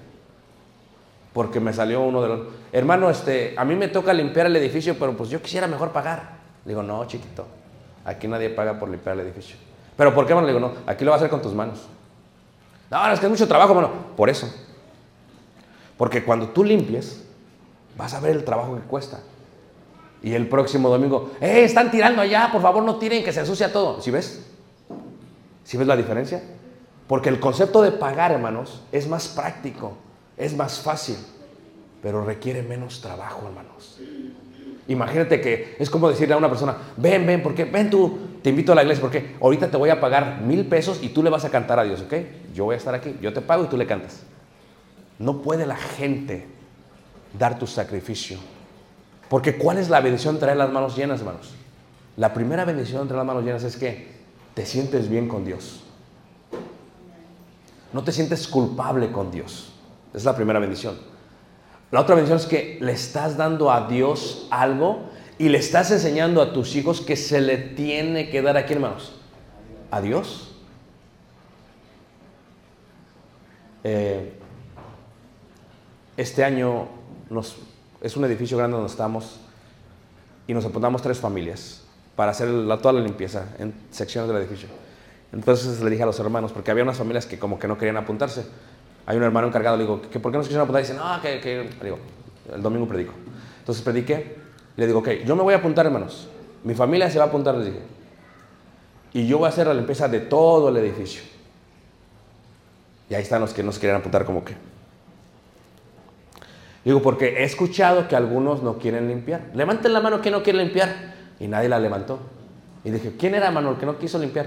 porque 1.33 1.59
me 1.59 1.73
salió 1.73 2.01
uno 2.01 2.23
de 2.23 2.29
los, 2.29 2.41
hermano, 2.71 3.11
este, 3.11 3.55
a 3.57 3.65
mí 3.65 3.75
me 3.75 3.89
toca 3.89 4.15
limpiar 4.15 4.47
el 4.47 4.55
edificio, 4.55 4.97
pero 4.97 5.17
pues 5.17 5.31
yo 5.31 5.43
quisiera 5.43 5.67
mejor 5.67 5.91
pagar. 5.91 6.37
Le 6.65 6.69
digo, 6.71 6.85
no, 6.85 7.05
chiquito, 7.07 7.45
aquí 8.05 8.29
nadie 8.29 8.51
paga 8.51 8.79
por 8.79 8.89
limpiar 8.89 9.19
el 9.19 9.27
edificio. 9.27 9.57
¿Pero 9.97 10.15
por 10.15 10.27
qué, 10.27 10.31
hermano? 10.31 10.47
Le 10.47 10.55
digo, 10.55 10.65
no, 10.65 10.75
aquí 10.87 11.05
lo 11.05 11.11
vas 11.11 11.23
a 11.23 11.25
hacer 11.25 11.31
con 11.31 11.43
tus 11.43 11.53
manos. 11.53 11.81
No, 12.89 13.13
es 13.13 13.19
que 13.19 13.27
es 13.27 13.31
mucho 13.31 13.49
trabajo, 13.49 13.71
hermano. 13.71 13.91
Por 14.17 14.31
eso. 14.31 14.49
Porque 15.97 16.23
cuando 16.23 16.51
tú 16.51 16.63
limpies, 16.63 17.25
vas 17.99 18.15
a 18.15 18.21
ver 18.21 18.37
el 18.37 18.45
trabajo 18.45 18.77
que 18.77 18.83
cuesta. 18.83 19.19
Y 20.23 20.35
el 20.35 20.49
próximo 20.49 20.89
domingo, 20.89 21.33
¡eh! 21.41 21.65
Están 21.65 21.91
tirando 21.91 22.23
allá, 22.23 22.51
por 22.53 22.63
favor 22.63 22.85
no 22.85 22.95
tiren, 22.95 23.25
que 23.25 23.33
se 23.33 23.41
ensucia 23.41 23.73
todo. 23.73 24.01
¿Sí 24.01 24.13
ves? 24.13 24.47
¿Sí 25.65 25.77
ves 25.77 25.89
la 25.89 25.97
diferencia? 25.97 26.41
Porque 27.07 27.29
el 27.29 27.39
concepto 27.41 27.83
de 27.83 27.93
pagar, 27.93 28.33
hermanos, 28.33 28.83
es 28.93 29.09
más 29.09 29.29
práctico, 29.29 29.97
es 30.37 30.57
más 30.57 30.81
fácil, 30.81 31.17
pero 32.03 32.25
requiere 32.25 32.63
menos 32.63 33.01
trabajo, 33.01 33.47
hermanos. 33.47 33.99
Imagínate 34.87 35.41
que 35.41 35.77
es 35.79 35.89
como 35.89 36.09
decirle 36.09 36.35
a 36.35 36.37
una 36.37 36.49
persona, 36.49 36.77
ven, 36.97 37.27
ven, 37.27 37.43
porque 37.43 37.65
ven 37.65 37.89
tú, 37.89 38.19
te 38.43 38.51
invito 38.51 38.73
a 38.73 38.75
la 38.75 38.83
iglesia, 38.83 39.01
porque 39.01 39.35
ahorita 39.41 39.71
te 39.71 39.77
voy 39.77 39.91
a 39.91 40.01
pagar 40.01 40.43
mil 40.43 40.67
pesos 40.67 41.01
y 41.03 41.09
tú 41.11 41.23
le 41.23 41.31
vas 41.31 41.45
a 41.45 41.51
cantar 41.51 41.79
a 41.79 41.85
Dios, 41.85 42.03
¿ok? 42.03 42.15
Yo 42.55 42.65
voy 42.65 42.75
a 42.75 42.79
estar 42.79 42.95
aquí, 42.95 43.17
yo 43.23 43.33
te 43.33 43.41
pago 43.41 43.65
y 43.65 43.69
tú 43.69 43.77
le 43.77 43.87
cantas. 43.87 44.23
No 45.19 45.41
puede 45.43 45.65
la 45.65 45.77
gente 45.77 46.47
dar 47.39 47.59
tu 47.59 47.67
sacrificio. 47.67 48.39
Porque 49.29 49.57
¿cuál 49.57 49.79
es 49.79 49.89
la 49.89 50.01
bendición 50.01 50.35
de 50.35 50.41
traer 50.41 50.59
las 50.59 50.71
manos 50.71 50.97
llenas, 50.97 51.21
hermanos? 51.21 51.55
La 52.17 52.35
primera 52.35 52.65
bendición 52.65 53.03
de 53.03 53.09
traer 53.09 53.19
las 53.19 53.27
manos 53.27 53.45
llenas 53.45 53.65
es 53.65 53.77
que 53.77 54.09
te 54.55 54.67
sientes 54.67 55.09
bien 55.09 55.29
con 55.29 55.45
Dios. 55.45 55.84
No 57.95 58.03
te 58.03 58.11
sientes 58.11 58.49
culpable 58.49 59.13
con 59.13 59.31
Dios. 59.31 59.73
Es 60.13 60.25
la 60.25 60.35
primera 60.35 60.59
bendición. 60.59 60.99
La 61.93 62.01
otra 62.01 62.17
bendición 62.17 62.39
es 62.39 62.47
que 62.47 62.77
le 62.81 62.91
estás 62.91 63.37
dando 63.37 63.71
a 63.71 63.87
Dios 63.87 64.49
algo 64.51 65.05
y 65.39 65.49
le 65.49 65.59
estás 65.59 65.93
enseñando 65.93 66.43
a 66.43 66.53
tus 66.53 66.75
hijos 66.75 67.01
que 67.01 67.15
se 67.15 67.41
le 67.41 67.57
tiene 67.57 68.31
que 68.31 68.43
dar 68.43 68.57
a 68.57 68.67
quién, 68.67 68.79
hermanos? 68.79 69.13
A 69.93 70.01
Dios. 70.01 70.57
Eh, 73.85 74.33
este 76.17 76.43
año 76.43 76.89
nos, 77.31 77.59
es 78.01 78.17
un 78.17 78.25
edificio 78.25 78.59
grande 78.59 78.75
donde 78.77 78.91
estamos 78.91 79.39
y 80.49 80.53
nos 80.53 80.65
apuntamos 80.65 81.01
tres 81.01 81.19
familias 81.19 81.85
para 82.17 82.33
hacer 82.33 82.49
la, 82.49 82.77
toda 82.79 82.95
la 82.95 83.01
limpieza 83.03 83.55
en 83.61 83.73
secciones 83.93 84.29
del 84.29 84.43
edificio. 84.43 84.69
Entonces 85.35 85.81
le 85.81 85.91
dije 85.91 86.05
a 86.05 86.07
los 86.07 86.19
hermanos, 86.21 86.53
porque 86.53 86.71
había 86.71 86.85
unas 86.85 86.97
familias 86.97 87.27
que 87.27 87.41
como 87.41 87.59
que 87.59 87.67
no 87.67 87.77
querían 87.77 87.97
apuntarse. 87.97 88.47
Hay 89.05 89.17
un 89.17 89.25
hermano 89.25 89.49
encargado, 89.49 89.77
le 89.77 89.83
digo, 89.83 90.01
¿que 90.01 90.21
¿por 90.21 90.31
qué 90.31 90.39
no 90.39 90.45
se 90.45 90.49
quisieron 90.49 90.63
apuntar? 90.65 90.85
Y 90.85 90.87
dice, 90.87 90.97
no, 90.97 91.21
que. 91.21 91.71
Le 91.79 91.85
digo, 91.85 91.99
el 92.55 92.63
domingo 92.63 92.87
predico. 92.87 93.13
Entonces 93.59 93.83
prediqué, 93.83 94.37
le 94.77 94.87
digo, 94.87 95.01
ok, 95.01 95.09
yo 95.27 95.35
me 95.35 95.43
voy 95.43 95.55
a 95.55 95.57
apuntar, 95.57 95.87
hermanos. 95.87 96.29
Mi 96.63 96.75
familia 96.75 97.11
se 97.11 97.19
va 97.19 97.25
a 97.25 97.29
apuntar, 97.29 97.57
les 97.57 97.67
dije. 97.67 97.81
Y 99.13 99.27
yo 99.27 99.39
voy 99.39 99.47
a 99.47 99.49
hacer 99.49 99.67
la 99.67 99.75
limpieza 99.75 100.07
de 100.07 100.21
todo 100.21 100.69
el 100.69 100.77
edificio. 100.77 101.23
Y 103.11 103.15
ahí 103.15 103.23
están 103.23 103.41
los 103.41 103.53
que 103.53 103.65
no 103.65 103.73
se 103.73 103.81
querían 103.81 103.99
apuntar 103.99 104.25
como 104.25 104.45
que. 104.45 104.55
Digo, 106.85 107.03
porque 107.03 107.41
he 107.41 107.45
escuchado 107.45 108.07
que 108.07 108.15
algunos 108.15 108.63
no 108.63 108.79
quieren 108.79 109.09
limpiar. 109.09 109.51
Levanten 109.53 109.93
la 109.93 110.01
mano 110.01 110.21
que 110.21 110.31
no 110.31 110.45
quiere 110.45 110.61
limpiar. 110.61 111.15
Y 111.41 111.49
nadie 111.49 111.69
la 111.69 111.81
levantó. 111.81 112.21
Y 112.85 112.91
dije, 112.91 113.15
¿quién 113.19 113.35
era 113.35 113.51
Manuel 113.51 113.79
que 113.79 113.87
no 113.87 113.99
quiso 113.99 114.19
limpiar? 114.19 114.47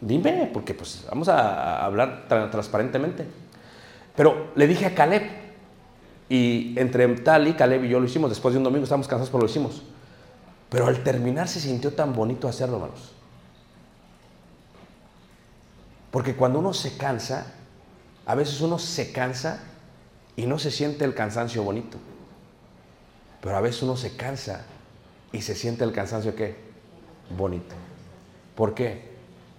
Dime, 0.00 0.50
porque 0.52 0.74
pues 0.74 1.04
vamos 1.08 1.28
a 1.28 1.84
hablar 1.84 2.24
tra 2.28 2.50
transparentemente. 2.50 3.26
Pero 4.16 4.52
le 4.54 4.66
dije 4.66 4.86
a 4.86 4.94
Caleb, 4.94 5.22
y 6.28 6.78
entre 6.78 7.06
tal 7.16 7.48
y 7.48 7.54
Caleb 7.54 7.84
y 7.84 7.88
yo 7.88 8.00
lo 8.00 8.06
hicimos, 8.06 8.30
después 8.30 8.54
de 8.54 8.58
un 8.58 8.64
domingo 8.64 8.84
estábamos 8.84 9.08
cansados, 9.08 9.30
pero 9.30 9.42
lo 9.42 9.48
hicimos. 9.48 9.82
Pero 10.70 10.86
al 10.86 11.02
terminar 11.02 11.48
se 11.48 11.60
sintió 11.60 11.92
tan 11.92 12.14
bonito 12.14 12.48
hacerlo, 12.48 12.76
hermanos. 12.76 13.12
Porque 16.10 16.34
cuando 16.34 16.60
uno 16.60 16.72
se 16.72 16.96
cansa, 16.96 17.46
a 18.26 18.34
veces 18.34 18.60
uno 18.60 18.78
se 18.78 19.12
cansa 19.12 19.60
y 20.36 20.46
no 20.46 20.58
se 20.58 20.70
siente 20.70 21.04
el 21.04 21.14
cansancio 21.14 21.62
bonito. 21.62 21.98
Pero 23.40 23.56
a 23.56 23.60
veces 23.60 23.82
uno 23.82 23.96
se 23.96 24.16
cansa 24.16 24.64
y 25.32 25.42
se 25.42 25.54
siente 25.54 25.84
el 25.84 25.92
cansancio 25.92 26.36
qué? 26.36 26.56
Bonito. 27.36 27.74
¿Por 28.54 28.74
qué? 28.74 29.09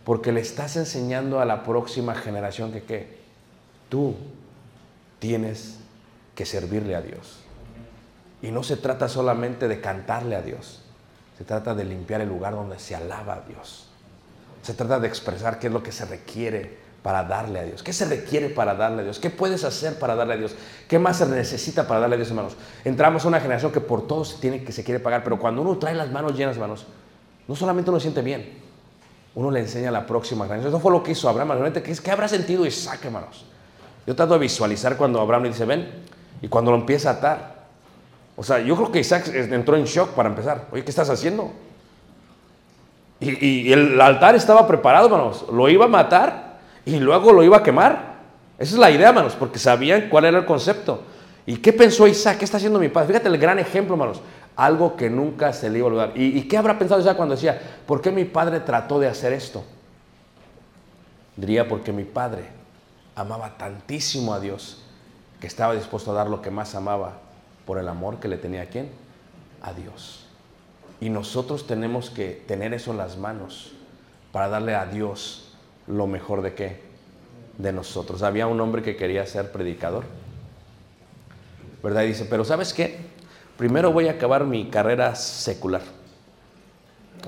Porque 0.04 0.32
le 0.32 0.42
estás 0.42 0.76
enseñando 0.78 1.40
a 1.40 1.46
la 1.46 1.64
próxima 1.64 2.16
generación 2.16 2.72
que 2.72 2.84
qué? 2.84 3.18
Tú 3.90 4.16
tienes 5.20 5.78
que 6.36 6.46
servirle 6.46 6.96
a 6.96 7.02
Dios. 7.02 7.40
Y 8.42 8.52
no 8.52 8.64
se 8.64 8.78
trata 8.78 9.08
solamente 9.08 9.68
de 9.68 9.80
cantarle 9.80 10.36
a 10.36 10.42
Dios. 10.42 10.82
Se 11.38 11.44
trata 11.44 11.76
de 11.76 11.84
limpiar 11.84 12.22
el 12.22 12.30
lugar 12.30 12.54
donde 12.54 12.80
se 12.80 12.96
alaba 12.96 13.36
a 13.36 13.42
Dios. 13.42 13.88
Se 14.64 14.74
trata 14.74 15.00
de 15.00 15.08
expresar 15.08 15.60
qué 15.60 15.68
es 15.68 15.74
lo 15.74 15.84
que 15.84 15.92
se 15.92 16.06
requiere 16.06 16.78
para 17.04 17.24
darle 17.24 17.60
a 17.60 17.64
Dios. 17.64 17.84
¿Qué 17.84 17.94
se 17.94 18.06
requiere 18.06 18.50
para 18.50 18.76
darle 18.76 19.02
a 19.02 19.04
Dios? 19.06 19.20
¿Qué 19.20 19.30
puedes 19.30 19.64
hacer 19.64 19.98
para 19.98 20.16
darle 20.16 20.36
a 20.36 20.38
Dios? 20.38 20.56
¿Qué 20.88 21.00
más 21.00 21.18
se 21.18 21.26
necesita 21.26 21.88
para 21.88 22.02
darle 22.02 22.16
a 22.16 22.18
Dios, 22.18 22.30
hermanos? 22.30 22.56
Entramos 22.86 23.26
a 23.26 23.28
una 23.28 23.40
generación 23.40 23.72
que 23.72 23.82
por 23.82 24.08
todo 24.08 24.24
se 24.24 24.38
tiene 24.38 24.64
que 24.64 24.72
se 24.72 24.84
quiere 24.84 25.00
pagar, 25.00 25.24
pero 25.24 25.40
cuando 25.40 25.62
uno 25.62 25.78
trae 25.78 25.96
las 25.96 26.12
manos 26.12 26.38
llenas, 26.38 26.56
hermanos, 26.56 26.86
no 27.48 27.56
solamente 27.56 27.90
uno 27.90 28.00
siente 28.00 28.22
bien, 28.22 28.61
uno 29.36 29.52
le 29.52 29.62
enseña 29.62 29.92
la 29.92 30.06
próxima 30.06 30.46
generación. 30.46 30.74
Eso 30.74 30.80
fue 30.80 30.92
lo 30.92 31.04
que 31.04 31.12
hizo 31.12 31.30
Abraham. 31.30 31.50
Realmente, 31.50 31.82
¿qué, 31.82 31.96
¿qué 31.96 32.12
habrá 32.12 32.28
sentido 32.28 32.66
Isaac, 32.66 33.00
hermanos? 33.06 33.46
Yo 34.06 34.16
trato 34.16 34.34
de 34.34 34.40
visualizar 34.40 34.98
cuando 34.98 35.22
Abraham 35.22 35.44
le 35.44 35.50
dice, 35.50 35.66
ven, 35.66 35.90
y 36.42 36.48
cuando 36.48 36.72
lo 36.72 36.78
empieza 36.78 37.10
a 37.10 37.14
atar. 37.14 37.62
O 38.36 38.44
sea, 38.44 38.60
yo 38.60 38.76
creo 38.76 38.92
que 38.92 39.00
Isaac 39.00 39.28
entró 39.34 39.76
en 39.76 39.86
shock 39.86 40.10
para 40.10 40.30
empezar. 40.30 40.68
Oye, 40.72 40.84
¿qué 40.84 40.90
estás 40.90 41.10
haciendo? 41.10 41.52
Y, 43.20 43.46
y 43.46 43.72
el 43.72 44.02
altar 44.02 44.36
estaba 44.36 44.68
preparado, 44.68 45.06
hermanos. 45.06 45.46
Lo 45.52 45.70
iba 45.70 45.86
a 45.86 45.88
matar 45.88 46.60
y 46.86 47.00
luego 47.00 47.32
lo 47.32 47.44
iba 47.44 47.58
a 47.58 47.64
quemar. 47.64 48.16
Esa 48.58 48.74
es 48.74 48.80
la 48.80 48.92
idea, 48.92 49.10
hermanos, 49.10 49.36
porque 49.38 49.60
sabían 49.60 50.10
cuál 50.10 50.26
era 50.26 50.40
el 50.40 50.46
concepto. 50.46 51.04
¿Y 51.46 51.58
qué 51.58 51.74
pensó 51.74 52.08
Isaac? 52.08 52.38
¿Qué 52.40 52.46
está 52.46 52.58
haciendo 52.58 52.80
mi 52.80 52.90
padre? 52.90 53.08
Fíjate 53.08 53.28
el 53.28 53.38
gran 53.38 53.60
ejemplo, 53.60 53.94
hermanos. 53.96 54.22
Algo 54.56 54.96
que 54.96 55.10
nunca 55.10 55.54
se 55.54 55.70
le 55.70 55.80
iba 55.80 55.88
a 55.88 55.90
olvidar. 55.90 56.14
¿Y, 56.16 56.38
y 56.38 56.48
qué 56.48 56.58
habrá 56.58 56.78
pensado 56.78 57.02
Isaac 57.02 57.18
cuando 57.18 57.36
decía, 57.36 57.60
¿por 57.86 58.02
qué 58.02 58.12
mi 58.12 58.26
padre 58.26 58.60
trató 58.60 59.00
de 59.00 59.08
hacer 59.08 59.34
esto? 59.34 59.64
Diría, 61.36 61.68
porque 61.68 61.92
mi 61.92 62.04
padre 62.04 62.46
amaba 63.16 63.58
tantísimo 63.58 64.34
a 64.34 64.40
Dios 64.40 64.82
que 65.40 65.48
estaba 65.48 65.74
dispuesto 65.74 66.12
a 66.12 66.14
dar 66.14 66.30
lo 66.30 66.42
que 66.42 66.52
más 66.52 66.76
amaba 66.76 67.14
por 67.66 67.78
el 67.78 67.88
amor 67.88 68.20
que 68.20 68.28
le 68.28 68.38
tenía 68.38 68.64
a 68.64 68.66
quién? 68.66 68.90
A 69.62 69.74
Dios. 69.74 70.26
Y 71.00 71.10
nosotros 71.10 71.66
tenemos 71.66 72.10
que 72.10 72.44
tener 72.48 72.74
eso 72.74 72.92
en 72.92 72.98
las 72.98 73.18
manos 73.18 73.72
para 74.32 74.50
darle 74.50 74.76
a 74.76 74.86
Dios 74.86 75.54
lo 75.88 76.06
mejor 76.08 76.42
de 76.42 76.54
qué? 76.54 76.80
De 77.58 77.74
nosotros. 77.74 78.22
Había 78.24 78.48
un 78.48 78.62
hombre 78.62 78.84
que 78.84 78.96
quería 78.96 79.26
ser 79.26 79.52
predicador. 79.52 80.06
¿Verdad? 81.82 82.04
Y 82.04 82.08
dice, 82.08 82.26
pero 82.30 82.46
¿sabes 82.46 82.74
qué? 82.74 82.98
Primero 83.62 83.92
voy 83.92 84.08
a 84.08 84.14
acabar 84.14 84.44
mi 84.44 84.72
carrera 84.72 85.14
secular. 85.14 85.84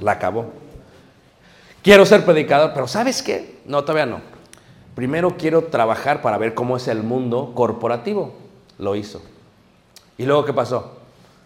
La 0.01 0.13
acabó. 0.13 0.47
Quiero 1.83 2.07
ser 2.07 2.25
predicador, 2.25 2.71
pero 2.73 2.87
¿sabes 2.87 3.21
qué? 3.21 3.59
No, 3.67 3.83
todavía 3.83 4.07
no. 4.07 4.19
Primero 4.95 5.37
quiero 5.37 5.65
trabajar 5.65 6.23
para 6.23 6.39
ver 6.39 6.55
cómo 6.55 6.75
es 6.75 6.87
el 6.87 7.03
mundo 7.03 7.51
corporativo. 7.53 8.33
Lo 8.79 8.95
hizo. 8.95 9.21
¿Y 10.17 10.25
luego 10.25 10.43
qué 10.43 10.53
pasó? 10.53 10.93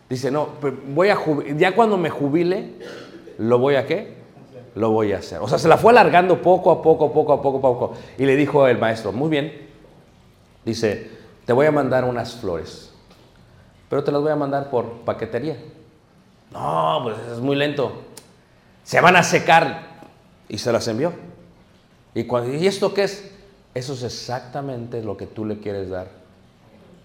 Dice, 0.10 0.32
no, 0.32 0.52
voy 0.88 1.10
a 1.10 1.18
ya 1.58 1.76
cuando 1.76 1.98
me 1.98 2.10
jubile, 2.10 2.76
¿lo 3.40 3.60
voy 3.60 3.76
a 3.76 3.86
qué? 3.86 4.14
Lo 4.76 4.92
voy 4.92 5.12
a 5.12 5.18
hacer. 5.18 5.40
O 5.42 5.50
sea, 5.50 5.60
se 5.60 5.68
la 5.68 5.76
fue 5.76 5.92
alargando 5.92 6.42
poco 6.42 6.72
a 6.72 6.82
poco, 6.82 7.12
poco 7.12 7.34
a 7.34 7.42
poco, 7.42 7.60
poco. 7.60 7.94
Y 8.18 8.24
le 8.24 8.38
dijo 8.38 8.66
el 8.66 8.78
maestro, 8.78 9.12
muy 9.12 9.28
bien. 9.28 9.68
Dice, 10.64 11.12
te 11.46 11.52
voy 11.52 11.66
a 11.66 11.74
mandar 11.74 12.06
unas 12.06 12.36
flores, 12.36 12.87
pero 13.90 14.04
te 14.04 14.12
las 14.12 14.22
voy 14.22 14.32
a 14.32 14.36
mandar 14.36 14.70
por 14.70 15.02
paquetería. 15.02 15.58
No, 16.52 17.00
pues 17.04 17.18
es 17.32 17.40
muy 17.40 17.56
lento. 17.56 18.04
Se 18.84 19.02
van 19.02 19.16
a 19.16 19.24
secar. 19.24 19.88
Y 20.50 20.58
se 20.58 20.72
las 20.72 20.88
envió. 20.88 21.12
¿Y, 22.14 22.24
cuando, 22.24 22.54
¿Y 22.54 22.68
esto 22.68 22.94
qué 22.94 23.04
es? 23.04 23.32
Eso 23.74 23.94
es 23.94 24.04
exactamente 24.04 25.04
lo 25.04 25.18
que 25.18 25.28
tú 25.28 25.46
le 25.46 25.60
quieres 25.60 25.90
dar 25.90 26.08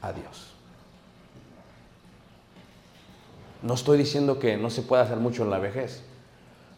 a 0.01 0.13
Dios. 0.13 0.53
No 3.63 3.75
estoy 3.75 3.99
diciendo 3.99 4.39
que 4.39 4.57
no 4.57 4.71
se 4.71 4.83
pueda 4.83 5.03
hacer 5.03 5.19
mucho 5.19 5.43
en 5.45 5.51
la 5.51 5.59
vejez. 5.59 6.03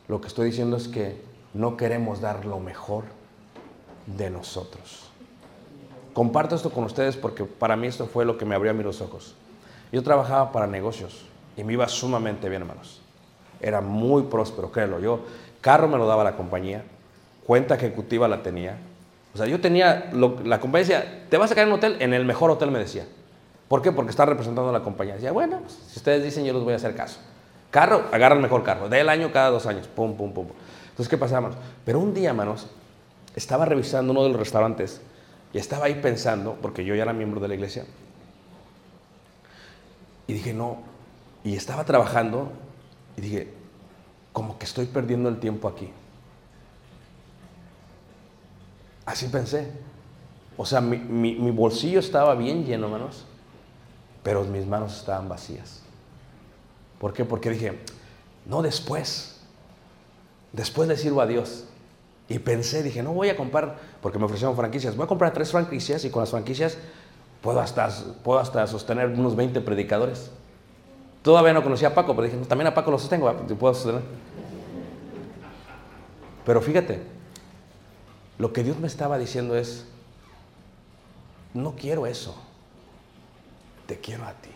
Lo 0.08 0.20
que 0.20 0.28
estoy 0.28 0.46
diciendo 0.46 0.76
es 0.76 0.88
que 0.88 1.22
no 1.54 1.76
queremos 1.76 2.20
dar 2.20 2.44
lo 2.44 2.60
mejor 2.60 3.04
de 4.06 4.30
nosotros. 4.30 5.10
Comparto 6.12 6.54
esto 6.54 6.70
con 6.70 6.84
ustedes 6.84 7.16
porque 7.16 7.44
para 7.44 7.76
mí 7.76 7.86
esto 7.86 8.06
fue 8.06 8.24
lo 8.24 8.36
que 8.36 8.44
me 8.44 8.54
abrió 8.54 8.70
a 8.70 8.74
mí 8.74 8.82
los 8.82 9.00
ojos. 9.00 9.34
Yo 9.94 10.02
trabajaba 10.02 10.50
para 10.50 10.66
negocios 10.66 11.24
y 11.56 11.62
me 11.62 11.72
iba 11.72 11.86
sumamente 11.86 12.48
bien, 12.48 12.62
hermanos. 12.62 13.00
Era 13.60 13.80
muy 13.80 14.24
próspero, 14.24 14.72
créelo. 14.72 14.98
Yo, 14.98 15.20
carro 15.60 15.86
me 15.86 15.96
lo 15.96 16.08
daba 16.08 16.24
la 16.24 16.34
compañía, 16.34 16.82
cuenta 17.46 17.76
ejecutiva 17.76 18.26
la 18.26 18.42
tenía. 18.42 18.76
O 19.32 19.38
sea, 19.38 19.46
yo 19.46 19.60
tenía, 19.60 20.10
lo, 20.12 20.40
la 20.44 20.58
compañía 20.58 20.88
decía, 20.88 21.26
¿te 21.30 21.36
vas 21.36 21.52
a 21.52 21.54
quedar 21.54 21.68
en 21.68 21.74
un 21.74 21.78
hotel? 21.78 21.96
En 22.00 22.12
el 22.12 22.24
mejor 22.24 22.50
hotel 22.50 22.72
me 22.72 22.80
decía. 22.80 23.06
¿Por 23.68 23.82
qué? 23.82 23.92
Porque 23.92 24.10
está 24.10 24.26
representando 24.26 24.70
a 24.70 24.72
la 24.72 24.82
compañía. 24.82 25.14
Decía, 25.14 25.30
bueno, 25.30 25.60
pues, 25.60 25.78
si 25.86 26.00
ustedes 26.00 26.24
dicen, 26.24 26.44
yo 26.44 26.54
les 26.54 26.64
voy 26.64 26.72
a 26.72 26.76
hacer 26.76 26.96
caso. 26.96 27.20
Carro, 27.70 28.06
agarra 28.10 28.34
el 28.34 28.42
mejor 28.42 28.64
carro. 28.64 28.88
Del 28.88 29.08
año 29.08 29.30
cada 29.30 29.50
dos 29.50 29.64
años. 29.66 29.86
Pum, 29.86 30.16
pum, 30.16 30.32
pum. 30.32 30.48
Entonces, 30.90 31.08
¿qué 31.08 31.16
pasaba, 31.16 31.46
hermanos? 31.46 31.58
Pero 31.84 32.00
un 32.00 32.12
día, 32.12 32.30
hermanos, 32.30 32.66
estaba 33.36 33.64
revisando 33.64 34.10
uno 34.10 34.24
de 34.24 34.30
los 34.30 34.40
restaurantes 34.40 35.00
y 35.52 35.58
estaba 35.58 35.86
ahí 35.86 35.94
pensando, 35.94 36.58
porque 36.60 36.84
yo 36.84 36.96
ya 36.96 37.02
era 37.04 37.12
miembro 37.12 37.40
de 37.40 37.46
la 37.46 37.54
iglesia, 37.54 37.84
y 40.26 40.32
dije, 40.32 40.54
no, 40.54 40.78
y 41.42 41.56
estaba 41.56 41.84
trabajando 41.84 42.50
y 43.16 43.20
dije, 43.20 43.54
como 44.32 44.58
que 44.58 44.64
estoy 44.64 44.86
perdiendo 44.86 45.28
el 45.28 45.38
tiempo 45.38 45.68
aquí. 45.68 45.90
Así 49.04 49.28
pensé. 49.28 49.70
O 50.56 50.64
sea, 50.64 50.80
mi, 50.80 50.96
mi, 50.98 51.50
bolsillo 51.50 52.00
estaba 52.00 52.34
bien 52.34 52.64
lleno, 52.64 52.86
hermanos, 52.86 53.26
pero 54.22 54.44
mis 54.44 54.66
manos 54.66 54.96
estaban 54.96 55.28
vacías. 55.28 55.82
¿Por 56.98 57.12
qué? 57.12 57.24
Porque 57.24 57.50
dije, 57.50 57.80
no 58.46 58.62
después. 58.62 59.40
Después 60.52 60.88
le 60.88 60.96
sirvo 60.96 61.20
a 61.20 61.26
Dios. 61.26 61.66
Y 62.28 62.38
pensé, 62.38 62.82
dije, 62.82 63.02
no 63.02 63.12
voy 63.12 63.28
a 63.28 63.36
comprar, 63.36 63.78
porque 64.00 64.18
me 64.18 64.24
ofrecieron 64.24 64.56
franquicias, 64.56 64.96
voy 64.96 65.04
a 65.04 65.08
comprar 65.08 65.32
tres 65.34 65.50
franquicias 65.50 66.04
y 66.04 66.10
con 66.10 66.22
las 66.22 66.30
franquicias 66.30 66.78
puedo 67.44 67.60
hasta, 67.60 67.90
puedo 68.22 68.38
hasta 68.40 68.66
sostener 68.66 69.08
unos 69.08 69.36
20 69.36 69.60
predicadores. 69.60 70.30
Todavía 71.20 71.52
no 71.52 71.62
conocía 71.62 71.88
a 71.88 71.94
Paco, 71.94 72.16
pero 72.16 72.26
dije, 72.26 72.38
también 72.46 72.68
a 72.68 72.74
Paco 72.74 72.90
lo 72.90 72.98
sostengo, 72.98 73.30
puedo 73.60 73.74
sostener. 73.74 74.00
Pero 76.46 76.62
fíjate, 76.62 77.02
lo 78.38 78.54
que 78.54 78.64
Dios 78.64 78.78
me 78.78 78.86
estaba 78.86 79.18
diciendo 79.18 79.56
es, 79.56 79.86
no 81.52 81.74
quiero 81.76 82.06
eso, 82.06 82.34
te 83.86 84.00
quiero 84.00 84.24
a 84.24 84.32
ti. 84.32 84.50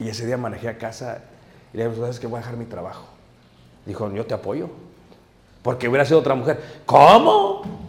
Y 0.00 0.08
ese 0.08 0.26
día 0.26 0.36
manejé 0.36 0.70
a 0.70 0.78
casa 0.78 1.22
y 1.72 1.76
le 1.76 1.88
dije, 1.88 2.00
¿sabes 2.00 2.18
que 2.18 2.26
Voy 2.26 2.38
a 2.38 2.40
dejar 2.40 2.56
mi 2.56 2.64
trabajo. 2.64 3.04
Dijo, 3.86 4.12
yo 4.12 4.26
te 4.26 4.34
apoyo. 4.34 4.68
Porque 5.62 5.88
hubiera 5.88 6.04
sido 6.04 6.18
otra 6.18 6.34
mujer. 6.34 6.82
¿Cómo? 6.84 7.87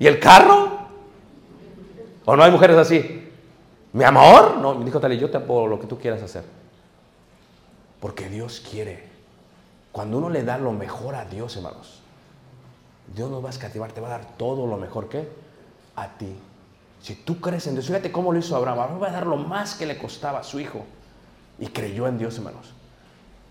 ¿Y 0.00 0.06
el 0.06 0.18
carro? 0.18 0.78
¿O 2.24 2.34
no 2.34 2.42
hay 2.42 2.50
mujeres 2.50 2.78
así? 2.78 3.28
¿Mi 3.92 4.02
amor? 4.02 4.56
No, 4.56 4.74
dijo 4.82 4.98
Tali, 4.98 5.18
yo 5.18 5.30
te 5.30 5.36
apoyo 5.36 5.66
lo 5.66 5.78
que 5.78 5.86
tú 5.86 5.98
quieras 5.98 6.22
hacer. 6.22 6.42
Porque 8.00 8.30
Dios 8.30 8.66
quiere. 8.68 9.10
Cuando 9.92 10.16
uno 10.16 10.30
le 10.30 10.42
da 10.42 10.56
lo 10.56 10.72
mejor 10.72 11.14
a 11.14 11.26
Dios, 11.26 11.54
hermanos, 11.56 12.00
Dios 13.14 13.30
no 13.30 13.42
va 13.42 13.50
a 13.50 13.52
escativar, 13.52 13.92
te 13.92 14.00
va 14.00 14.08
a 14.08 14.12
dar 14.12 14.36
todo 14.38 14.66
lo 14.66 14.78
mejor 14.78 15.10
que 15.10 15.28
a 15.96 16.08
ti. 16.16 16.34
Si 17.02 17.14
tú 17.16 17.38
crees 17.38 17.66
en 17.66 17.74
Dios, 17.74 17.86
fíjate 17.86 18.10
cómo 18.10 18.32
lo 18.32 18.38
hizo 18.38 18.56
Abraham. 18.56 18.80
Abraham 18.80 19.02
va 19.02 19.08
a 19.08 19.12
dar 19.12 19.26
lo 19.26 19.36
más 19.36 19.74
que 19.74 19.84
le 19.84 19.98
costaba 19.98 20.38
a 20.38 20.44
su 20.44 20.60
hijo. 20.60 20.86
Y 21.58 21.66
creyó 21.66 22.06
en 22.06 22.16
Dios, 22.16 22.38
hermanos. 22.38 22.72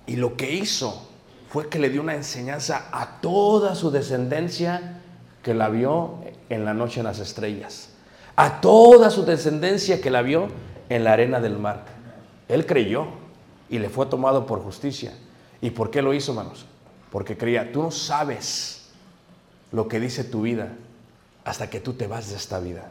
Y 0.07 0.15
lo 0.15 0.35
que 0.35 0.51
hizo 0.51 1.09
fue 1.49 1.69
que 1.69 1.77
le 1.77 1.89
dio 1.89 2.01
una 2.01 2.15
enseñanza 2.15 2.87
a 2.91 3.21
toda 3.21 3.75
su 3.75 3.91
descendencia 3.91 4.95
que 5.43 5.53
la 5.53 5.69
vio 5.69 6.18
en 6.49 6.65
la 6.65 6.73
noche 6.73 6.99
en 6.99 7.05
las 7.05 7.19
estrellas. 7.19 7.89
A 8.35 8.61
toda 8.61 9.09
su 9.09 9.25
descendencia 9.25 10.01
que 10.01 10.09
la 10.09 10.21
vio 10.21 10.47
en 10.89 11.03
la 11.03 11.13
arena 11.13 11.39
del 11.39 11.57
mar. 11.57 11.85
Él 12.47 12.65
creyó 12.65 13.07
y 13.69 13.79
le 13.79 13.89
fue 13.89 14.05
tomado 14.07 14.45
por 14.45 14.61
justicia. 14.61 15.13
¿Y 15.61 15.71
por 15.71 15.91
qué 15.91 16.01
lo 16.01 16.13
hizo, 16.13 16.31
hermanos? 16.31 16.65
Porque 17.11 17.37
creía, 17.37 17.71
tú 17.71 17.83
no 17.83 17.91
sabes 17.91 18.89
lo 19.71 19.87
que 19.87 19.99
dice 19.99 20.23
tu 20.23 20.41
vida 20.41 20.73
hasta 21.43 21.69
que 21.69 21.79
tú 21.79 21.93
te 21.93 22.07
vas 22.07 22.29
de 22.29 22.35
esta 22.35 22.59
vida. 22.59 22.89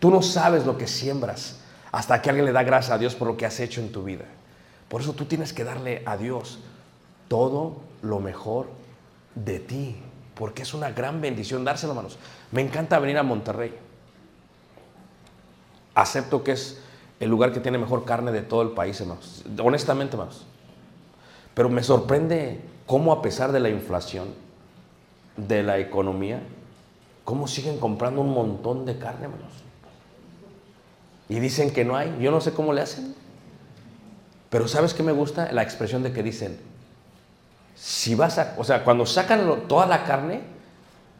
Tú 0.00 0.10
no 0.10 0.22
sabes 0.22 0.64
lo 0.64 0.78
que 0.78 0.86
siembras 0.86 1.60
hasta 1.90 2.20
que 2.20 2.30
alguien 2.30 2.46
le 2.46 2.52
da 2.52 2.62
gracias 2.62 2.92
a 2.92 2.98
Dios 2.98 3.14
por 3.14 3.28
lo 3.28 3.36
que 3.36 3.46
has 3.46 3.58
hecho 3.60 3.80
en 3.80 3.92
tu 3.92 4.04
vida. 4.04 4.24
Por 4.88 5.00
eso 5.00 5.12
tú 5.12 5.24
tienes 5.24 5.52
que 5.52 5.64
darle 5.64 6.02
a 6.06 6.16
Dios 6.16 6.58
todo 7.28 7.78
lo 8.02 8.20
mejor 8.20 8.68
de 9.34 9.60
ti, 9.60 9.96
porque 10.38 10.62
es 10.62 10.72
una 10.72 10.92
gran 10.92 11.20
bendición 11.20 11.64
dárselo, 11.64 11.92
hermanos. 11.92 12.16
Me 12.52 12.62
encanta 12.62 13.00
venir 13.00 13.18
a 13.18 13.24
Monterrey. 13.24 13.74
Acepto 15.96 16.44
que 16.44 16.52
es 16.52 16.80
el 17.18 17.28
lugar 17.28 17.52
que 17.52 17.58
tiene 17.58 17.76
mejor 17.76 18.04
carne 18.04 18.30
de 18.30 18.42
todo 18.42 18.62
el 18.62 18.70
país, 18.70 19.00
hermanos. 19.00 19.44
Honestamente, 19.60 20.14
hermanos. 20.14 20.46
Pero 21.54 21.68
me 21.68 21.82
sorprende 21.82 22.60
cómo 22.86 23.10
a 23.10 23.20
pesar 23.20 23.50
de 23.50 23.58
la 23.58 23.68
inflación, 23.68 24.28
de 25.36 25.64
la 25.64 25.78
economía, 25.78 26.40
cómo 27.24 27.48
siguen 27.48 27.78
comprando 27.80 28.20
un 28.20 28.32
montón 28.32 28.86
de 28.86 28.96
carne, 28.96 29.24
hermanos. 29.24 29.52
Y 31.28 31.40
dicen 31.40 31.72
que 31.72 31.84
no 31.84 31.96
hay. 31.96 32.16
Yo 32.20 32.30
no 32.30 32.40
sé 32.40 32.52
cómo 32.52 32.72
le 32.72 32.82
hacen. 32.82 33.12
Pero 34.50 34.68
¿sabes 34.68 34.94
qué 34.94 35.02
me 35.02 35.12
gusta? 35.12 35.50
La 35.50 35.64
expresión 35.64 36.04
de 36.04 36.12
que 36.12 36.22
dicen, 36.22 36.60
si 37.78 38.16
vas 38.16 38.38
a, 38.38 38.54
o 38.58 38.64
sea, 38.64 38.82
cuando 38.82 39.06
sacan 39.06 39.62
toda 39.68 39.86
la 39.86 40.02
carne, 40.02 40.40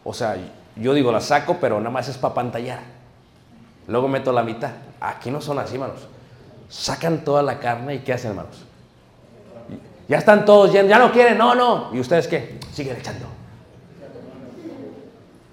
o 0.02 0.12
sea, 0.12 0.36
yo 0.74 0.92
digo 0.92 1.12
la 1.12 1.20
saco, 1.20 1.58
pero 1.60 1.78
nada 1.78 1.90
más 1.90 2.08
es 2.08 2.18
para 2.18 2.34
pantallar. 2.34 2.80
Luego 3.86 4.08
meto 4.08 4.32
la 4.32 4.42
mitad. 4.42 4.72
Aquí 5.00 5.30
no 5.30 5.40
son 5.40 5.60
así, 5.60 5.74
hermanos. 5.74 6.08
Sacan 6.68 7.24
toda 7.24 7.42
la 7.42 7.60
carne 7.60 7.94
y 7.94 7.98
¿qué 8.00 8.12
hacen, 8.12 8.30
hermanos? 8.30 8.64
Ya 10.08 10.18
están 10.18 10.44
todos 10.44 10.72
llenos, 10.72 10.88
ya 10.90 10.98
no 10.98 11.12
quieren, 11.12 11.38
no, 11.38 11.54
no. 11.54 11.94
¿Y 11.94 12.00
ustedes 12.00 12.26
qué? 12.26 12.58
Siguen 12.72 12.96
echando. 12.96 13.26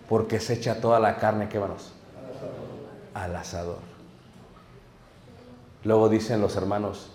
Porque 0.09 0.39
se 0.39 0.53
echa 0.53 0.81
toda 0.81 0.99
la 0.99 1.17
carne, 1.17 1.49
¿qué, 1.49 1.57
hermanos? 1.57 1.91
Al 3.13 3.35
asador. 3.35 3.79
Luego 5.83 6.09
dicen 6.09 6.41
los 6.41 6.55
hermanos, 6.55 7.11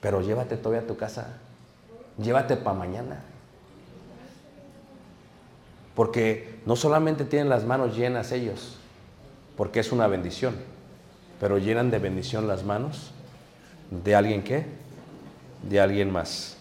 pero 0.00 0.20
llévate 0.20 0.56
todavía 0.56 0.82
a 0.82 0.86
tu 0.86 0.96
casa, 0.96 1.38
llévate 2.18 2.56
para 2.56 2.76
mañana. 2.76 3.24
Porque 5.94 6.60
no 6.66 6.76
solamente 6.76 7.24
tienen 7.24 7.48
las 7.48 7.64
manos 7.64 7.96
llenas 7.96 8.32
ellos, 8.32 8.76
porque 9.56 9.80
es 9.80 9.92
una 9.92 10.06
bendición, 10.06 10.54
pero 11.38 11.58
llenan 11.58 11.90
de 11.90 11.98
bendición 11.98 12.46
las 12.48 12.64
manos 12.64 13.12
de 13.90 14.14
alguien 14.14 14.42
qué? 14.42 14.66
De 15.62 15.80
alguien 15.80 16.10
más. 16.10 16.56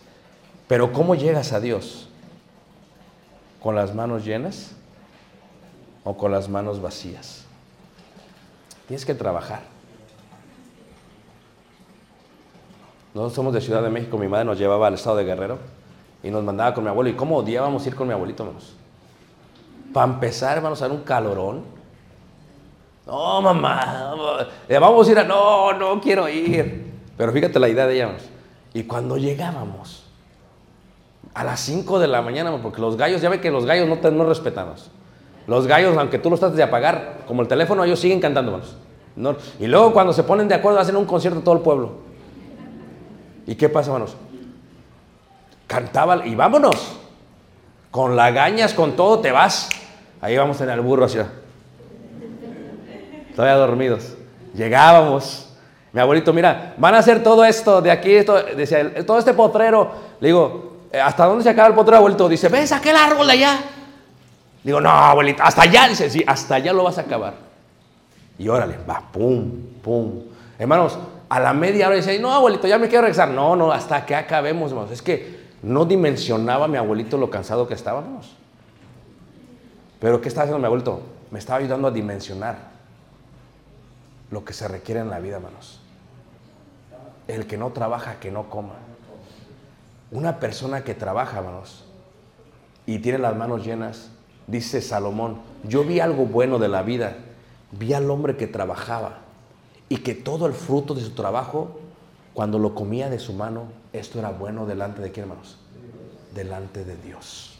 Pero 0.68 0.92
¿cómo 0.92 1.16
llegas 1.16 1.54
a 1.54 1.60
Dios? 1.60 2.10
¿Con 3.62 3.76
las 3.76 3.94
manos 3.94 4.26
llenas 4.26 4.72
o 6.04 6.18
con 6.18 6.32
las 6.32 6.50
manos 6.50 6.82
vacías? 6.82 7.46
Tienes 8.88 9.06
que 9.06 9.14
trabajar. 9.14 9.62
Nosotros 13.14 13.34
somos 13.34 13.54
de 13.54 13.62
Ciudad 13.62 13.84
de 13.84 13.90
México, 13.90 14.18
mi 14.18 14.28
madre 14.28 14.46
nos 14.46 14.58
llevaba 14.58 14.88
al 14.88 14.94
estado 14.94 15.18
de 15.18 15.26
Guerrero 15.26 15.58
y 16.24 16.30
nos 16.30 16.44
mandaba 16.44 16.74
con 16.74 16.84
mi 16.84 16.90
abuelo. 16.90 17.10
¿Y 17.10 17.14
cómo 17.14 17.38
odiábamos 17.38 17.86
ir 17.88 17.96
con 17.96 18.08
mi 18.08 18.14
abuelito, 18.14 18.44
hermanos? 18.44 18.76
Para 19.94 20.12
empezar, 20.14 20.58
hermanos, 20.58 20.82
era 20.82 20.94
un 20.94 21.02
calorón. 21.02 21.64
No, 23.08 23.42
mamá, 23.42 24.14
vamos 24.70 25.08
a 25.08 25.12
ir 25.12 25.20
a... 25.20 25.24
No, 25.24 25.74
no 25.74 26.00
quiero 26.00 26.30
ir. 26.30 26.92
Pero 27.18 27.32
fíjate 27.32 27.60
la 27.60 27.68
idea 27.70 27.88
de 27.88 27.96
ella, 27.96 28.04
hermanos. 28.04 28.30
Y 28.74 28.84
cuando 28.84 29.18
llegábamos, 29.18 30.04
a 31.34 31.44
las 31.44 31.60
5 31.62 32.00
de 32.00 32.08
la 32.08 32.22
mañana, 32.22 32.56
porque 32.62 32.80
los 32.82 32.98
gallos, 32.98 33.22
ya 33.22 33.30
ve 33.30 33.42
que 33.42 33.50
los 33.50 33.66
gallos 33.66 33.88
no, 33.88 33.98
te, 33.98 34.12
no 34.12 34.26
respetamos. 34.26 34.92
Los 35.48 35.66
gallos, 35.66 35.98
aunque 35.98 36.20
tú 36.20 36.30
los 36.30 36.40
trates 36.40 36.58
de 36.58 36.64
apagar, 36.64 37.22
como 37.28 37.42
el 37.42 37.48
teléfono, 37.48 37.84
ellos 37.84 38.00
siguen 38.00 38.20
cantando, 38.20 38.52
hermanos. 38.52 38.76
No- 39.16 39.36
y 39.60 39.66
luego 39.66 39.92
cuando 39.92 40.14
se 40.14 40.24
ponen 40.24 40.48
de 40.48 40.54
acuerdo, 40.56 40.80
hacen 40.80 40.96
un 40.96 41.06
concierto 41.06 41.42
todo 41.42 41.56
el 41.56 41.62
pueblo. 41.62 41.94
¿Y 43.48 43.56
qué 43.56 43.68
pasa, 43.70 43.90
hermanos? 43.92 44.16
Cantaba 45.66 46.26
y 46.28 46.36
vámonos. 46.36 46.99
Con 47.92 48.16
lagañas, 48.16 48.74
con 48.74 48.96
todo, 48.96 49.20
te 49.20 49.32
vas. 49.32 49.70
Ahí 50.22 50.38
vamos 50.38 50.60
en 50.62 50.70
el 50.70 50.82
burro 50.82 51.06
hacia. 51.06 51.28
Todavía 53.36 53.56
dormidos. 53.56 54.16
Llegábamos. 54.54 55.50
Mi 55.92 56.02
abuelito, 56.02 56.34
mira, 56.34 56.76
van 56.78 56.94
a 56.94 57.00
hacer 57.00 57.24
todo 57.24 57.44
esto 57.44 57.82
de 57.82 57.90
aquí, 57.90 58.14
esto, 58.14 58.44
decía, 58.44 59.06
todo 59.06 59.18
este 59.18 59.34
potrero. 59.34 59.92
Le 60.20 60.28
digo, 60.28 60.78
"Eh, 60.92 61.00
¿hasta 61.00 61.26
dónde 61.26 61.44
se 61.44 61.50
acaba 61.50 61.68
el 61.68 61.74
potrero, 61.74 61.98
abuelito? 61.98 62.30
Dice, 62.30 62.48
¿ves 62.48 62.72
aquel 62.72 62.96
árbol 62.96 63.26
de 63.26 63.34
allá? 63.34 63.58
Digo, 64.64 64.80
no, 64.80 64.90
abuelito, 64.90 65.42
hasta 65.42 65.64
allá. 65.64 65.88
Dice, 65.88 66.10
sí, 66.10 66.24
hasta 66.28 66.56
allá 66.56 66.74
lo 66.74 66.84
vas 66.84 66.98
a 67.00 67.02
acabar. 67.02 67.34
Y 68.38 68.48
órale, 68.48 68.78
va, 68.88 69.02
pum, 69.12 69.50
pum. 69.82 70.12
Hermanos, 70.60 71.00
a 71.28 71.40
la 71.40 71.54
media 71.54 71.88
hora 71.88 71.96
dice, 71.96 72.20
no, 72.20 72.32
abuelito, 72.32 72.68
ya 72.68 72.78
me 72.78 72.88
quiero 72.88 73.04
regresar. 73.04 73.30
No, 73.30 73.56
no, 73.56 73.72
hasta 73.72 74.06
que 74.06 74.16
acabemos, 74.16 74.72
hermanos. 74.72 74.92
Es 74.92 75.02
que 75.02 75.39
no 75.62 75.86
dimensionaba 75.86 76.68
mi 76.68 76.78
abuelito 76.78 77.18
lo 77.18 77.30
cansado 77.30 77.68
que 77.68 77.74
estábamos. 77.74 78.36
Pero 80.00 80.22
¿qué 80.22 80.30
estaba 80.30 80.44
haciendo 80.44 80.60
mi 80.60 80.66
abuelito? 80.66 81.02
Me 81.32 81.40
estaba 81.40 81.60
ayudando 81.60 81.88
a 81.88 81.92
dimensionar 81.92 82.70
lo 84.32 84.46
que 84.46 84.54
se 84.54 84.68
requiere 84.68 85.02
en 85.02 85.10
la 85.10 85.20
vida, 85.20 85.38
hermanos. 85.38 85.82
El 87.28 87.48
que 87.48 87.58
no 87.58 87.72
trabaja, 87.72 88.20
que 88.20 88.32
no 88.32 88.50
coma. 88.50 88.76
Una 90.12 90.40
persona 90.40 90.84
que 90.84 90.96
trabaja, 90.96 91.40
hermanos, 91.40 91.86
y 92.86 93.00
tiene 93.00 93.20
las 93.20 93.36
manos 93.36 93.64
llenas, 93.64 94.10
dice 94.48 94.82
Salomón, 94.82 95.38
yo 95.64 95.84
vi 95.84 96.00
algo 96.00 96.26
bueno 96.26 96.58
de 96.58 96.68
la 96.68 96.82
vida, 96.82 97.18
vi 97.72 97.94
al 97.94 98.10
hombre 98.10 98.36
que 98.36 98.48
trabajaba 98.48 99.20
y 99.90 99.98
que 99.98 100.16
todo 100.16 100.48
el 100.48 100.54
fruto 100.54 100.96
de 100.96 101.02
su 101.02 101.12
trabajo, 101.12 101.79
cuando 102.40 102.58
lo 102.58 102.74
comía 102.74 103.10
de 103.10 103.20
su 103.20 103.34
mano, 103.34 103.66
esto 103.92 104.18
era 104.18 104.30
bueno 104.30 104.66
delante 104.66 105.02
de 105.02 105.12
quién, 105.12 105.24
hermanos? 105.24 105.58
Delante 106.34 106.86
de 106.86 106.96
Dios. 106.96 107.60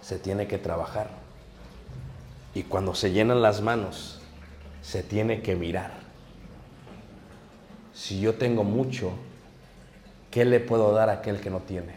Se 0.00 0.20
tiene 0.20 0.46
que 0.46 0.56
trabajar. 0.56 1.08
Y 2.54 2.62
cuando 2.62 2.94
se 2.94 3.10
llenan 3.10 3.42
las 3.42 3.60
manos, 3.60 4.20
se 4.82 5.02
tiene 5.02 5.42
que 5.42 5.56
mirar. 5.56 5.90
Si 7.92 8.20
yo 8.20 8.36
tengo 8.36 8.62
mucho, 8.62 9.10
¿qué 10.30 10.44
le 10.44 10.60
puedo 10.60 10.92
dar 10.92 11.08
a 11.10 11.14
aquel 11.14 11.40
que 11.40 11.50
no 11.50 11.58
tiene? 11.58 11.92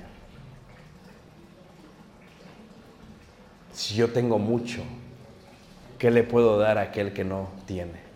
Si 3.73 3.93
yo 3.93 4.11
tengo 4.11 4.39
mucho, 4.39 4.81
¿qué 5.99 6.09
le 6.09 6.23
puedo 6.23 6.57
dar 6.57 6.79
a 6.79 6.81
aquel 6.81 7.13
que 7.13 7.23
no 7.23 7.49
tiene? 7.67 8.06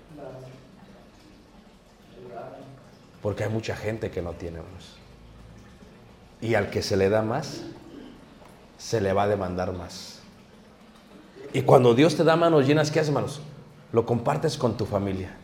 Porque 3.22 3.44
hay 3.44 3.50
mucha 3.50 3.76
gente 3.76 4.10
que 4.10 4.22
no 4.22 4.34
tiene, 4.34 4.58
hermanos. 4.58 4.98
Y 6.42 6.56
al 6.56 6.70
que 6.70 6.82
se 6.82 6.98
le 6.98 7.10
da 7.10 7.22
más, 7.22 7.62
se 8.78 9.00
le 9.00 9.14
va 9.14 9.24
a 9.24 9.28
demandar 9.28 9.74
más. 9.74 10.20
Y 11.54 11.62
cuando 11.62 11.94
Dios 11.94 12.16
te 12.16 12.24
da 12.24 12.36
manos 12.36 12.66
llenas, 12.66 12.90
¿qué 12.90 13.00
haces, 13.00 13.10
hermanos? 13.10 13.42
Lo 13.92 14.06
compartes 14.06 14.58
con 14.58 14.78
tu 14.78 14.86
familia. 14.86 15.36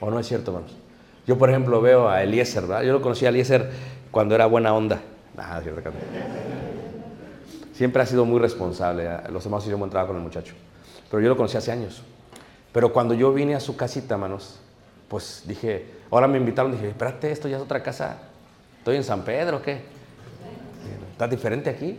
¿O 0.00 0.10
no 0.10 0.18
es 0.18 0.26
cierto, 0.26 0.52
hermanos? 0.52 0.76
Yo, 1.26 1.36
por 1.36 1.50
ejemplo, 1.50 1.80
veo 1.82 2.08
a 2.08 2.22
Eliezer, 2.22 2.62
¿verdad? 2.62 2.84
Yo 2.84 2.92
lo 2.92 3.02
conocí 3.02 3.26
a 3.26 3.28
Eliezer 3.28 3.70
cuando 4.10 4.34
era 4.34 4.46
buena 4.46 4.72
onda. 4.72 5.00
Nada. 5.36 5.62
Siempre 7.74 8.02
ha 8.02 8.06
sido 8.06 8.24
muy 8.24 8.38
responsable. 8.38 9.04
Los 9.30 9.44
hermanos 9.44 9.64
hicieron 9.64 9.80
buen 9.80 9.90
trabajo 9.90 10.12
con 10.12 10.16
el 10.16 10.22
muchacho. 10.22 10.54
Pero 11.10 11.22
yo 11.22 11.28
lo 11.28 11.36
conocí 11.36 11.56
hace 11.56 11.70
años. 11.70 12.02
Pero 12.72 12.92
cuando 12.92 13.14
yo 13.14 13.32
vine 13.32 13.54
a 13.54 13.60
su 13.60 13.76
casita, 13.76 14.14
hermanos, 14.14 14.60
pues 15.08 15.42
dije, 15.46 15.86
ahora 16.10 16.28
me 16.28 16.38
invitaron, 16.38 16.72
dije, 16.72 16.88
espérate, 16.88 17.30
esto 17.30 17.48
ya 17.48 17.56
es 17.56 17.62
otra 17.62 17.82
casa. 17.82 18.18
¿Estoy 18.78 18.96
en 18.96 19.04
San 19.04 19.22
Pedro 19.22 19.62
qué? 19.62 19.82
¿Está 21.12 21.26
diferente 21.26 21.70
aquí? 21.70 21.98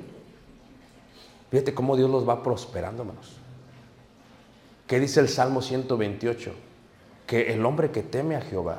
Fíjate 1.52 1.74
cómo 1.74 1.98
Dios 1.98 2.10
los 2.10 2.28
va 2.28 2.44
prosperando, 2.44 3.02
hermanos. 3.02 3.34
¿Qué 4.88 5.00
dice 5.00 5.20
el 5.20 5.30
Salmo 5.30 5.62
128? 5.62 6.54
Que 7.28 7.54
el 7.54 7.66
hombre 7.66 7.92
que 7.92 8.02
teme 8.02 8.36
a 8.36 8.42
Jehová 8.42 8.78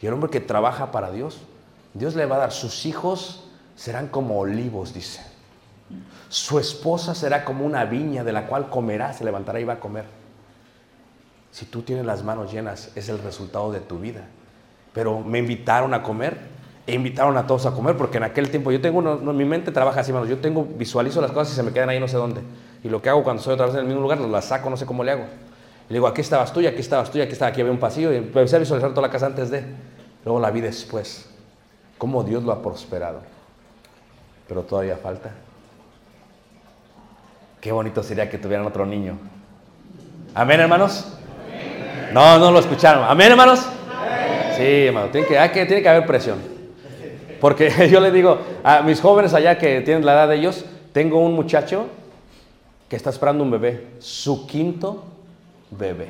y 0.00 0.06
el 0.06 0.12
hombre 0.12 0.30
que 0.30 0.40
trabaja 0.40 0.92
para 0.92 1.10
Dios, 1.10 1.40
Dios 1.92 2.14
le 2.14 2.26
va 2.26 2.36
a 2.36 2.38
dar, 2.40 2.52
sus 2.52 2.86
hijos 2.86 3.44
serán 3.76 4.08
como 4.08 4.38
olivos, 4.38 4.94
dice. 4.94 5.22
Su 6.28 6.58
esposa 6.58 7.14
será 7.14 7.44
como 7.44 7.64
una 7.64 7.84
viña 7.84 8.22
de 8.24 8.32
la 8.32 8.46
cual 8.46 8.70
comerá, 8.70 9.12
se 9.12 9.24
levantará 9.24 9.60
y 9.60 9.64
va 9.64 9.74
a 9.74 9.80
comer. 9.80 10.19
Si 11.52 11.66
tú 11.66 11.82
tienes 11.82 12.04
las 12.06 12.22
manos 12.22 12.52
llenas, 12.52 12.90
es 12.94 13.08
el 13.08 13.18
resultado 13.18 13.72
de 13.72 13.80
tu 13.80 13.98
vida. 13.98 14.22
Pero 14.92 15.20
me 15.20 15.38
invitaron 15.38 15.94
a 15.94 16.02
comer 16.02 16.36
e 16.86 16.94
invitaron 16.94 17.36
a 17.36 17.46
todos 17.46 17.66
a 17.66 17.72
comer 17.72 17.96
porque 17.96 18.16
en 18.18 18.24
aquel 18.24 18.50
tiempo 18.50 18.70
yo 18.72 18.80
tengo, 18.80 18.98
uno- 18.98 19.16
no, 19.16 19.32
mi 19.32 19.44
mente 19.44 19.70
trabaja 19.70 20.00
así, 20.00 20.10
hermanos, 20.10 20.28
yo 20.28 20.38
tengo, 20.38 20.64
visualizo 20.64 21.20
las 21.20 21.30
cosas 21.32 21.52
y 21.52 21.56
se 21.56 21.62
me 21.62 21.72
quedan 21.72 21.88
ahí 21.88 22.00
no 22.00 22.08
sé 22.08 22.16
dónde. 22.16 22.40
Y 22.82 22.88
lo 22.88 23.02
que 23.02 23.08
hago 23.10 23.22
cuando 23.22 23.40
estoy 23.40 23.54
otra 23.54 23.66
vez 23.66 23.74
en 23.74 23.80
el 23.82 23.86
mismo 23.86 24.00
lugar, 24.00 24.18
las 24.20 24.46
saco, 24.46 24.70
no 24.70 24.76
sé 24.76 24.86
cómo 24.86 25.04
le 25.04 25.12
hago. 25.12 25.24
Le 25.88 25.94
digo, 25.94 26.06
aquí 26.06 26.20
estabas 26.20 26.52
tú, 26.52 26.60
aquí 26.60 26.78
estabas 26.80 27.10
tú, 27.10 27.20
aquí 27.20 27.32
estaba, 27.32 27.50
aquí 27.50 27.60
había 27.60 27.72
un 27.72 27.78
pasillo. 27.80 28.12
Y 28.12 28.16
empecé 28.16 28.56
a 28.56 28.58
visualizar 28.60 28.90
toda 28.90 29.02
la 29.06 29.10
casa 29.12 29.26
antes 29.26 29.50
de. 29.50 29.64
Luego 30.24 30.38
la 30.40 30.50
vi 30.50 30.60
después. 30.60 31.28
Cómo 31.98 32.22
Dios 32.22 32.42
lo 32.44 32.52
ha 32.52 32.62
prosperado. 32.62 33.20
Pero 34.48 34.62
todavía 34.62 34.96
falta. 34.96 35.30
Qué 37.60 37.72
bonito 37.72 38.02
sería 38.02 38.30
que 38.30 38.38
tuvieran 38.38 38.66
otro 38.66 38.86
niño. 38.86 39.18
Amén, 40.34 40.60
hermanos. 40.60 41.12
No, 42.12 42.38
no 42.38 42.50
lo 42.50 42.58
escucharon. 42.58 43.04
Amén, 43.04 43.30
hermanos. 43.30 43.66
Sí, 44.56 44.86
hermano, 44.86 45.08
tiene 45.08 45.26
que, 45.26 45.38
hay 45.38 45.50
que, 45.50 45.64
tiene 45.64 45.82
que 45.82 45.88
haber 45.88 46.06
presión. 46.06 46.38
Porque 47.40 47.88
yo 47.90 48.00
le 48.00 48.10
digo 48.10 48.38
a 48.62 48.82
mis 48.82 49.00
jóvenes 49.00 49.32
allá 49.32 49.58
que 49.58 49.80
tienen 49.80 50.04
la 50.04 50.12
edad 50.12 50.28
de 50.28 50.36
ellos, 50.36 50.64
tengo 50.92 51.24
un 51.24 51.34
muchacho 51.34 51.86
que 52.88 52.96
está 52.96 53.10
esperando 53.10 53.44
un 53.44 53.50
bebé, 53.50 53.86
su 54.00 54.46
quinto 54.46 55.04
bebé. 55.70 56.08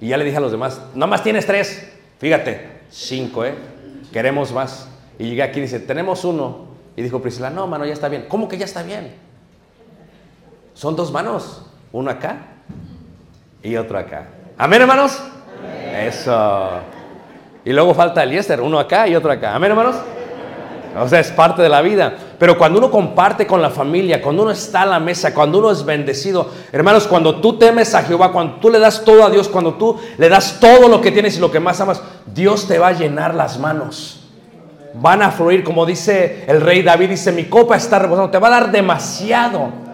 Y 0.00 0.08
ya 0.08 0.16
le 0.16 0.24
dije 0.24 0.38
a 0.38 0.40
los 0.40 0.52
demás, 0.52 0.80
más 0.94 1.22
tienes 1.22 1.44
tres, 1.44 1.92
fíjate, 2.18 2.68
cinco, 2.90 3.44
¿eh? 3.44 3.54
Queremos 4.12 4.52
más. 4.52 4.88
Y 5.18 5.30
llegué 5.30 5.42
aquí 5.42 5.58
y 5.58 5.62
dice, 5.62 5.80
tenemos 5.80 6.24
uno. 6.24 6.68
Y 6.96 7.02
dijo 7.02 7.20
Priscila, 7.20 7.50
no, 7.50 7.66
mano, 7.66 7.84
ya 7.84 7.92
está 7.92 8.08
bien. 8.08 8.26
¿Cómo 8.28 8.48
que 8.48 8.56
ya 8.56 8.64
está 8.64 8.82
bien? 8.82 9.14
Son 10.74 10.96
dos 10.96 11.12
manos, 11.12 11.66
uno 11.92 12.10
acá 12.10 12.46
y 13.62 13.76
otro 13.76 13.98
acá. 13.98 14.28
Amén, 14.60 14.82
hermanos. 14.82 15.16
Eso. 15.94 16.68
Y 17.64 17.72
luego 17.72 17.94
falta 17.94 18.24
Eliezer, 18.24 18.60
uno 18.60 18.80
acá 18.80 19.06
y 19.06 19.14
otro 19.14 19.30
acá. 19.30 19.54
Amén, 19.54 19.70
hermanos. 19.70 19.94
O 20.98 21.08
sea, 21.08 21.20
es 21.20 21.30
parte 21.30 21.62
de 21.62 21.68
la 21.68 21.80
vida. 21.80 22.12
Pero 22.40 22.58
cuando 22.58 22.80
uno 22.80 22.90
comparte 22.90 23.46
con 23.46 23.62
la 23.62 23.70
familia, 23.70 24.20
cuando 24.20 24.42
uno 24.42 24.50
está 24.50 24.82
a 24.82 24.86
la 24.86 24.98
mesa, 24.98 25.32
cuando 25.32 25.58
uno 25.58 25.70
es 25.70 25.84
bendecido, 25.84 26.50
hermanos, 26.72 27.06
cuando 27.06 27.36
tú 27.40 27.56
temes 27.56 27.94
a 27.94 28.02
Jehová, 28.02 28.32
cuando 28.32 28.54
tú 28.54 28.68
le 28.68 28.80
das 28.80 29.04
todo 29.04 29.24
a 29.24 29.30
Dios, 29.30 29.48
cuando 29.48 29.74
tú 29.74 29.96
le 30.16 30.28
das 30.28 30.58
todo 30.58 30.88
lo 30.88 31.00
que 31.00 31.12
tienes 31.12 31.36
y 31.36 31.40
lo 31.40 31.52
que 31.52 31.60
más 31.60 31.80
amas, 31.80 32.02
Dios 32.26 32.66
te 32.66 32.80
va 32.80 32.88
a 32.88 32.92
llenar 32.92 33.34
las 33.34 33.60
manos. 33.60 34.24
Van 34.94 35.22
a 35.22 35.30
fluir, 35.30 35.62
como 35.62 35.86
dice 35.86 36.44
el 36.48 36.60
rey 36.60 36.82
David, 36.82 37.10
dice, 37.10 37.30
mi 37.30 37.44
copa 37.44 37.76
está 37.76 38.00
reposando, 38.00 38.30
te 38.30 38.38
va 38.38 38.48
a 38.48 38.52
dar 38.52 38.72
demasiado. 38.72 39.87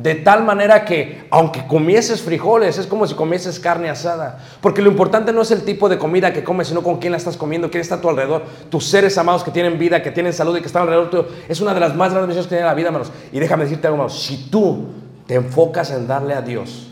De 0.00 0.14
tal 0.14 0.44
manera 0.44 0.84
que, 0.86 1.26
aunque 1.30 1.66
comieses 1.66 2.22
frijoles, 2.22 2.78
es 2.78 2.86
como 2.86 3.06
si 3.06 3.14
comieses 3.14 3.60
carne 3.60 3.90
asada. 3.90 4.38
Porque 4.62 4.80
lo 4.80 4.90
importante 4.90 5.30
no 5.30 5.42
es 5.42 5.50
el 5.50 5.62
tipo 5.62 5.90
de 5.90 5.98
comida 5.98 6.32
que 6.32 6.42
comes, 6.42 6.68
sino 6.68 6.82
con 6.82 6.98
quién 6.98 7.12
la 7.12 7.18
estás 7.18 7.36
comiendo, 7.36 7.70
quién 7.70 7.82
está 7.82 7.96
a 7.96 8.00
tu 8.00 8.08
alrededor. 8.08 8.44
Tus 8.70 8.86
seres 8.86 9.18
amados 9.18 9.44
que 9.44 9.50
tienen 9.50 9.78
vida, 9.78 10.02
que 10.02 10.10
tienen 10.10 10.32
salud 10.32 10.56
y 10.56 10.60
que 10.60 10.68
están 10.68 10.82
alrededor 10.82 11.10
tuyo. 11.10 11.28
Es 11.48 11.60
una 11.60 11.74
de 11.74 11.80
las 11.80 11.94
más 11.94 12.12
grandes 12.12 12.28
bendiciones 12.28 12.46
que 12.46 12.54
tiene 12.54 12.66
la 12.66 12.74
vida, 12.74 12.86
hermanos. 12.86 13.12
Y 13.30 13.40
déjame 13.40 13.64
decirte 13.64 13.88
algo, 13.88 13.96
hermanos. 13.96 14.22
Si 14.22 14.48
tú 14.48 14.86
te 15.26 15.34
enfocas 15.34 15.90
en 15.90 16.06
darle 16.06 16.32
a 16.32 16.40
Dios 16.40 16.88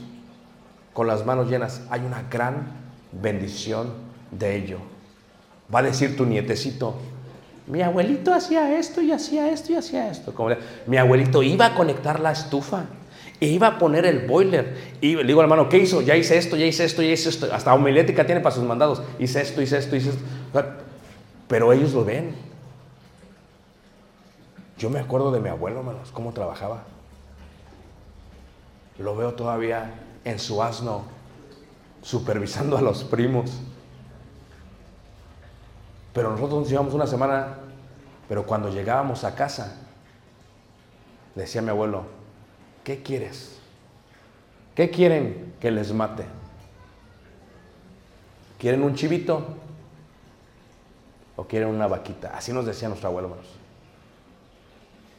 con 0.92 1.06
las 1.06 1.24
manos 1.24 1.48
llenas, 1.48 1.80
hay 1.88 2.02
una 2.02 2.24
gran 2.30 2.72
bendición 3.12 3.92
de 4.30 4.54
ello. 4.54 4.78
Va 5.74 5.78
a 5.78 5.82
decir 5.82 6.14
tu 6.14 6.26
nietecito, 6.26 6.94
mi 7.68 7.82
abuelito 7.82 8.32
hacía 8.32 8.78
esto 8.78 9.02
y 9.02 9.12
hacía 9.12 9.50
esto 9.50 9.72
y 9.72 9.76
hacía 9.76 10.10
esto. 10.10 10.34
Como 10.34 10.54
mi 10.86 10.96
abuelito 10.96 11.42
iba 11.42 11.66
a 11.66 11.74
conectar 11.74 12.18
la 12.18 12.32
estufa. 12.32 12.86
E 13.40 13.46
iba 13.46 13.68
a 13.68 13.78
poner 13.78 14.04
el 14.04 14.26
boiler. 14.26 14.76
Y 15.00 15.14
le 15.14 15.24
digo, 15.24 15.40
hermano, 15.40 15.68
¿qué 15.68 15.78
hizo? 15.78 16.00
Ya 16.00 16.16
hice 16.16 16.36
esto, 16.36 16.56
ya 16.56 16.66
hice 16.66 16.84
esto, 16.84 17.02
ya 17.02 17.12
hice 17.12 17.28
esto. 17.28 17.48
Hasta 17.52 17.72
homilética 17.72 18.26
tiene 18.26 18.40
para 18.40 18.54
sus 18.54 18.64
mandados. 18.64 19.02
Hice 19.18 19.40
esto, 19.40 19.62
hice 19.62 19.78
esto, 19.78 19.94
hice 19.94 20.10
esto. 20.10 20.22
Pero 21.46 21.72
ellos 21.72 21.92
lo 21.92 22.04
ven. 22.04 22.34
Yo 24.76 24.90
me 24.90 25.00
acuerdo 25.00 25.30
de 25.32 25.40
mi 25.40 25.48
abuelo, 25.48 25.80
hermanos, 25.80 26.10
cómo 26.12 26.32
trabajaba. 26.32 26.84
Lo 28.98 29.16
veo 29.16 29.34
todavía 29.34 29.92
en 30.24 30.38
su 30.38 30.62
asno, 30.62 31.04
supervisando 32.02 32.76
a 32.76 32.82
los 32.82 33.04
primos. 33.04 33.60
Pero 36.12 36.30
nosotros 36.30 36.60
nos 36.60 36.70
llevamos 36.70 36.94
una 36.94 37.06
semana, 37.06 37.58
pero 38.28 38.44
cuando 38.44 38.68
llegábamos 38.70 39.24
a 39.24 39.34
casa, 39.34 39.76
decía 41.34 41.62
mi 41.62 41.70
abuelo, 41.70 42.04
¿qué 42.88 43.02
quieres? 43.02 43.58
¿Qué 44.74 44.88
quieren 44.88 45.52
que 45.60 45.70
les 45.70 45.92
mate? 45.92 46.24
¿Quieren 48.58 48.82
un 48.82 48.94
chivito? 48.94 49.46
¿O 51.36 51.44
quieren 51.44 51.68
una 51.68 51.86
vaquita? 51.86 52.34
Así 52.34 52.50
nos 52.50 52.64
decía 52.64 52.88
nuestro 52.88 53.10
abuelo, 53.10 53.28
hermanos. 53.28 53.50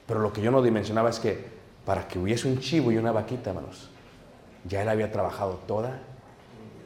Pero 0.07 0.20
lo 0.20 0.34
que 0.34 0.41
yo 0.41 0.49
no 0.49 0.63
dimensionaba 0.63 1.11
es 1.11 1.20
que 1.20 1.45
para 1.86 2.07
que 2.07 2.17
hubiese 2.17 2.47
un 2.47 2.57
chivo 2.59 2.91
y 2.91 2.97
una 2.97 3.11
vaquita, 3.11 3.51
hermanos, 3.51 3.91
ya 4.65 4.82
él 4.82 4.89
había 4.89 5.11
trabajado 5.11 5.59
toda 5.67 5.99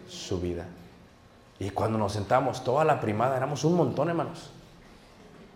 su 0.10 0.42
vida. 0.42 0.66
Y 1.60 1.70
cuando 1.70 1.98
nos 1.98 2.12
sentamos, 2.12 2.62
toda 2.66 2.84
la 2.84 3.00
primada, 3.00 3.38
éramos 3.38 3.64
un 3.64 3.78
montón, 3.78 4.10
hermanos. 4.10 4.52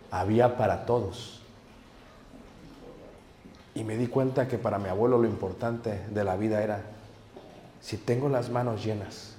Había 0.09 0.55
para 0.55 0.85
todos. 0.85 1.41
Y 3.77 3.83
me 3.83 3.95
di 3.95 4.07
cuenta 4.07 4.47
que 4.47 4.57
para 4.57 4.79
mi 4.79 4.89
abuelo 4.89 5.19
lo 5.19 5.27
importante 5.27 6.01
de 6.09 6.23
la 6.23 6.35
vida 6.35 6.63
era, 6.63 6.81
si 7.79 7.97
tengo 7.97 8.27
las 8.27 8.49
manos 8.49 8.83
llenas, 8.83 9.35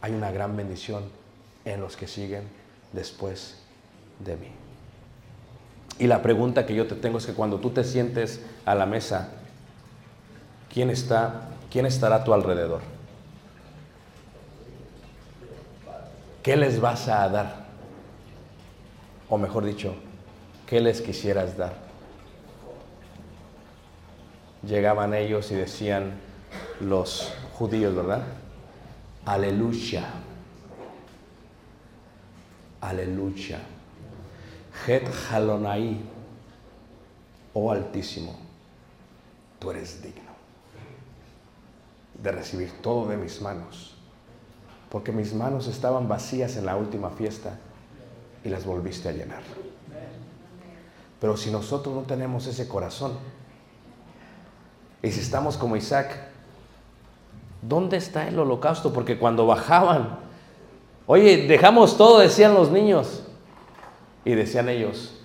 hay 0.00 0.12
una 0.12 0.32
gran 0.32 0.56
bendición 0.56 1.04
en 1.64 1.80
los 1.80 1.96
que 1.96 2.08
siguen 2.08 2.42
después 2.92 3.60
de 4.18 4.36
mí. 4.36 4.48
Y 6.00 6.08
la 6.08 6.20
pregunta 6.20 6.66
que 6.66 6.74
yo 6.74 6.88
te 6.88 6.96
tengo 6.96 7.18
es 7.18 7.26
que 7.26 7.32
cuando 7.32 7.60
tú 7.60 7.70
te 7.70 7.84
sientes 7.84 8.40
a 8.64 8.74
la 8.74 8.86
mesa, 8.86 9.28
¿quién 10.68 10.90
está, 10.90 11.50
quién 11.70 11.86
estará 11.86 12.16
a 12.16 12.24
tu 12.24 12.34
alrededor? 12.34 12.80
¿Qué 16.42 16.56
les 16.56 16.80
vas 16.80 17.06
a 17.06 17.28
dar? 17.28 17.66
O 19.28 19.38
mejor 19.38 19.64
dicho, 19.64 19.94
¿qué 20.66 20.80
les 20.80 21.00
quisieras 21.00 21.56
dar? 21.56 21.87
Llegaban 24.62 25.14
ellos 25.14 25.50
y 25.52 25.54
decían 25.54 26.14
los 26.80 27.32
judíos, 27.54 27.94
¿verdad? 27.94 28.22
Aleluya. 29.24 30.04
Aleluya. 32.80 33.60
Het 34.86 35.08
Halonai, 35.30 36.00
oh 37.52 37.70
Altísimo, 37.70 38.36
tú 39.58 39.70
eres 39.70 40.00
digno 40.00 40.28
de 42.22 42.32
recibir 42.32 42.72
todo 42.82 43.08
de 43.08 43.16
mis 43.16 43.40
manos, 43.40 43.94
porque 44.90 45.12
mis 45.12 45.34
manos 45.34 45.66
estaban 45.68 46.08
vacías 46.08 46.56
en 46.56 46.66
la 46.66 46.76
última 46.76 47.10
fiesta 47.10 47.58
y 48.44 48.48
las 48.48 48.64
volviste 48.64 49.08
a 49.08 49.12
llenar. 49.12 49.42
Pero 51.20 51.36
si 51.36 51.50
nosotros 51.50 51.94
no 51.94 52.02
tenemos 52.02 52.46
ese 52.46 52.68
corazón, 52.68 53.12
y 55.02 55.12
si 55.12 55.20
estamos 55.20 55.56
como 55.56 55.76
Isaac, 55.76 56.18
¿dónde 57.62 57.96
está 57.96 58.26
el 58.26 58.38
holocausto? 58.38 58.92
Porque 58.92 59.18
cuando 59.18 59.46
bajaban, 59.46 60.18
oye, 61.06 61.46
dejamos 61.46 61.96
todo, 61.96 62.18
decían 62.18 62.54
los 62.54 62.70
niños. 62.70 63.24
Y 64.24 64.34
decían 64.34 64.68
ellos, 64.68 65.20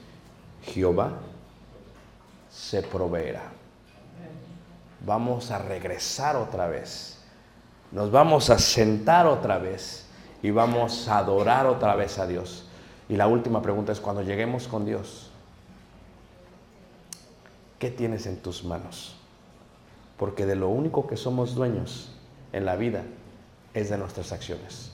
Jehová 0.62 1.14
se 2.50 2.84
proveerá. 2.84 3.52
Vamos 5.06 5.52
a 5.52 5.58
regresar 5.58 6.36
otra 6.36 6.68
vez. 6.68 7.20
Nos 7.92 8.12
vamos 8.12 8.50
a 8.50 8.58
sentar 8.58 9.26
otra 9.26 9.58
vez 9.58 10.06
y 10.42 10.52
vamos 10.52 11.08
a 11.08 11.18
adorar 11.18 11.66
otra 11.66 11.96
vez 11.96 12.20
a 12.20 12.28
Dios. 12.28 12.66
Y 13.10 13.16
la 13.16 13.28
última 13.28 13.62
pregunta 13.62 13.92
es, 13.92 14.00
cuando 14.00 14.22
lleguemos 14.22 14.68
con 14.68 14.86
Dios, 14.86 15.30
¿qué 17.80 17.92
tienes 17.92 18.26
en 18.26 18.38
tus 18.38 18.64
manos? 18.64 19.18
Porque 20.18 20.46
de 20.46 20.56
lo 20.56 20.70
único 20.70 21.08
que 21.08 21.18
somos 21.18 21.56
dueños 21.56 22.12
en 22.52 22.66
la 22.66 22.76
vida 22.76 23.04
es 23.74 23.90
de 23.90 23.98
nuestras 23.98 24.32
acciones. 24.32 24.92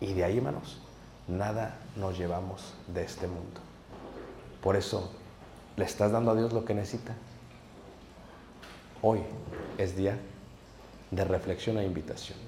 Y 0.00 0.14
de 0.14 0.24
ahí, 0.24 0.38
hermanos, 0.38 0.78
nada 1.28 1.76
nos 1.96 2.16
llevamos 2.18 2.74
de 2.88 3.04
este 3.04 3.26
mundo. 3.26 3.60
Por 4.62 4.76
eso, 4.76 5.12
¿le 5.76 5.84
estás 5.84 6.12
dando 6.12 6.30
a 6.30 6.34
Dios 6.34 6.52
lo 6.52 6.64
que 6.64 6.74
necesita? 6.74 7.14
Hoy 9.02 9.20
es 9.78 9.96
día 9.96 10.18
de 11.10 11.24
reflexión 11.24 11.78
e 11.78 11.84
invitación. 11.84 12.38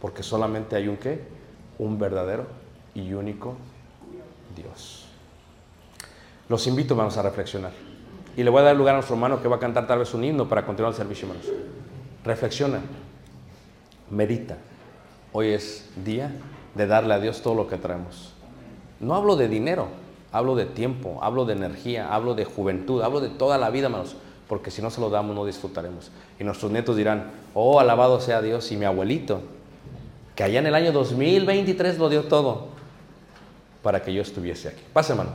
Porque 0.00 0.22
solamente 0.22 0.76
hay 0.76 0.88
un 0.88 0.96
qué? 0.96 1.20
Un 1.78 1.98
verdadero 1.98 2.46
y 2.94 3.12
único 3.12 3.56
Dios. 4.56 5.06
Los 6.48 6.66
invito, 6.66 6.94
vamos 6.94 7.16
a 7.16 7.22
reflexionar. 7.22 7.72
Y 8.36 8.42
le 8.42 8.50
voy 8.50 8.60
a 8.60 8.64
dar 8.64 8.76
lugar 8.76 8.94
a 8.94 8.98
nuestro 8.98 9.14
hermano 9.16 9.40
que 9.40 9.48
va 9.48 9.56
a 9.56 9.58
cantar 9.58 9.86
tal 9.86 10.00
vez 10.00 10.12
un 10.12 10.22
himno 10.22 10.46
para 10.46 10.66
continuar 10.66 10.92
el 10.92 10.96
servicio, 10.96 11.26
hermanos. 11.26 11.50
Reflexiona, 12.22 12.80
medita. 14.10 14.58
Hoy 15.32 15.48
es 15.48 15.88
día 16.04 16.32
de 16.74 16.86
darle 16.86 17.14
a 17.14 17.18
Dios 17.18 17.40
todo 17.40 17.54
lo 17.54 17.66
que 17.66 17.78
traemos. 17.78 18.34
No 19.00 19.14
hablo 19.14 19.36
de 19.36 19.48
dinero, 19.48 19.88
hablo 20.32 20.54
de 20.54 20.66
tiempo, 20.66 21.18
hablo 21.22 21.46
de 21.46 21.54
energía, 21.54 22.12
hablo 22.14 22.34
de 22.34 22.44
juventud, 22.44 23.00
hablo 23.00 23.20
de 23.20 23.30
toda 23.30 23.56
la 23.56 23.70
vida, 23.70 23.86
hermanos, 23.86 24.16
porque 24.48 24.70
si 24.70 24.82
no 24.82 24.90
se 24.90 25.00
lo 25.00 25.08
damos 25.08 25.34
no 25.34 25.46
disfrutaremos. 25.46 26.10
Y 26.38 26.44
nuestros 26.44 26.70
nietos 26.70 26.94
dirán, 26.94 27.30
oh, 27.54 27.80
alabado 27.80 28.20
sea 28.20 28.42
Dios 28.42 28.70
y 28.70 28.76
mi 28.76 28.84
abuelito, 28.84 29.40
que 30.34 30.44
allá 30.44 30.58
en 30.58 30.66
el 30.66 30.74
año 30.74 30.92
2023 30.92 31.98
lo 31.98 32.10
dio 32.10 32.24
todo 32.24 32.68
para 33.82 34.02
que 34.02 34.12
yo 34.12 34.20
estuviese 34.20 34.68
aquí. 34.68 34.82
Pase, 34.92 35.12
hermano. 35.12 35.30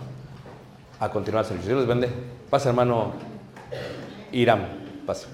a 0.99 1.09
continuar 1.09 1.45
el 1.45 1.49
servicio. 1.49 1.83
Dios 1.83 1.97
les. 1.97 2.11
Pasa, 2.51 2.67
hermano 2.67 3.13
Iram. 4.33 4.59
Pasa. 5.05 5.27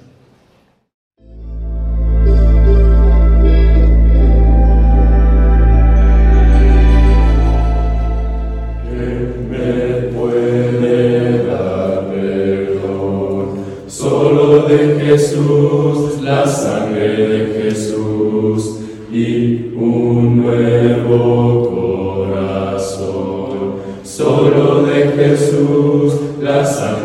De 14.67 14.99
Jesús, 14.99 16.21
la 16.21 16.45
sangre 16.45 17.15
de 17.15 17.61
Jesús 17.63 18.79
y 19.09 19.71
un 19.75 20.41
nuevo 20.43 22.27
corazón. 22.27 23.75
Solo 24.03 24.83
de 24.83 25.07
Jesús, 25.15 26.13
la 26.41 26.65
sangre 26.65 26.96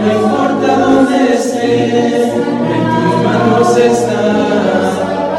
no 0.00 0.12
importa 0.12 0.76
dónde 0.76 1.34
esté, 1.34 2.63
Dios 3.64 3.78
está, 3.78 4.32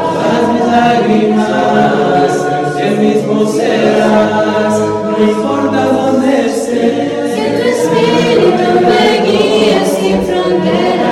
todas 0.02 0.48
mis 0.52 0.66
lágrimas, 0.66 2.32
el 2.76 2.98
mismo 2.98 3.46
serás, 3.46 4.80
no 4.80 5.24
importa 5.24 5.86
dónde 5.86 6.46
estés. 6.46 7.34
Que 7.36 7.46
tu 7.56 7.68
espíritu 7.68 8.80
me 8.80 9.30
guíe 9.30 9.86
sin 9.86 10.18
fronteras. 10.26 11.05